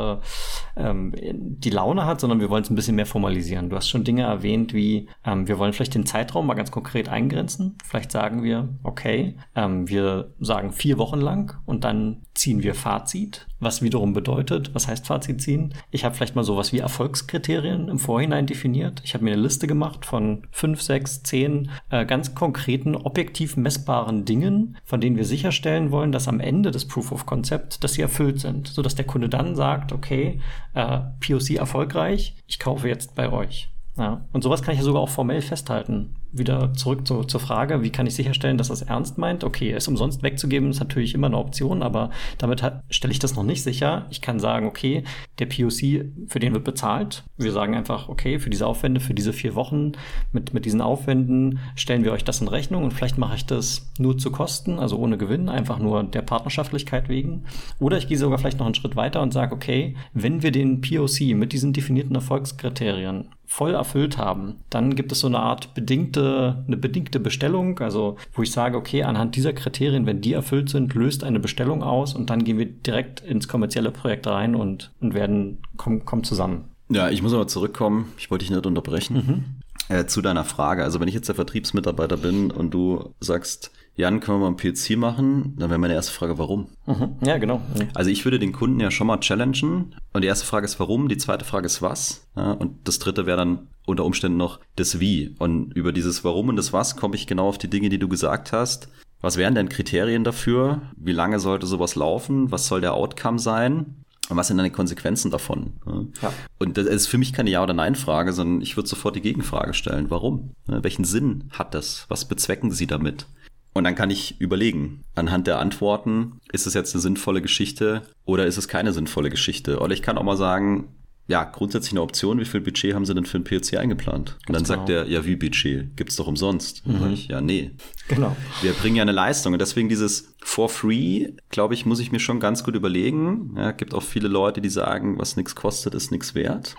ähm, 0.76 1.14
die 1.16 1.70
Laune 1.70 2.06
hat, 2.06 2.20
sondern 2.22 2.40
wir 2.40 2.50
wollen 2.50 2.64
es 2.64 2.70
ein 2.70 2.76
bisschen 2.76 2.96
mehr 2.96 3.06
formalisieren. 3.06 3.70
Du 3.70 3.76
hast 3.76 3.90
schon 3.90 4.04
Dinge 4.04 4.24
erwähnt, 4.24 4.74
wie 4.74 5.08
ähm, 5.26 5.48
wir 5.48 5.60
wollen 5.60 5.74
vielleicht 5.74 5.96
den 5.96 6.06
Zeitraum 6.06 6.48
mal 6.48 6.54
ganz 6.56 6.72
konkret 6.72 7.10
eingrenzen. 7.10 7.78
Vielleicht 7.84 8.12
sagen 8.12 8.44
wir, 8.44 8.70
okay, 8.84 9.36
ähm, 9.56 9.88
wir 9.88 10.34
sagen 10.40 10.72
vier 10.72 10.98
Wochen 10.98 11.20
lang 11.20 11.60
und 11.66 11.84
dann 11.84 12.22
ziehen 12.34 12.64
wir 12.64 12.76
Fazit, 12.76 13.48
was 13.64 13.82
wiederum 13.82 14.14
bedeutet, 14.14 14.74
was 14.74 14.88
heißt 14.88 15.08
Fazit 15.08 15.42
ziehen? 15.42 15.74
Ich 15.92 16.06
habe 16.06 16.16
vielleicht 16.16 16.36
mal 16.36 16.44
sowas 16.44 16.74
wie 16.74 16.80
Erfolgskriterien 16.80 17.90
im 17.90 18.00
Vorhinein 18.00 18.46
definiert. 18.46 19.02
Ich 19.04 19.14
habe 19.14 19.24
mir 19.24 19.34
eine 19.34 19.42
Liste 19.42 19.68
gemacht 19.68 20.06
von 20.06 20.48
fünf, 20.52 20.82
sechs, 20.82 21.24
zehn 21.24 21.70
äh, 21.90 22.06
ganz 22.06 22.36
konkreten, 22.36 22.96
objektiv 22.96 23.58
messbaren 23.58 24.26
Dingen, 24.26 24.78
von 24.84 25.02
denen 25.02 25.18
wir 25.18 25.26
sicherstellen 25.26 25.92
wollen, 25.92 26.12
dass 26.12 26.28
am 26.28 26.40
Ende 26.40 26.72
des 26.72 26.88
Proof 26.88 27.12
of 27.12 27.26
Concept, 27.26 27.84
dass 27.84 27.94
sie 27.94 28.02
erfüllt 28.02 28.40
sind, 28.40 28.68
sodass 28.68 28.96
der 28.96 29.06
Kunde 29.06 29.30
dann 29.30 29.56
sagt, 29.56 29.92
okay, 29.92 30.40
äh, 30.74 31.00
POC 31.20 31.58
erfolgreich, 31.58 32.36
ich 32.48 32.60
kaufe 32.60 32.88
jetzt 32.88 33.16
bei 33.16 33.32
euch. 33.32 33.70
Ja, 33.98 34.26
und 34.32 34.44
sowas 34.44 34.64
kann 34.64 34.74
ich 34.74 34.80
ja 34.80 34.86
sogar 34.86 35.04
auch 35.04 35.10
formell 35.10 35.42
festhalten 35.42 36.16
wieder 36.34 36.74
zurück 36.74 37.08
zu, 37.08 37.24
zur 37.24 37.40
Frage, 37.40 37.84
wie 37.84 37.92
kann 37.92 38.08
ich 38.08 38.16
sicherstellen, 38.16 38.58
dass 38.58 38.68
das 38.68 38.82
ernst 38.82 39.18
meint? 39.18 39.44
Okay, 39.44 39.72
es 39.72 39.88
umsonst 39.88 40.24
wegzugeben 40.24 40.70
ist 40.72 40.80
natürlich 40.80 41.14
immer 41.14 41.28
eine 41.28 41.38
Option, 41.38 41.84
aber 41.84 42.10
damit 42.38 42.64
stelle 42.90 43.12
ich 43.12 43.20
das 43.20 43.36
noch 43.36 43.44
nicht 43.44 43.64
sicher. 43.64 44.08
Ich 44.10 44.22
kann 44.22 44.40
sagen, 44.40 44.68
okay, 44.68 45.04
der 45.40 45.46
POC, 45.46 46.06
für 46.28 46.40
den 46.40 46.54
wird 46.54 46.64
bezahlt. 46.64 47.24
Wir 47.38 47.52
sagen 47.52 47.76
einfach, 47.76 48.10
okay, 48.10 48.40
für 48.40 48.50
diese 48.50 48.68
Aufwände, 48.68 49.00
für 49.00 49.14
diese 49.14 49.34
vier 49.34 49.56
Wochen, 49.56 49.94
mit, 50.32 50.54
mit 50.54 50.66
diesen 50.66 50.82
Aufwänden 50.82 51.60
stellen 51.76 52.04
wir 52.04 52.12
euch 52.12 52.24
das 52.24 52.42
in 52.42 52.48
Rechnung 52.48 52.84
und 52.84 52.94
vielleicht 52.94 53.18
mache 53.18 53.36
ich 53.36 53.46
das 53.46 53.92
nur 54.00 54.18
zu 54.18 54.32
Kosten, 54.32 54.80
also 54.80 54.98
ohne 54.98 55.18
Gewinn, 55.18 55.50
einfach 55.50 55.80
nur 55.80 56.04
der 56.04 56.22
Partnerschaftlichkeit 56.24 57.10
wegen. 57.10 57.46
Oder 57.80 57.98
ich 57.98 58.08
gehe 58.08 58.18
sogar 58.18 58.40
vielleicht 58.40 58.60
noch 58.60 58.66
einen 58.66 58.76
Schritt 58.76 58.96
weiter 58.96 59.22
und 59.22 59.34
sage, 59.34 59.54
okay, 59.54 59.96
wenn 60.14 60.42
wir 60.42 60.52
den 60.52 60.82
POC 60.82 61.36
mit 61.36 61.54
diesen 61.54 61.74
definierten 61.74 62.16
Erfolgskriterien 62.16 63.30
voll 63.46 63.76
erfüllt 63.76 64.18
haben, 64.18 64.56
dann 64.70 64.96
gibt 64.96 65.12
es 65.12 65.20
so 65.20 65.28
eine 65.28 65.40
Art 65.40 65.76
bedingte, 65.76 66.23
eine 66.26 66.78
bedingte 66.78 67.20
Bestellung, 67.20 67.80
also 67.80 68.18
wo 68.34 68.42
ich 68.42 68.52
sage, 68.52 68.78
okay, 68.78 69.04
anhand 69.04 69.36
dieser 69.36 69.54
Kriterien, 69.54 70.06
wenn 70.06 70.22
die 70.22 70.34
erfüllt 70.34 70.70
sind, 70.70 70.94
löst 70.94 71.24
eine 71.24 71.40
Bestellung 71.40 71.84
aus 71.84 72.14
und 72.14 72.30
dann 72.30 72.44
gehen 72.44 72.58
wir 72.58 72.66
direkt 72.66 73.22
ins 73.22 73.48
kommerzielle 73.48 73.92
Projekt 73.92 74.28
rein 74.28 74.56
und, 74.56 74.92
und 75.00 75.14
werden, 75.14 75.60
kommen, 75.78 76.06
kommen 76.06 76.24
zusammen. 76.24 76.70
Ja, 76.90 77.10
ich 77.10 77.22
muss 77.22 77.34
aber 77.34 77.48
zurückkommen. 77.48 78.12
Ich 78.18 78.30
wollte 78.30 78.46
dich 78.46 78.52
nicht 78.52 78.66
unterbrechen. 78.66 79.16
Mhm. 79.16 79.44
Äh, 79.90 80.06
zu 80.06 80.22
deiner 80.22 80.46
Frage. 80.46 80.84
Also 80.84 81.00
wenn 81.00 81.08
ich 81.08 81.14
jetzt 81.14 81.28
der 81.28 81.36
Vertriebsmitarbeiter 81.36 82.18
bin 82.18 82.52
und 82.52 82.74
du 82.74 83.14
sagst, 83.20 83.72
Jan, 83.96 84.20
können 84.20 84.40
wir 84.40 84.50
mal 84.50 84.52
ein 84.52 84.58
PLC 84.58 84.98
machen? 84.98 85.54
Dann 85.58 85.70
wäre 85.70 85.80
meine 85.80 85.94
erste 85.94 86.14
Frage, 86.14 86.40
warum? 86.40 86.68
Mhm. 86.88 87.16
Ja, 87.24 87.38
genau. 87.38 87.62
Also 87.94 88.10
ich 88.10 88.26
würde 88.26 88.40
den 88.40 88.52
Kunden 88.52 88.80
ja 88.80 88.90
schon 88.90 89.06
mal 89.06 89.20
challengen. 89.20 89.96
Und 90.14 90.22
die 90.24 90.28
erste 90.28 90.46
Frage 90.48 90.66
ist, 90.66 90.80
warum? 90.80 91.10
Die 91.10 91.18
zweite 91.18 91.46
Frage 91.46 91.68
ist, 91.68 91.82
was? 91.82 92.28
Ja, 92.36 92.54
und 92.54 92.88
das 92.88 92.98
dritte 92.98 93.28
wäre 93.28 93.38
dann 93.38 93.68
unter 93.86 94.06
Umständen 94.06 94.38
noch 94.38 94.60
das 94.76 95.00
Wie. 95.00 95.36
Und 95.38 95.74
über 95.74 95.92
dieses 95.92 96.24
Warum 96.24 96.50
und 96.50 96.56
das 96.56 96.74
Was 96.74 96.96
komme 96.96 97.16
ich 97.16 97.28
genau 97.28 97.48
auf 97.48 97.60
die 97.60 97.70
Dinge, 97.70 97.90
die 97.90 98.00
du 98.00 98.08
gesagt 98.08 98.52
hast. 98.52 98.90
Was 99.22 99.38
wären 99.38 99.56
denn 99.56 99.70
Kriterien 99.70 100.24
dafür? 100.24 100.82
Wie 100.98 101.14
lange 101.14 101.40
sollte 101.40 101.68
sowas 101.68 101.96
laufen? 101.96 102.52
Was 102.52 102.68
soll 102.68 102.82
der 102.82 102.96
Outcome 102.96 103.40
sein? 103.40 104.04
Und 104.30 104.38
was 104.38 104.48
sind 104.48 104.58
dann 104.58 104.66
die 104.66 104.72
Konsequenzen 104.72 105.32
davon? 105.32 105.74
Ja. 106.22 106.34
Und 106.58 106.78
das 106.78 106.88
ist 106.88 107.08
für 107.08 107.18
mich 107.18 107.34
keine 107.34 107.50
Ja- 107.50 107.62
oder 107.62 107.74
Nein-Frage, 107.74 108.34
sondern 108.34 108.62
ich 108.62 108.76
würde 108.76 108.90
sofort 108.90 109.16
die 109.16 109.22
Gegenfrage 109.22 109.74
stellen. 109.74 110.10
Warum? 110.10 110.52
Welchen 110.66 111.04
Sinn 111.04 111.46
hat 111.52 111.74
das? 111.74 112.06
Was 112.10 112.26
bezwecken 112.26 112.72
Sie 112.72 112.88
damit? 112.88 113.28
Und 113.74 113.86
dann 113.86 113.96
kann 113.96 114.12
ich 114.12 114.40
überlegen, 114.40 115.04
anhand 115.16 115.48
der 115.48 115.60
Antworten, 115.60 116.40
ist 116.52 116.68
es 116.68 116.76
jetzt 116.76 116.94
eine 116.94 117.02
sinnvolle 117.02 117.42
Geschichte 117.42 118.04
oder 118.26 118.46
ist 118.46 118.58
es 118.58 118.68
keine 118.68 118.94
sinnvolle 118.94 119.30
Geschichte? 119.30 119.80
Oder 119.80 119.94
ich 119.94 120.04
kann 120.04 120.18
auch 120.18 120.24
mal 120.24 120.38
sagen, 120.38 120.90
ja, 121.28 121.46
grundsätzlich 121.46 121.94
eine 121.94 122.02
Option, 122.02 122.40
wie 122.40 122.46
viel 122.46 122.60
Budget 122.60 122.94
haben 122.94 123.06
sie 123.06 123.16
denn 123.16 123.26
für 123.26 123.38
ein 123.38 123.46
PLC 123.46 123.78
eingeplant? 123.78 124.38
Und 124.48 124.56
dann 124.56 124.64
genau. 124.64 124.76
sagt 124.76 124.90
er, 124.90 125.08
ja, 125.08 125.26
wie 125.26 125.38
Budget? 125.38 125.96
Gibt's 125.96 126.18
doch 126.18 126.28
umsonst. 126.28 126.86
Mhm. 126.86 127.00
Dann 127.00 127.14
ich, 127.14 127.28
ja, 127.30 127.40
nee. 127.40 127.72
Genau. 128.10 128.36
Wir 128.62 128.74
bringen 128.74 128.98
ja 128.98 129.04
eine 129.04 129.14
Leistung. 129.14 129.54
Und 129.54 129.60
deswegen 129.60 129.88
dieses 129.88 130.36
for 130.44 130.68
free, 130.68 131.30
glaube 131.50 131.76
ich, 131.76 131.86
muss 131.86 132.02
ich 132.02 132.12
mir 132.12 132.20
schon 132.20 132.42
ganz 132.42 132.64
gut 132.64 132.76
überlegen. 132.76 133.56
Ja, 133.56 133.72
gibt 133.72 133.94
auch 133.94 134.04
viele 134.04 134.28
Leute, 134.28 134.60
die 134.60 134.70
sagen, 134.70 135.18
was 135.18 135.38
nichts 135.38 135.56
kostet, 135.56 135.96
ist 135.96 136.12
nichts 136.12 136.36
wert. 136.36 136.76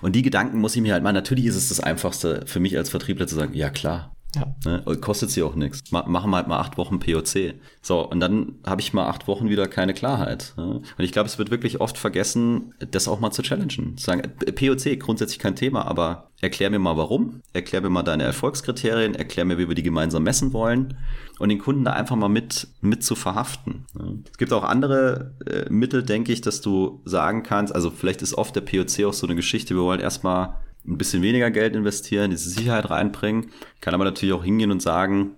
Und 0.00 0.16
die 0.16 0.22
Gedanken 0.22 0.58
muss 0.58 0.74
ich 0.74 0.82
mir 0.82 0.92
halt 0.92 1.04
mal, 1.04 1.12
natürlich 1.12 1.46
ist 1.46 1.56
es 1.56 1.68
das 1.68 1.80
Einfachste 1.80 2.42
für 2.46 2.58
mich 2.58 2.76
als 2.76 2.90
Vertriebler 2.90 3.26
zu 3.26 3.36
sagen, 3.36 3.54
ja 3.54 3.70
klar, 3.70 4.12
ja. 4.64 4.80
Ne? 4.86 4.96
Kostet 5.00 5.30
sie 5.30 5.42
auch 5.42 5.54
nichts. 5.54 5.90
Machen 5.90 6.12
wir 6.12 6.36
halt 6.36 6.48
mal 6.48 6.58
acht 6.58 6.76
Wochen 6.78 6.98
POC. 6.98 7.54
So, 7.82 8.08
und 8.08 8.20
dann 8.20 8.56
habe 8.66 8.80
ich 8.80 8.92
mal 8.92 9.08
acht 9.08 9.28
Wochen 9.28 9.48
wieder 9.48 9.66
keine 9.68 9.94
Klarheit. 9.94 10.54
Ne? 10.56 10.64
Und 10.64 11.04
ich 11.04 11.12
glaube, 11.12 11.28
es 11.28 11.38
wird 11.38 11.50
wirklich 11.50 11.80
oft 11.80 11.98
vergessen, 11.98 12.74
das 12.90 13.08
auch 13.08 13.20
mal 13.20 13.30
zu 13.30 13.42
challengen. 13.42 13.96
Zu 13.96 14.04
sagen, 14.04 14.22
POC 14.38 14.98
grundsätzlich 14.98 15.38
kein 15.38 15.56
Thema, 15.56 15.86
aber 15.86 16.30
erklär 16.40 16.70
mir 16.70 16.78
mal 16.78 16.96
warum, 16.96 17.42
erklär 17.52 17.80
mir 17.80 17.90
mal 17.90 18.02
deine 18.02 18.24
Erfolgskriterien, 18.24 19.14
erklär 19.14 19.44
mir, 19.44 19.58
wie 19.58 19.68
wir 19.68 19.74
die 19.74 19.82
gemeinsam 19.82 20.22
messen 20.22 20.52
wollen 20.52 20.96
und 21.38 21.48
den 21.48 21.58
Kunden 21.58 21.84
da 21.84 21.92
einfach 21.92 22.16
mal 22.16 22.28
mit, 22.28 22.68
mit 22.80 23.02
zu 23.02 23.14
verhaften. 23.14 23.86
Ne? 23.94 24.22
Es 24.30 24.38
gibt 24.38 24.52
auch 24.52 24.64
andere 24.64 25.34
äh, 25.46 25.70
Mittel, 25.70 26.02
denke 26.02 26.32
ich, 26.32 26.40
dass 26.40 26.60
du 26.60 27.00
sagen 27.04 27.42
kannst, 27.42 27.74
also 27.74 27.90
vielleicht 27.90 28.22
ist 28.22 28.34
oft 28.34 28.54
der 28.54 28.60
POC 28.60 29.04
auch 29.06 29.12
so 29.12 29.26
eine 29.26 29.36
Geschichte, 29.36 29.74
wir 29.74 29.82
wollen 29.82 30.00
erstmal 30.00 30.54
ein 30.88 30.98
bisschen 30.98 31.22
weniger 31.22 31.50
Geld 31.50 31.76
investieren, 31.76 32.30
diese 32.30 32.50
Sicherheit 32.50 32.90
reinbringen. 32.90 33.50
Kann 33.80 33.94
aber 33.94 34.04
natürlich 34.04 34.34
auch 34.34 34.44
hingehen 34.44 34.70
und 34.70 34.82
sagen, 34.82 35.36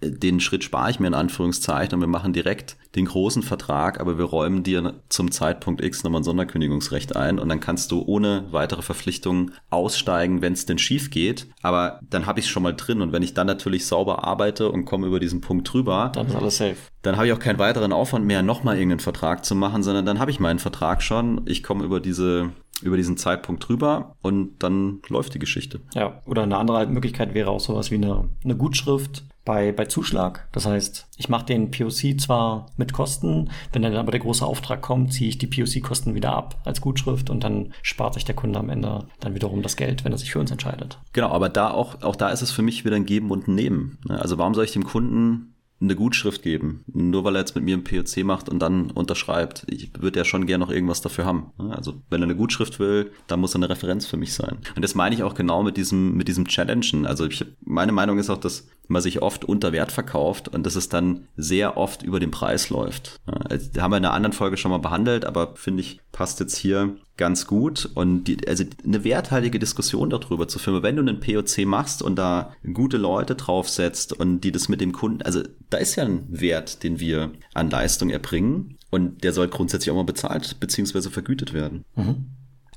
den 0.00 0.40
Schritt 0.40 0.64
spare 0.64 0.90
ich 0.90 1.00
mir 1.00 1.06
in 1.06 1.14
Anführungszeichen 1.14 1.94
und 1.94 2.00
wir 2.00 2.08
machen 2.08 2.32
direkt 2.32 2.76
den 2.94 3.06
großen 3.06 3.42
Vertrag, 3.42 4.00
aber 4.00 4.18
wir 4.18 4.26
räumen 4.26 4.62
dir 4.62 5.00
zum 5.08 5.30
Zeitpunkt 5.30 5.82
X 5.82 6.04
nochmal 6.04 6.20
ein 6.20 6.24
Sonderkündigungsrecht 6.24 7.16
ein 7.16 7.38
und 7.38 7.48
dann 7.48 7.60
kannst 7.60 7.90
du 7.90 8.02
ohne 8.02 8.44
weitere 8.50 8.82
Verpflichtungen 8.82 9.52
aussteigen, 9.70 10.42
wenn 10.42 10.52
es 10.52 10.66
denn 10.66 10.78
schief 10.78 11.10
geht. 11.10 11.48
Aber 11.62 12.00
dann 12.02 12.26
habe 12.26 12.40
ich 12.40 12.46
es 12.46 12.50
schon 12.50 12.64
mal 12.64 12.74
drin 12.74 13.00
und 13.00 13.12
wenn 13.12 13.22
ich 13.22 13.34
dann 13.34 13.46
natürlich 13.46 13.86
sauber 13.86 14.24
arbeite 14.24 14.68
und 14.70 14.84
komme 14.84 15.06
über 15.06 15.20
diesen 15.20 15.40
Punkt 15.40 15.72
drüber, 15.72 16.12
dann 16.14 16.26
ist 16.26 16.36
alles 16.36 16.56
safe. 16.58 16.76
Dann 17.00 17.16
habe 17.16 17.26
ich 17.26 17.32
auch 17.32 17.38
keinen 17.38 17.58
weiteren 17.58 17.92
Aufwand 17.92 18.26
mehr, 18.26 18.42
nochmal 18.42 18.76
irgendeinen 18.76 19.00
Vertrag 19.00 19.44
zu 19.44 19.54
machen, 19.54 19.82
sondern 19.82 20.04
dann 20.04 20.18
habe 20.18 20.30
ich 20.30 20.38
meinen 20.38 20.58
Vertrag 20.58 21.02
schon. 21.02 21.40
Ich 21.46 21.62
komme 21.62 21.84
über 21.84 22.00
diese 22.00 22.50
über 22.82 22.96
diesen 22.96 23.16
Zeitpunkt 23.16 23.68
drüber 23.68 24.16
und 24.22 24.62
dann 24.62 25.00
läuft 25.08 25.34
die 25.34 25.38
Geschichte. 25.38 25.80
Ja, 25.94 26.20
oder 26.26 26.42
eine 26.42 26.58
andere 26.58 26.86
Möglichkeit 26.86 27.34
wäre 27.34 27.50
auch 27.50 27.60
sowas 27.60 27.90
wie 27.90 27.96
eine, 27.96 28.28
eine 28.44 28.56
Gutschrift 28.56 29.24
bei, 29.44 29.72
bei 29.72 29.86
Zuschlag. 29.86 30.48
Das 30.52 30.66
heißt, 30.66 31.08
ich 31.16 31.28
mache 31.28 31.46
den 31.46 31.70
POC 31.70 32.20
zwar 32.20 32.66
mit 32.76 32.92
Kosten, 32.92 33.50
wenn 33.72 33.82
dann 33.82 33.96
aber 33.96 34.12
der 34.12 34.20
große 34.20 34.46
Auftrag 34.46 34.82
kommt, 34.82 35.12
ziehe 35.12 35.28
ich 35.28 35.38
die 35.38 35.46
POC-Kosten 35.46 36.14
wieder 36.14 36.32
ab 36.32 36.60
als 36.64 36.80
Gutschrift 36.80 37.30
und 37.30 37.42
dann 37.42 37.72
spart 37.82 38.14
sich 38.14 38.24
der 38.24 38.36
Kunde 38.36 38.58
am 38.58 38.70
Ende 38.70 39.06
dann 39.20 39.34
wiederum 39.34 39.62
das 39.62 39.76
Geld, 39.76 40.04
wenn 40.04 40.12
er 40.12 40.18
sich 40.18 40.30
für 40.30 40.38
uns 40.38 40.50
entscheidet. 40.50 40.98
Genau, 41.12 41.30
aber 41.30 41.48
da 41.48 41.70
auch, 41.70 42.02
auch 42.02 42.16
da 42.16 42.30
ist 42.30 42.42
es 42.42 42.52
für 42.52 42.62
mich 42.62 42.84
wieder 42.84 42.96
ein 42.96 43.06
Geben 43.06 43.30
und 43.30 43.48
ein 43.48 43.54
Nehmen. 43.54 43.98
Also 44.08 44.38
warum 44.38 44.54
soll 44.54 44.64
ich 44.64 44.72
dem 44.72 44.84
Kunden 44.84 45.51
eine 45.82 45.96
Gutschrift 45.96 46.42
geben. 46.42 46.84
Nur 46.86 47.24
weil 47.24 47.36
er 47.36 47.40
jetzt 47.40 47.54
mit 47.54 47.64
mir 47.64 47.76
ein 47.76 47.84
POC 47.84 48.24
macht 48.24 48.48
und 48.48 48.60
dann 48.60 48.90
unterschreibt. 48.90 49.64
Ich 49.68 49.90
würde 50.00 50.20
ja 50.20 50.24
schon 50.24 50.46
gerne 50.46 50.64
noch 50.64 50.72
irgendwas 50.72 51.00
dafür 51.00 51.24
haben. 51.24 51.52
Also 51.58 51.94
wenn 52.08 52.22
er 52.22 52.24
eine 52.24 52.36
Gutschrift 52.36 52.78
will, 52.78 53.12
dann 53.26 53.40
muss 53.40 53.54
er 53.54 53.56
eine 53.56 53.68
Referenz 53.70 54.06
für 54.06 54.16
mich 54.16 54.34
sein. 54.34 54.58
Und 54.76 54.82
das 54.82 54.94
meine 54.94 55.14
ich 55.14 55.22
auch 55.22 55.34
genau 55.34 55.62
mit 55.62 55.76
diesem, 55.76 56.14
mit 56.14 56.28
diesem 56.28 56.46
Challengen. 56.46 57.06
Also 57.06 57.26
ich, 57.26 57.44
meine 57.64 57.92
Meinung 57.92 58.18
ist 58.18 58.30
auch, 58.30 58.38
dass 58.38 58.68
man 58.88 59.02
sich 59.02 59.22
oft 59.22 59.44
unter 59.44 59.72
Wert 59.72 59.92
verkauft 59.92 60.48
und 60.48 60.64
dass 60.64 60.76
es 60.76 60.88
dann 60.88 61.26
sehr 61.36 61.76
oft 61.76 62.02
über 62.02 62.20
den 62.20 62.30
Preis 62.30 62.70
läuft. 62.70 63.20
Also, 63.26 63.80
haben 63.80 63.92
wir 63.92 63.96
in 63.96 64.04
einer 64.04 64.14
anderen 64.14 64.32
Folge 64.32 64.56
schon 64.56 64.70
mal 64.70 64.78
behandelt, 64.78 65.24
aber 65.24 65.54
finde 65.56 65.80
ich, 65.80 66.00
passt 66.12 66.40
jetzt 66.40 66.56
hier 66.56 66.96
ganz 67.16 67.46
gut. 67.46 67.90
Und 67.94 68.24
die, 68.24 68.46
also 68.48 68.64
eine 68.84 69.04
werthaltige 69.04 69.58
Diskussion 69.58 70.10
darüber 70.10 70.48
zu 70.48 70.58
führen, 70.58 70.82
wenn 70.82 70.96
du 70.96 71.02
einen 71.02 71.20
POC 71.20 71.66
machst 71.66 72.02
und 72.02 72.16
da 72.16 72.52
gute 72.72 72.96
Leute 72.96 73.34
draufsetzt 73.34 74.12
und 74.12 74.40
die 74.40 74.52
das 74.52 74.68
mit 74.68 74.80
dem 74.80 74.92
Kunden, 74.92 75.22
also 75.22 75.42
da 75.70 75.78
ist 75.78 75.96
ja 75.96 76.04
ein 76.04 76.26
Wert, 76.28 76.82
den 76.82 77.00
wir 77.00 77.32
an 77.54 77.70
Leistung 77.70 78.10
erbringen 78.10 78.78
und 78.90 79.24
der 79.24 79.32
soll 79.32 79.48
grundsätzlich 79.48 79.90
auch 79.90 79.96
mal 79.96 80.04
bezahlt 80.04 80.58
bzw. 80.60 81.10
vergütet 81.10 81.52
werden. 81.52 81.84
Mhm. 81.96 82.26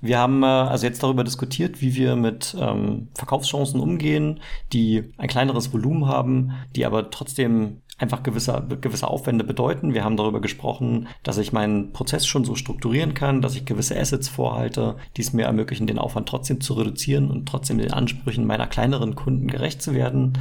Wir 0.01 0.19
haben 0.19 0.43
äh, 0.43 0.45
also 0.45 0.85
jetzt 0.85 1.01
darüber 1.01 1.23
diskutiert, 1.23 1.81
wie 1.81 1.95
wir 1.95 2.15
mit 2.15 2.55
ähm, 2.59 3.07
Verkaufschancen 3.15 3.79
umgehen, 3.79 4.39
die 4.71 5.11
ein 5.17 5.27
kleineres 5.27 5.73
Volumen 5.73 6.05
haben, 6.05 6.51
die 6.75 6.85
aber 6.85 7.09
trotzdem 7.09 7.81
einfach 7.97 8.23
gewisse, 8.23 8.65
gewisse 8.81 9.07
Aufwände 9.07 9.43
bedeuten. 9.43 9.93
Wir 9.93 10.03
haben 10.03 10.17
darüber 10.17 10.41
gesprochen, 10.41 11.07
dass 11.23 11.37
ich 11.37 11.53
meinen 11.53 11.93
Prozess 11.93 12.25
schon 12.25 12.43
so 12.43 12.55
strukturieren 12.55 13.13
kann, 13.13 13.41
dass 13.41 13.55
ich 13.55 13.65
gewisse 13.65 13.97
Assets 13.97 14.27
vorhalte, 14.27 14.97
die 15.15 15.21
es 15.21 15.31
mir 15.31 15.45
ermöglichen, 15.45 15.87
den 15.87 15.99
Aufwand 15.99 16.27
trotzdem 16.27 16.59
zu 16.59 16.73
reduzieren 16.73 17.31
und 17.31 17.47
trotzdem 17.47 17.77
den 17.77 17.93
Ansprüchen 17.93 18.45
meiner 18.45 18.67
kleineren 18.67 19.15
Kunden 19.15 19.47
gerecht 19.47 19.81
zu 19.81 19.93
werden. 19.93 20.33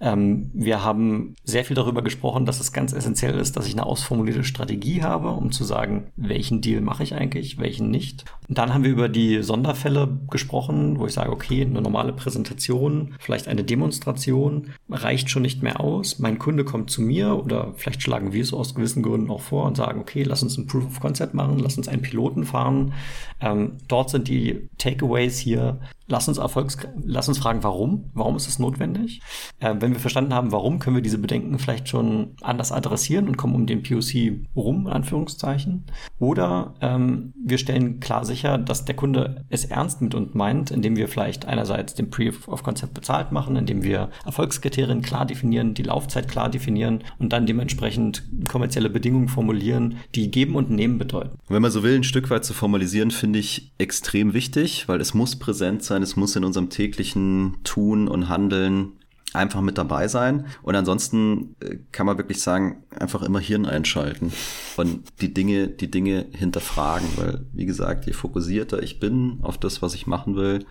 Ähm, 0.00 0.50
wir 0.52 0.84
haben 0.84 1.34
sehr 1.44 1.64
viel 1.64 1.76
darüber 1.76 2.02
gesprochen, 2.02 2.44
dass 2.44 2.60
es 2.60 2.72
ganz 2.72 2.92
essentiell 2.92 3.38
ist, 3.38 3.56
dass 3.56 3.66
ich 3.66 3.72
eine 3.72 3.86
ausformulierte 3.86 4.44
Strategie 4.44 5.02
habe, 5.02 5.30
um 5.30 5.52
zu 5.52 5.64
sagen, 5.64 6.08
welchen 6.16 6.60
Deal 6.60 6.82
mache 6.82 7.02
ich 7.02 7.14
eigentlich, 7.14 7.58
welchen 7.58 7.90
nicht. 7.90 8.24
Und 8.48 8.58
dann 8.58 8.74
haben 8.74 8.84
wir 8.84 8.90
über 8.90 9.08
die 9.08 9.42
Sonderfälle 9.42 10.08
gesprochen, 10.28 10.98
wo 10.98 11.06
ich 11.06 11.12
sage, 11.12 11.30
okay, 11.30 11.62
eine 11.62 11.80
normale 11.80 12.12
Präsentation, 12.12 13.14
vielleicht 13.18 13.48
eine 13.48 13.64
Demonstration 13.64 14.70
reicht 14.90 15.30
schon 15.30 15.42
nicht 15.42 15.62
mehr 15.62 15.80
aus. 15.80 16.18
Mein 16.18 16.38
Kunde 16.38 16.64
kommt 16.64 16.89
zu 16.90 17.02
mir 17.02 17.36
oder 17.36 17.72
vielleicht 17.76 18.02
schlagen 18.02 18.32
wir 18.32 18.42
es 18.42 18.52
aus 18.52 18.74
gewissen 18.74 19.02
Gründen 19.02 19.30
auch 19.30 19.40
vor 19.40 19.66
und 19.66 19.76
sagen, 19.76 20.00
okay, 20.00 20.22
lass 20.22 20.42
uns 20.42 20.58
ein 20.58 20.66
Proof 20.66 20.86
of 20.86 21.00
Concept 21.00 21.34
machen, 21.34 21.58
lass 21.58 21.78
uns 21.78 21.88
einen 21.88 22.02
Piloten 22.02 22.44
fahren. 22.44 22.92
Ähm, 23.40 23.78
dort 23.88 24.10
sind 24.10 24.28
die 24.28 24.68
Takeaways 24.78 25.38
hier 25.38 25.80
Lass 26.10 26.26
uns 26.26 26.38
Erfolgs 26.38 26.76
lass 27.04 27.28
uns 27.28 27.38
fragen, 27.38 27.62
warum? 27.62 28.10
Warum 28.14 28.36
ist 28.36 28.48
es 28.48 28.58
notwendig? 28.58 29.20
Äh, 29.60 29.76
wenn 29.78 29.92
wir 29.92 30.00
verstanden 30.00 30.34
haben, 30.34 30.52
warum, 30.52 30.78
können 30.78 30.96
wir 30.96 31.02
diese 31.02 31.18
Bedenken 31.18 31.58
vielleicht 31.58 31.88
schon 31.88 32.34
anders 32.40 32.72
adressieren 32.72 33.28
und 33.28 33.36
kommen 33.36 33.54
um 33.54 33.66
den 33.66 33.82
POC 33.82 34.46
rum, 34.56 34.86
in 34.86 34.92
Anführungszeichen. 34.92 35.84
Oder 36.18 36.74
ähm, 36.80 37.32
wir 37.44 37.58
stellen 37.58 38.00
klar 38.00 38.24
sicher, 38.24 38.58
dass 38.58 38.84
der 38.84 38.96
Kunde 38.96 39.44
es 39.50 39.64
ernst 39.64 40.02
mit 40.02 40.14
uns 40.14 40.34
meint, 40.34 40.70
indem 40.70 40.96
wir 40.96 41.08
vielleicht 41.08 41.46
einerseits 41.46 41.94
den 41.94 42.10
Proof 42.10 42.48
of 42.48 42.62
Concept 42.62 42.94
bezahlt 42.94 43.32
machen, 43.32 43.56
indem 43.56 43.82
wir 43.82 44.10
Erfolgskriterien 44.24 45.02
klar 45.02 45.26
definieren, 45.26 45.74
die 45.74 45.82
Laufzeit 45.82 46.28
klar 46.28 46.50
definieren 46.50 47.04
und 47.18 47.32
dann 47.32 47.46
dementsprechend 47.46 48.24
kommerzielle 48.48 48.90
Bedingungen 48.90 49.28
formulieren, 49.28 49.98
die 50.14 50.30
geben 50.30 50.56
und 50.56 50.70
nehmen 50.70 50.98
bedeuten. 50.98 51.38
Wenn 51.48 51.62
man 51.62 51.70
so 51.70 51.82
will, 51.82 51.94
ein 51.94 52.04
Stück 52.04 52.30
weit 52.30 52.44
zu 52.44 52.54
formalisieren, 52.54 53.10
finde 53.10 53.38
ich 53.38 53.72
extrem 53.78 54.34
wichtig, 54.34 54.88
weil 54.88 55.00
es 55.00 55.14
muss 55.14 55.36
präsent 55.36 55.82
sein 55.82 55.99
sein, 56.00 56.02
es 56.02 56.16
muss 56.16 56.36
in 56.36 56.44
unserem 56.44 56.70
täglichen 56.70 57.58
Tun 57.64 58.08
und 58.08 58.28
Handeln 58.28 58.92
einfach 59.32 59.60
mit 59.60 59.78
dabei 59.78 60.08
sein. 60.08 60.46
Und 60.62 60.74
ansonsten 60.74 61.54
äh, 61.60 61.76
kann 61.92 62.06
man 62.06 62.18
wirklich 62.18 62.40
sagen, 62.40 62.82
einfach 62.98 63.22
immer 63.22 63.38
Hirn 63.38 63.64
einschalten 63.64 64.32
und 64.76 65.04
die 65.20 65.32
Dinge, 65.32 65.68
die 65.68 65.90
Dinge 65.90 66.26
hinterfragen, 66.32 67.08
weil, 67.16 67.46
wie 67.52 67.66
gesagt, 67.66 68.06
je 68.06 68.12
fokussierter 68.12 68.82
ich 68.82 68.98
bin 68.98 69.38
auf 69.42 69.56
das, 69.56 69.82
was 69.82 69.94
ich 69.94 70.08
machen 70.08 70.34
will, 70.34 70.66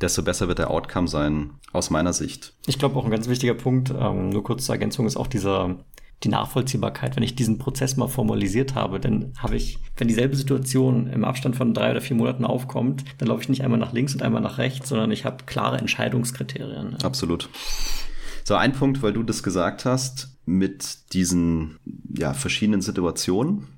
desto 0.00 0.22
besser 0.22 0.46
wird 0.46 0.58
der 0.58 0.70
Outcome 0.70 1.08
sein, 1.08 1.54
aus 1.72 1.90
meiner 1.90 2.12
Sicht. 2.12 2.54
Ich 2.66 2.78
glaube 2.78 2.96
auch 2.96 3.04
ein 3.04 3.10
ganz 3.10 3.28
wichtiger 3.28 3.54
Punkt, 3.54 3.90
ähm, 3.90 4.28
nur 4.28 4.44
kurz 4.44 4.66
zur 4.66 4.76
Ergänzung, 4.76 5.06
ist 5.06 5.16
auch 5.16 5.26
dieser 5.26 5.78
die 6.24 6.28
Nachvollziehbarkeit, 6.28 7.16
wenn 7.16 7.22
ich 7.22 7.36
diesen 7.36 7.58
Prozess 7.58 7.96
mal 7.96 8.08
formalisiert 8.08 8.74
habe, 8.74 8.98
dann 8.98 9.32
habe 9.38 9.56
ich, 9.56 9.78
wenn 9.96 10.08
dieselbe 10.08 10.36
Situation 10.36 11.06
im 11.06 11.24
Abstand 11.24 11.56
von 11.56 11.74
drei 11.74 11.90
oder 11.90 12.00
vier 12.00 12.16
Monaten 12.16 12.44
aufkommt, 12.44 13.04
dann 13.18 13.28
laufe 13.28 13.42
ich 13.42 13.48
nicht 13.48 13.62
einmal 13.62 13.78
nach 13.78 13.92
links 13.92 14.14
und 14.14 14.22
einmal 14.22 14.40
nach 14.40 14.58
rechts, 14.58 14.88
sondern 14.88 15.10
ich 15.10 15.24
habe 15.24 15.44
klare 15.44 15.78
Entscheidungskriterien. 15.78 16.96
Absolut. 17.02 17.48
So, 18.44 18.54
ein 18.54 18.72
Punkt, 18.72 19.02
weil 19.02 19.12
du 19.12 19.22
das 19.22 19.42
gesagt 19.42 19.84
hast, 19.84 20.36
mit 20.44 21.12
diesen 21.12 21.78
ja, 22.16 22.34
verschiedenen 22.34 22.82
Situationen. 22.82 23.68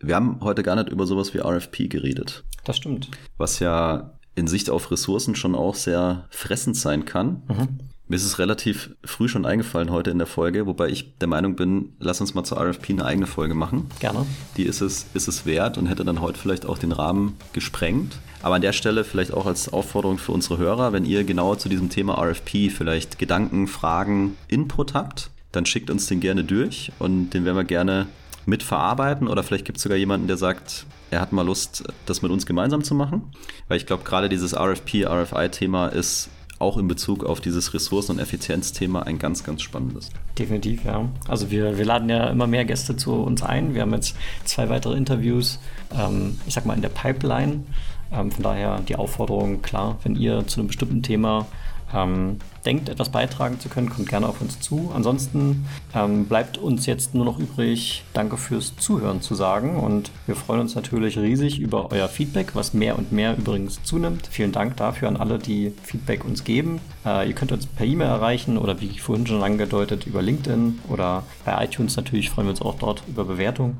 Wir 0.00 0.16
haben 0.16 0.40
heute 0.40 0.62
gar 0.62 0.76
nicht 0.76 0.88
über 0.88 1.06
sowas 1.06 1.34
wie 1.34 1.38
RFP 1.38 1.88
geredet. 1.88 2.44
Das 2.64 2.76
stimmt. 2.76 3.10
Was 3.36 3.58
ja 3.58 4.18
in 4.34 4.46
Sicht 4.46 4.70
auf 4.70 4.90
Ressourcen 4.90 5.34
schon 5.34 5.54
auch 5.54 5.74
sehr 5.74 6.26
fressend 6.30 6.76
sein 6.76 7.04
kann. 7.04 7.42
Mhm. 7.48 7.78
Mir 8.10 8.16
ist 8.16 8.24
es 8.24 8.38
relativ 8.38 8.90
früh 9.04 9.28
schon 9.28 9.44
eingefallen 9.44 9.90
heute 9.90 10.10
in 10.10 10.16
der 10.16 10.26
Folge, 10.26 10.66
wobei 10.66 10.88
ich 10.88 11.18
der 11.18 11.28
Meinung 11.28 11.56
bin, 11.56 11.92
lass 12.00 12.22
uns 12.22 12.32
mal 12.32 12.42
zur 12.42 12.58
RFP 12.58 12.90
eine 12.90 13.04
eigene 13.04 13.26
Folge 13.26 13.52
machen. 13.52 13.90
Gerne. 14.00 14.24
Die 14.56 14.62
ist 14.62 14.80
es, 14.80 15.04
ist 15.12 15.28
es 15.28 15.44
wert 15.44 15.76
und 15.76 15.88
hätte 15.88 16.06
dann 16.06 16.22
heute 16.22 16.38
vielleicht 16.38 16.64
auch 16.64 16.78
den 16.78 16.92
Rahmen 16.92 17.36
gesprengt. 17.52 18.18
Aber 18.42 18.54
an 18.54 18.62
der 18.62 18.72
Stelle 18.72 19.04
vielleicht 19.04 19.34
auch 19.34 19.44
als 19.44 19.70
Aufforderung 19.70 20.16
für 20.16 20.32
unsere 20.32 20.56
Hörer, 20.56 20.94
wenn 20.94 21.04
ihr 21.04 21.24
genauer 21.24 21.58
zu 21.58 21.68
diesem 21.68 21.90
Thema 21.90 22.14
RFP 22.14 22.70
vielleicht 22.70 23.18
Gedanken, 23.18 23.66
Fragen, 23.66 24.38
Input 24.48 24.94
habt, 24.94 25.30
dann 25.52 25.66
schickt 25.66 25.90
uns 25.90 26.06
den 26.06 26.20
gerne 26.20 26.44
durch 26.44 26.92
und 26.98 27.30
den 27.30 27.44
werden 27.44 27.56
wir 27.56 27.64
gerne 27.64 28.06
mitverarbeiten 28.46 29.28
oder 29.28 29.42
vielleicht 29.42 29.66
gibt 29.66 29.76
es 29.76 29.82
sogar 29.82 29.98
jemanden, 29.98 30.28
der 30.28 30.38
sagt, 30.38 30.86
er 31.10 31.20
hat 31.20 31.32
mal 31.32 31.44
Lust, 31.44 31.84
das 32.06 32.22
mit 32.22 32.30
uns 32.30 32.46
gemeinsam 32.46 32.82
zu 32.82 32.94
machen. 32.94 33.30
Weil 33.66 33.76
ich 33.76 33.84
glaube, 33.84 34.04
gerade 34.04 34.30
dieses 34.30 34.54
RFP, 34.54 35.04
RFI-Thema 35.04 35.88
ist 35.88 36.30
auch 36.58 36.76
in 36.76 36.88
Bezug 36.88 37.24
auf 37.24 37.40
dieses 37.40 37.74
Ressourcen- 37.74 38.12
und 38.12 38.18
Effizienzthema 38.18 39.02
ein 39.02 39.18
ganz, 39.18 39.44
ganz 39.44 39.62
spannendes. 39.62 40.10
Definitiv, 40.38 40.84
ja. 40.84 41.08
Also 41.28 41.50
wir, 41.50 41.78
wir 41.78 41.84
laden 41.84 42.08
ja 42.08 42.28
immer 42.28 42.46
mehr 42.46 42.64
Gäste 42.64 42.96
zu 42.96 43.14
uns 43.14 43.42
ein. 43.42 43.74
Wir 43.74 43.82
haben 43.82 43.94
jetzt 43.94 44.16
zwei 44.44 44.68
weitere 44.68 44.96
Interviews, 44.96 45.58
ähm, 45.96 46.38
ich 46.46 46.54
sag 46.54 46.66
mal, 46.66 46.74
in 46.74 46.82
der 46.82 46.88
Pipeline. 46.88 47.64
Ähm, 48.12 48.30
von 48.30 48.42
daher 48.42 48.80
die 48.80 48.96
Aufforderung, 48.96 49.62
klar, 49.62 49.98
wenn 50.02 50.16
ihr 50.16 50.46
zu 50.46 50.60
einem 50.60 50.68
bestimmten 50.68 51.02
Thema 51.02 51.46
ähm, 51.94 52.38
denkt, 52.64 52.88
etwas 52.88 53.08
beitragen 53.08 53.60
zu 53.60 53.68
können, 53.68 53.88
kommt 53.88 54.08
gerne 54.08 54.28
auf 54.28 54.40
uns 54.40 54.60
zu. 54.60 54.90
Ansonsten 54.94 55.66
ähm, 55.94 56.26
bleibt 56.26 56.58
uns 56.58 56.86
jetzt 56.86 57.14
nur 57.14 57.24
noch 57.24 57.38
übrig, 57.38 58.04
danke 58.12 58.36
fürs 58.36 58.76
Zuhören 58.76 59.22
zu 59.22 59.34
sagen. 59.34 59.78
Und 59.78 60.10
wir 60.26 60.36
freuen 60.36 60.60
uns 60.60 60.74
natürlich 60.74 61.18
riesig 61.18 61.58
über 61.58 61.90
euer 61.90 62.08
Feedback, 62.08 62.54
was 62.54 62.74
mehr 62.74 62.98
und 62.98 63.12
mehr 63.12 63.36
übrigens 63.36 63.82
zunimmt. 63.82 64.26
Vielen 64.30 64.52
Dank 64.52 64.76
dafür 64.76 65.08
an 65.08 65.16
alle, 65.16 65.38
die 65.38 65.72
Feedback 65.82 66.24
uns 66.24 66.44
geben. 66.44 66.80
Äh, 67.06 67.28
ihr 67.28 67.34
könnt 67.34 67.52
uns 67.52 67.66
per 67.66 67.86
E-Mail 67.86 68.08
erreichen 68.08 68.58
oder 68.58 68.80
wie 68.80 68.98
vorhin 68.98 69.26
schon 69.26 69.42
angedeutet 69.42 70.06
über 70.06 70.22
LinkedIn 70.22 70.80
oder 70.88 71.22
bei 71.44 71.64
iTunes 71.64 71.96
natürlich 71.96 72.30
freuen 72.30 72.48
wir 72.48 72.50
uns 72.50 72.62
auch 72.62 72.76
dort 72.76 73.02
über 73.08 73.24
Bewertung. 73.24 73.76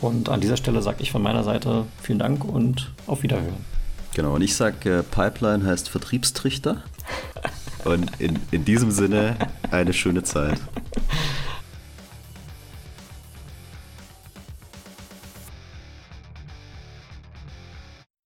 Und 0.00 0.28
an 0.28 0.40
dieser 0.40 0.56
Stelle 0.56 0.82
sage 0.82 0.98
ich 1.00 1.10
von 1.10 1.22
meiner 1.22 1.44
Seite 1.44 1.84
vielen 2.02 2.18
Dank 2.18 2.44
und 2.44 2.92
auf 3.06 3.22
Wiederhören. 3.22 3.75
Genau, 4.16 4.34
und 4.36 4.40
ich 4.40 4.56
sage, 4.56 5.00
äh, 5.00 5.02
Pipeline 5.02 5.66
heißt 5.66 5.90
Vertriebstrichter. 5.90 6.82
Und 7.84 8.10
in, 8.18 8.38
in 8.50 8.64
diesem 8.64 8.90
Sinne 8.90 9.36
eine 9.70 9.92
schöne 9.92 10.22
Zeit. 10.22 10.58